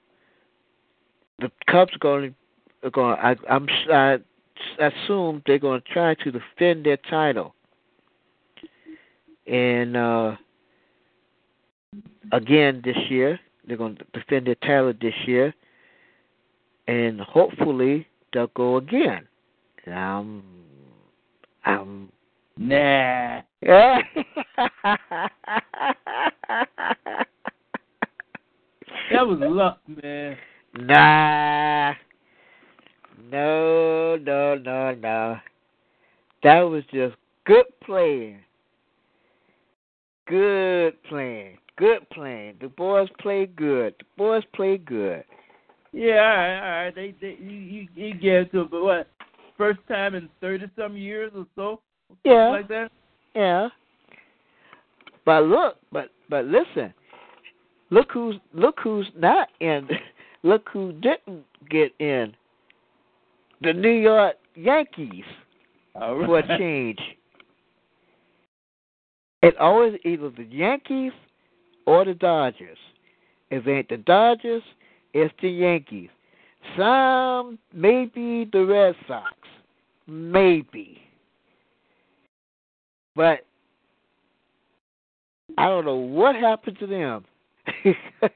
[1.39, 2.35] The Cubs going to
[2.91, 3.17] going.
[3.19, 4.17] I, I'm I
[4.79, 7.53] assume they're going to try to defend their title.
[9.45, 10.35] And uh,
[12.31, 15.53] again this year, they're going to defend their title this year
[16.87, 19.27] and hopefully they'll go again.
[19.87, 20.43] Um,
[21.65, 22.11] um,
[22.57, 23.41] nah.
[23.61, 24.01] Yeah.
[29.11, 30.37] that was luck, man.
[30.79, 31.93] Nah.
[33.29, 35.37] No, no, no, no.
[36.43, 38.39] That was just good playing.
[40.27, 41.57] Good playing.
[41.77, 42.55] Good playing.
[42.61, 43.95] The boys played good.
[43.99, 45.23] The boys played good.
[45.91, 46.95] Yeah, all right, all right.
[46.95, 49.07] They they you, you, he gave to it, but what?
[49.57, 51.81] First time in thirty some years or so.
[52.23, 52.49] Yeah.
[52.49, 52.91] Like that.
[53.35, 53.69] Yeah.
[55.25, 56.93] But look, but but listen.
[57.89, 59.87] Look who's look who's not in.
[60.43, 62.33] Look who didn't get in.
[63.61, 65.23] The New York Yankees
[65.95, 66.25] right.
[66.25, 66.99] for a change.
[69.41, 71.11] It always either the Yankees
[71.85, 72.77] or the Dodgers.
[73.49, 74.63] If it ain't the Dodgers,
[75.13, 76.09] it's the Yankees.
[76.75, 79.33] Some maybe the Red Sox.
[80.07, 81.01] Maybe.
[83.15, 83.45] But
[85.57, 87.25] I don't know what happened to them.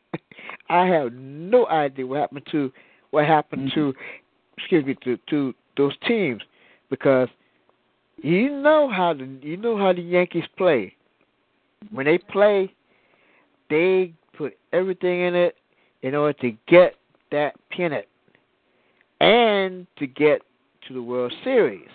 [0.70, 2.72] I have no idea what happened to
[3.12, 3.92] what happened mm-hmm.
[3.92, 3.94] to
[4.58, 6.42] excuse me to to those teams
[6.90, 7.28] because
[8.18, 10.96] you know how the you know how the Yankees play.
[11.90, 12.72] When they play,
[13.70, 15.56] they put everything in it
[16.04, 16.96] in order to get
[17.32, 18.06] that pennant
[19.20, 20.42] and to get
[20.88, 21.90] to the World Series.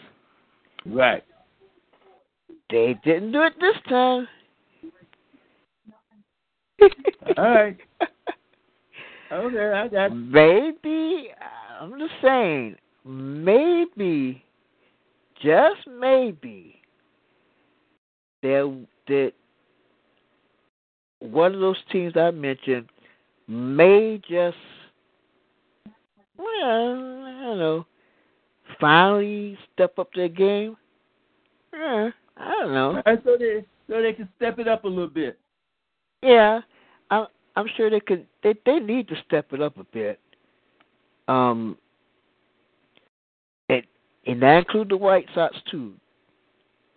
[0.85, 1.23] Right.
[2.70, 4.28] They didn't do it this time.
[7.37, 7.77] All right.
[9.32, 10.15] Okay, I got.
[10.15, 11.31] Maybe
[11.81, 14.43] I'm just saying, maybe,
[15.43, 16.81] just maybe,
[18.43, 18.70] there
[19.09, 19.32] that
[21.20, 22.89] one of those teams I mentioned
[23.48, 24.57] may just,
[26.39, 27.86] well, I don't know,
[28.81, 30.77] finally step up their game.
[31.73, 33.03] Yeah, I don't know.
[33.05, 35.39] Right, so they so they can step it up a little bit.
[36.23, 36.61] Yeah,
[37.57, 38.27] I'm sure they could.
[38.43, 40.20] They they need to step it up a bit.
[41.28, 41.77] Um,
[43.69, 43.83] and
[44.27, 45.95] and that include the White Sox too.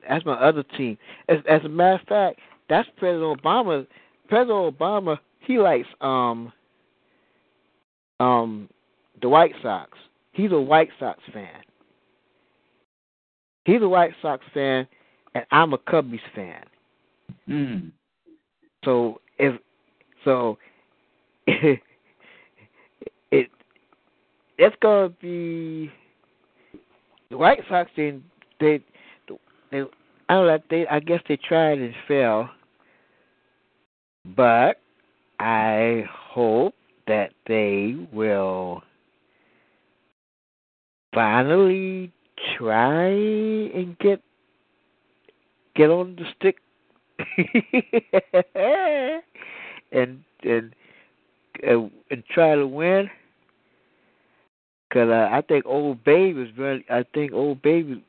[0.08, 0.98] That's my other team.
[1.28, 3.88] As as a matter of fact, that's President Obama.
[4.28, 6.54] President Obama he likes um
[8.20, 8.70] um
[9.22, 9.98] the White Sox.
[10.34, 11.62] He's a White Sox fan.
[13.66, 14.88] He's a White Sox fan,
[15.34, 16.64] and I'm a Cubbies fan.
[17.48, 17.92] Mm.
[18.86, 19.60] So if
[20.24, 20.58] so,
[21.48, 21.80] it
[24.58, 25.92] it's gonna be
[27.30, 27.90] the White Sox.
[27.96, 28.20] They
[28.60, 28.84] they,
[29.72, 29.82] they
[30.30, 30.60] I don't know.
[30.70, 32.48] They I guess they tried and failed,
[34.36, 34.78] but
[35.40, 36.76] I hope
[37.08, 38.84] that they will
[41.14, 42.12] finally
[42.58, 44.22] try and get
[45.76, 46.58] get on the stick
[49.92, 50.74] and and
[51.68, 53.10] uh, and try to win.
[54.92, 56.84] Cause uh, I think old baby is really.
[56.90, 58.04] I think old baby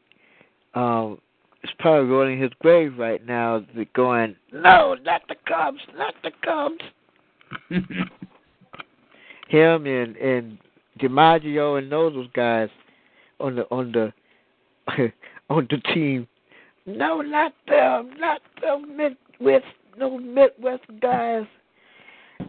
[0.74, 1.18] um
[1.62, 6.84] is probably rolling his grave right now, going, "No, not the Cubs, not the Cubs."
[9.48, 10.58] Him and and
[11.00, 12.68] DiMaggio and those guys
[13.40, 14.12] on the on the
[15.50, 16.26] on the team.
[16.86, 19.66] No, not them, not them Midwest,
[19.98, 21.44] no Midwest guys,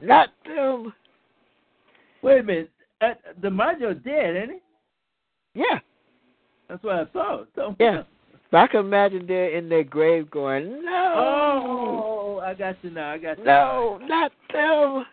[0.02, 0.94] not them.
[2.22, 5.60] Wait a minute, uh, DiMaggio dead, ain't he?
[5.62, 5.80] Yeah,
[6.70, 7.44] that's what I saw.
[7.56, 8.04] So, yeah.
[8.52, 11.14] But I can imagine they're in their grave going, no.
[11.16, 13.14] Oh, I got you now.
[13.14, 13.46] I got you.
[13.46, 15.06] No, not them.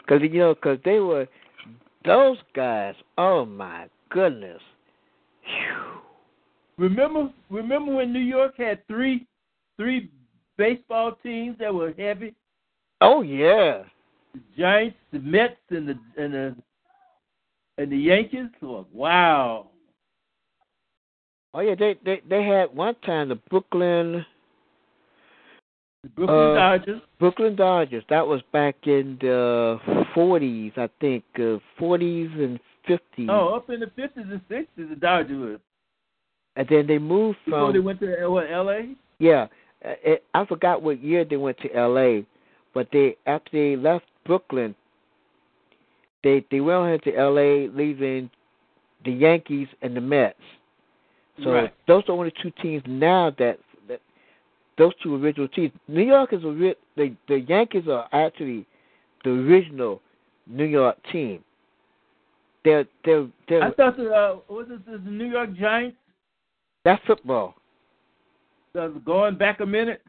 [0.00, 1.26] Because, you know, because they were,
[2.06, 4.62] those guys, oh my goodness.
[5.42, 6.00] Whew.
[6.78, 9.26] Remember, remember when New York had three,
[9.76, 10.10] three
[10.56, 12.34] baseball teams that were heavy?
[13.00, 13.82] Oh yeah.
[14.34, 16.56] The Giants, the Mets, and the and the
[17.78, 18.48] and the Yankees.
[18.62, 19.68] Oh, wow.
[21.54, 24.24] Oh yeah, they they they had one time the Brooklyn.
[26.02, 27.02] The Brooklyn uh, Dodgers.
[27.18, 28.04] Brooklyn Dodgers.
[28.08, 29.78] That was back in the
[30.14, 31.24] forties, I think,
[31.78, 33.28] forties uh, and fifties.
[33.30, 35.58] Oh, up in the fifties and sixties, the Dodgers were.
[36.56, 37.52] And then they moved from.
[37.52, 38.94] Before they went to what, L.A.
[39.18, 39.46] Yeah,
[39.82, 42.24] it, I forgot what year they went to L.A.
[42.76, 44.74] But they after they left Brooklyn,
[46.22, 47.68] they they went on to L.A.
[47.68, 48.28] leaving
[49.02, 50.36] the Yankees and the Mets.
[51.42, 51.74] So right.
[51.88, 53.58] those are only two teams now that,
[53.88, 54.02] that
[54.76, 55.72] those two original teams.
[55.88, 58.66] New York is a the the Yankees are actually
[59.24, 60.02] the original
[60.46, 61.42] New York team.
[62.62, 63.62] They're they're they're.
[63.62, 65.96] I thought the uh, was it the New York Giants?
[66.84, 67.54] That's football.
[68.74, 70.02] So going back a minute.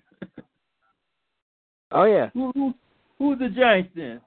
[1.92, 2.30] Oh yeah.
[2.34, 2.74] Who who
[3.18, 4.22] who's the Giants then?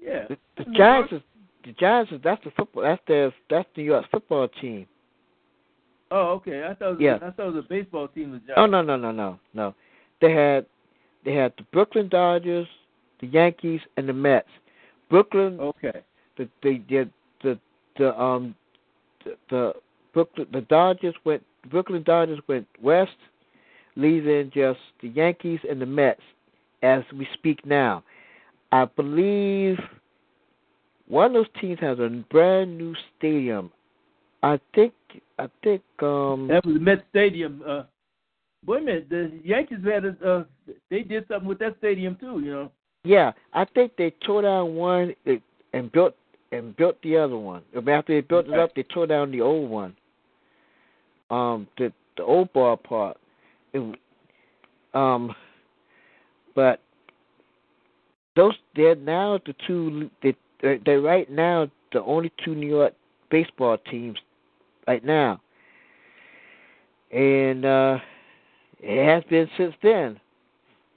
[0.00, 0.24] Yeah.
[0.28, 1.22] The, the Giants is
[1.64, 4.86] the Giants is that's the football that's their that's New York's football team.
[6.10, 6.64] Oh, okay.
[6.64, 7.16] I thought it was, Yeah.
[7.16, 8.32] I thought it was a baseball team.
[8.32, 8.54] The Giants.
[8.56, 9.74] Oh no no no no no.
[10.20, 10.66] They had
[11.24, 12.66] they had the Brooklyn Dodgers,
[13.20, 14.48] the Yankees, and the Mets.
[15.10, 15.58] Brooklyn.
[15.60, 16.02] Okay.
[16.36, 17.10] The they did
[17.42, 17.58] the,
[17.98, 18.54] the um
[19.24, 19.72] the, the
[20.14, 23.16] Brooklyn the Dodgers went Brooklyn Dodgers went west,
[23.96, 26.22] leaving just the Yankees and the Mets
[26.82, 28.02] as we speak now.
[28.72, 29.78] I believe
[31.08, 33.70] one of those teams has a brand new stadium.
[34.42, 34.92] I think
[35.38, 37.62] I think um That was the Met Stadium.
[37.66, 37.82] Uh,
[38.66, 40.44] wait a minute, the Yankees had a, uh,
[40.90, 42.40] they did something with that stadium too.
[42.40, 42.72] You know.
[43.04, 45.14] yeah, I think they tore down one
[45.72, 46.14] and built
[46.52, 47.62] and built the other one.
[47.74, 49.96] After they built it up, they tore down the old one.
[51.30, 53.14] Um, the the old ballpark.
[53.72, 53.98] It,
[54.94, 55.34] um,
[56.58, 56.82] but
[58.34, 60.10] those they're now the two.
[60.24, 62.94] They they're, they're right now the only two New York
[63.30, 64.18] baseball teams
[64.88, 65.40] right now.
[67.12, 67.98] and uh,
[68.80, 70.18] it has been since then.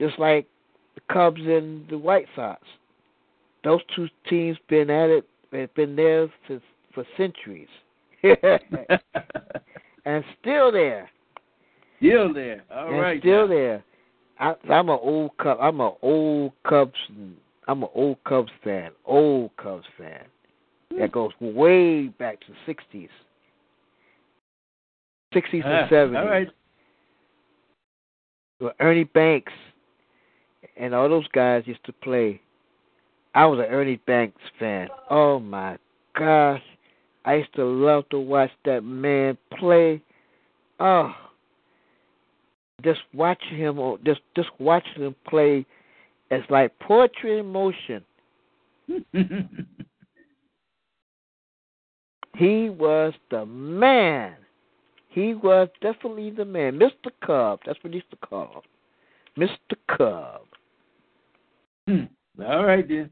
[0.00, 0.48] Just like
[0.96, 2.60] the Cubs and the White Sox,
[3.62, 5.24] those two teams been at it.
[5.52, 6.62] Have been there since
[6.92, 7.68] for centuries,
[8.24, 8.40] and
[10.40, 11.08] still there.
[11.98, 12.64] Still there.
[12.74, 13.20] All and right.
[13.20, 13.54] Still now.
[13.54, 13.84] there.
[14.42, 15.56] I, I'm an old Cub.
[15.60, 16.98] I'm an old Cubs.
[17.68, 18.90] I'm an old Cubs fan.
[19.06, 20.24] Old Cubs fan.
[20.98, 23.08] That goes way back to the '60s,
[25.32, 26.18] '60s Ah, and '70s.
[26.18, 26.48] All right.
[28.60, 29.52] Well, Ernie Banks
[30.76, 32.40] and all those guys used to play.
[33.34, 34.88] I was an Ernie Banks fan.
[35.08, 35.78] Oh my
[36.18, 36.62] gosh.
[37.24, 40.02] I used to love to watch that man play.
[40.80, 41.12] Oh.
[42.82, 45.64] Just watching him on just just watching him play
[46.30, 48.02] it's like poetry in motion.
[52.36, 54.34] He was the man.
[55.08, 56.78] He was definitely the man.
[56.78, 57.10] Mr.
[57.24, 57.60] Cub.
[57.66, 58.62] That's what he used to call
[59.36, 59.48] him.
[59.48, 59.76] Mr.
[59.96, 60.42] Cub.
[61.86, 62.42] Hmm.
[62.42, 63.10] All right then.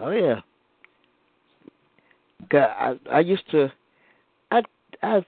[0.00, 0.40] Oh yeah.
[2.48, 2.70] God,
[3.10, 3.72] I I used to
[4.52, 4.62] I
[5.02, 5.24] I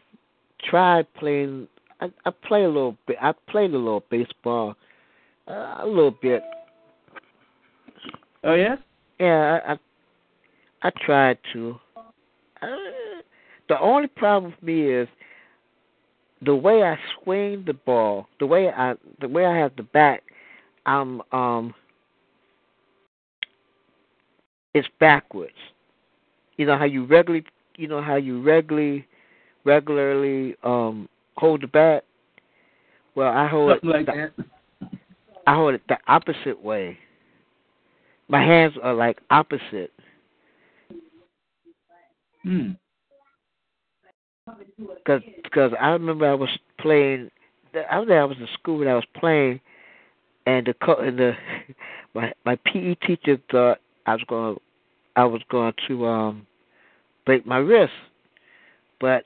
[0.62, 1.67] tried playing
[2.01, 4.77] I I play a little bit I played a little baseball
[5.48, 6.43] uh, a little bit.
[8.44, 8.77] Oh yeah?
[9.18, 9.78] Yeah, I I,
[10.82, 11.78] I tried to.
[12.62, 12.66] Uh,
[13.68, 15.09] the only problem with me is
[16.43, 20.22] the way I swing the ball, the way I the way I have the bat,
[20.86, 21.74] I'm um
[24.74, 25.52] it's backwards.
[26.56, 27.44] You know how you regularly
[27.77, 29.06] you know how you regularly
[29.64, 31.09] regularly um
[31.41, 32.05] hold the bat?
[33.15, 34.47] Well I hold Something like the, that.
[35.47, 36.99] I hold it the opposite way.
[38.29, 39.93] My hands are like opposite.
[42.43, 42.71] Hmm.
[45.07, 45.23] Cause,
[45.53, 47.31] cause I remember I was playing.
[47.91, 48.21] I was there.
[48.21, 49.61] I was in school and I was playing,
[50.47, 51.33] and the co- and the
[52.15, 54.57] my my PE teacher thought I was going
[55.17, 56.47] I was going to um
[57.27, 57.93] break my wrist,
[59.01, 59.25] but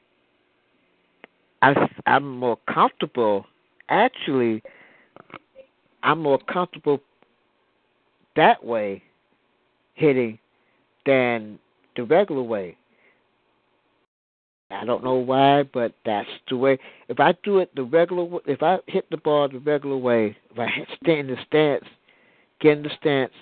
[1.64, 3.46] I I'm more comfortable.
[3.88, 4.62] Actually,
[6.02, 7.00] I'm more comfortable
[8.36, 9.02] that way
[9.94, 10.38] hitting
[11.06, 11.58] than
[11.96, 12.76] the regular way.
[14.70, 16.78] I don't know why, but that's the way.
[17.08, 20.58] If I do it the regular, if I hit the ball the regular way, if
[20.58, 20.68] I
[21.02, 21.84] stay in the stance,
[22.60, 23.32] get in the stance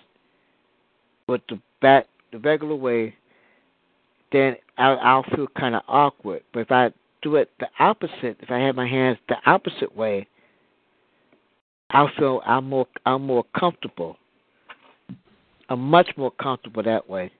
[1.27, 3.17] with the bat the regular way,
[4.31, 6.43] then I'll, I'll feel kind of awkward.
[6.53, 6.93] But if I
[7.23, 10.27] do it the opposite, if I have my hands the opposite way,
[11.91, 14.17] I'll feel I'm more I'm more comfortable.
[15.69, 17.31] I'm much more comfortable that way.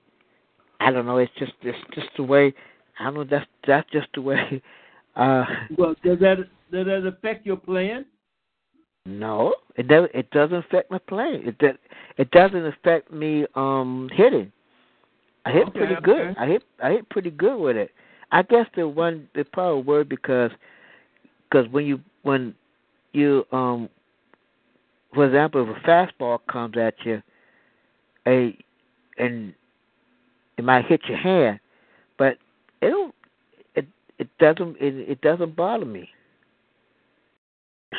[0.79, 1.17] I don't know.
[1.17, 2.53] It's just it's just the way.
[2.99, 3.23] I don't know.
[3.23, 4.61] That's that's just the way.
[5.15, 5.45] Uh,
[5.77, 6.37] Well, does that
[6.71, 8.05] does that affect your playing?
[9.05, 10.09] no, it does.
[10.11, 11.45] It doesn't affect my playing.
[11.45, 11.75] It does.
[12.17, 14.51] It doesn't affect me um hitting.
[15.45, 16.35] I hit Okay, pretty good.
[16.39, 17.91] I hit I hit pretty good with it.
[18.33, 20.49] I guess the one the probably word because
[21.43, 22.55] because when you when
[23.13, 23.87] you um
[25.13, 27.21] for example if a fastball comes at you,
[28.27, 28.57] a
[29.19, 29.53] and
[30.57, 31.59] it might hit your hand,
[32.17, 32.39] but
[32.81, 33.13] it don't
[33.75, 33.87] it
[34.17, 36.09] it doesn't it, it doesn't bother me.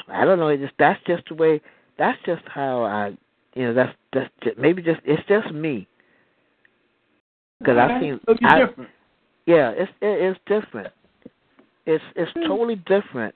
[0.09, 0.49] I don't know.
[0.49, 1.61] It just that's just the way.
[1.97, 3.17] That's just how I.
[3.55, 3.75] You know.
[3.75, 5.87] That's that's just, maybe just it's just me.
[7.61, 8.19] Because I've seen.
[8.27, 8.91] It'll I, different.
[9.47, 10.93] Yeah, it's it's different.
[11.87, 13.35] It's it's totally different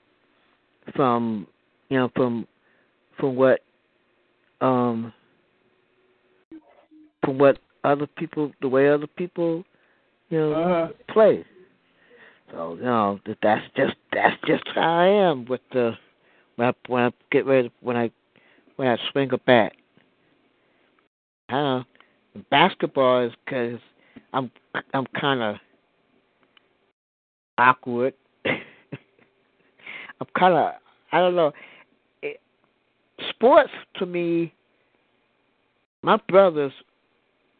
[0.95, 1.47] from
[1.89, 2.47] you know from
[3.19, 3.61] from what
[4.61, 5.13] um
[7.23, 9.63] from what other people the way other people
[10.29, 10.93] you know Uh-huh.
[11.09, 11.45] play.
[12.51, 15.93] So you know that that's just that's just how I am with the
[16.55, 18.11] when I when I get ready when I
[18.77, 19.73] when I swing a bat.
[21.49, 22.43] I don't know.
[22.49, 23.79] Basketball is because
[24.33, 24.51] I'm
[24.93, 25.55] I'm kind of
[27.59, 28.13] awkward.
[28.45, 30.73] I'm kind of
[31.11, 31.51] I don't know.
[32.21, 32.39] It,
[33.29, 34.53] sports to me,
[36.01, 36.73] my brothers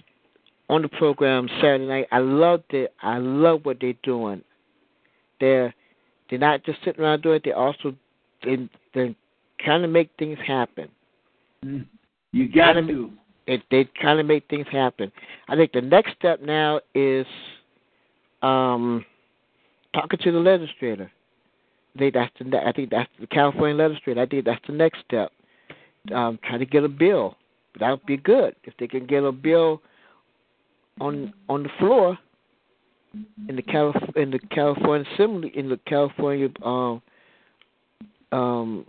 [0.72, 2.08] on the program Saturday night.
[2.10, 2.94] I loved it.
[3.02, 4.42] I love what they're doing.
[5.38, 5.74] They're
[6.30, 7.42] they're not just sitting around doing it.
[7.44, 7.94] They also
[8.42, 9.14] they they're
[9.60, 10.88] trying to make things happen.
[12.32, 13.10] You got to.
[13.46, 15.12] It, they trying to make things happen.
[15.48, 17.26] I think the next step now is
[18.40, 19.04] um
[19.94, 21.12] talking to the legislator.
[21.94, 24.22] I think that's the I think that's the California legislator.
[24.22, 25.32] I think that's the next step.
[26.14, 27.36] Um, trying to get a bill.
[27.78, 29.82] That would be good if they can get a bill
[31.00, 32.18] on on the floor
[33.48, 37.02] in the Calif- in the California Assembly in the California um
[38.32, 38.86] um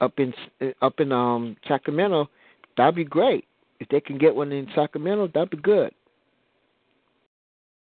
[0.00, 0.32] up in
[0.82, 2.28] up in um Sacramento.
[2.76, 3.46] That'd be great
[3.80, 5.28] if they can get one in Sacramento.
[5.32, 5.92] That'd be good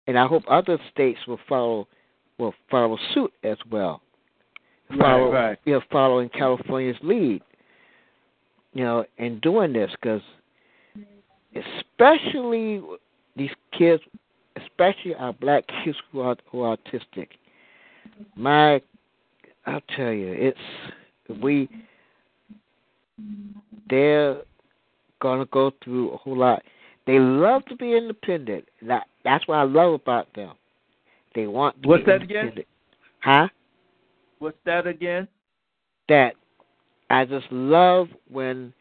[0.07, 1.87] and I hope other states will follow
[2.39, 4.01] will follow suit as well.
[4.89, 5.57] Right, Follow, right.
[5.65, 7.41] You know, following California's lead.
[8.73, 10.21] You know, in doing this because,
[11.55, 12.81] especially
[13.35, 14.01] these kids,
[14.55, 17.29] especially our black kids who are who are autistic.
[18.35, 18.81] My,
[19.65, 21.69] I'll tell you, it's we.
[23.89, 24.41] They're
[25.21, 26.63] gonna go through a whole lot.
[27.05, 28.65] They love to be independent.
[28.81, 30.53] That that's what I love about them.
[31.35, 32.53] They want to What's be that again?
[33.19, 33.47] Huh?
[34.39, 35.27] What's that again?
[36.09, 36.35] That
[37.09, 38.73] I just love when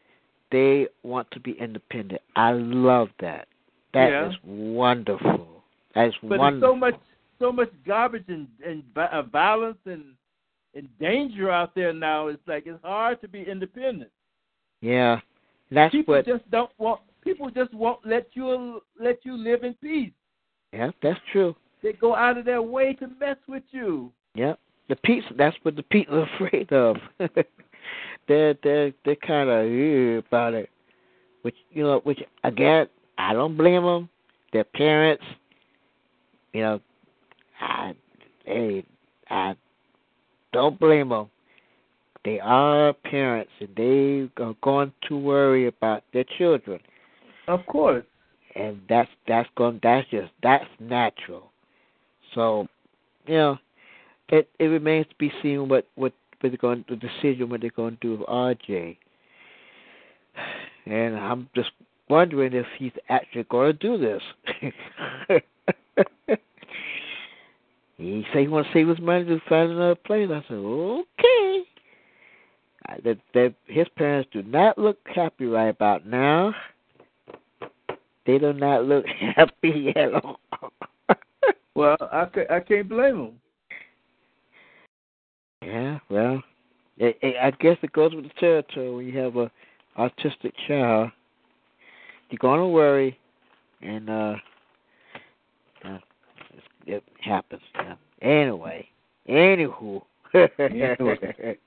[0.51, 2.21] they want to be independent.
[2.35, 3.47] I love that.
[3.93, 4.39] That is Yeah.
[4.43, 5.63] wonderful.
[5.95, 6.29] That is wonderful.
[6.29, 6.69] But there's wonderful.
[6.69, 6.95] so much,
[7.39, 10.15] so much garbage and and uh, violence and
[10.75, 12.27] and danger out there now.
[12.27, 14.11] It's like it's hard to be independent.
[14.81, 15.19] yeah,
[15.71, 16.25] that's people what.
[16.25, 17.01] just don't want.
[17.23, 20.11] People just won't let you let you live in peace.
[20.71, 21.55] Yeah, that's true.
[21.83, 24.11] They go out of their way to mess with you.
[24.35, 24.53] Yeah,
[24.89, 25.33] the pizza.
[25.37, 26.97] That's what the people are afraid of.
[28.27, 30.69] they're they're they're kind of about it.
[31.41, 32.87] Which you know, which again,
[33.17, 34.09] I don't blame them.
[34.53, 35.23] Their parents,
[36.53, 36.81] you know,
[37.61, 37.93] I
[38.45, 38.83] hey,
[39.29, 39.55] I
[40.53, 41.29] don't blame them.
[42.25, 46.79] They are parents, and they are going to worry about their children.
[47.47, 48.03] Of course.
[48.55, 49.79] And that's that's going.
[49.83, 51.51] That's just that's natural.
[52.33, 52.67] So,
[53.27, 53.57] you know,
[54.29, 56.85] it it remains to be seen what what they're going
[57.49, 58.97] what they're going to do with RJ.
[60.85, 61.71] And I'm just
[62.09, 64.21] wondering if he's actually going to do this.
[67.97, 70.29] he said he wants to save his money to find another place.
[70.31, 71.63] I said, okay.
[72.87, 76.53] Uh, That that his parents do not look happy right about now.
[78.25, 79.05] They do not look
[79.35, 80.39] happy at all.
[81.75, 83.31] Well, I I can't blame them.
[85.61, 86.41] Yeah, well,
[86.97, 89.51] it, it, I guess it goes with the territory when you have a
[89.97, 91.11] autistic child.
[92.29, 93.17] You're gonna worry,
[93.81, 94.35] and uh,
[95.85, 95.97] uh
[96.85, 97.61] it happens.
[97.75, 97.95] Yeah.
[98.21, 98.87] Anyway,
[99.29, 100.01] anywho,
[100.33, 101.57] Anyway.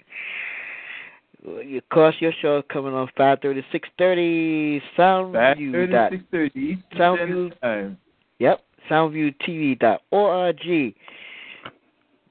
[1.77, 4.83] of course, your show is coming on five thirty, six thirty.
[4.97, 5.91] Soundview.
[5.91, 7.61] dot- 5:30, 6:30 Soundview.
[7.61, 7.99] Time.
[8.39, 8.61] Yep,
[8.91, 10.65] soundviewtv.org.
[10.65, 10.93] You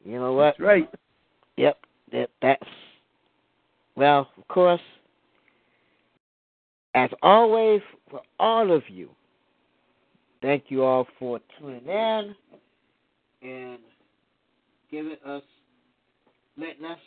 [0.05, 0.55] know what?
[0.57, 0.89] That's right.
[1.59, 1.77] Yep,
[2.13, 2.63] that, that's
[3.97, 4.79] well, of course.
[6.95, 9.09] As always, for all of you,
[10.41, 12.35] thank you all for tuning in
[13.41, 13.79] and
[14.89, 15.43] giving us,
[16.57, 16.97] letting us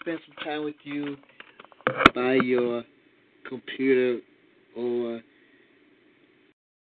[0.00, 1.18] spend some time with you
[2.14, 2.84] by your
[3.46, 4.20] computer
[4.78, 5.20] or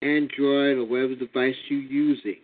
[0.02, 2.43] Android or whatever device you're using.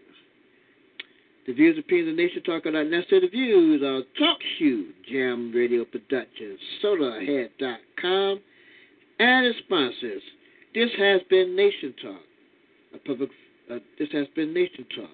[1.51, 5.85] The views, opinions, of the Nation Talk necessarily the views of Talk Shoe, Jam Radio
[5.85, 8.41] Productions, SodaHead.com,
[9.19, 10.23] and its sponsors.
[10.77, 12.21] This has been Nation Talk.
[12.95, 13.31] A public.
[13.69, 15.11] Uh, this has been Nation Talk,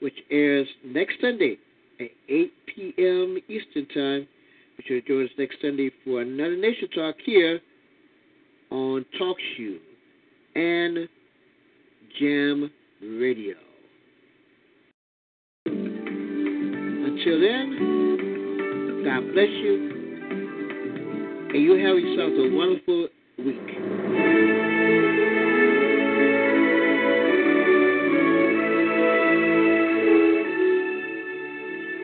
[0.00, 1.58] which airs next Sunday
[2.00, 3.36] at 8 p.m.
[3.46, 4.26] Eastern Time.
[4.78, 7.60] Be sure to join us next Sunday for another Nation Talk here
[8.70, 9.78] on Talk Shoe
[10.54, 11.06] and
[12.18, 12.70] Jam
[13.02, 13.56] Radio.
[17.20, 19.74] Until then, God bless you,
[21.52, 23.08] and you have yourself a wonderful
[23.44, 23.68] week.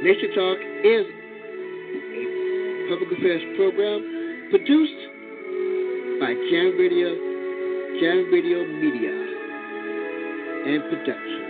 [0.05, 1.06] Nation Talk is
[2.12, 3.98] a public affairs program
[4.51, 5.01] produced
[6.20, 7.09] by Jam Radio,
[8.02, 9.12] Jam Radio Media,
[10.66, 11.45] and Productions.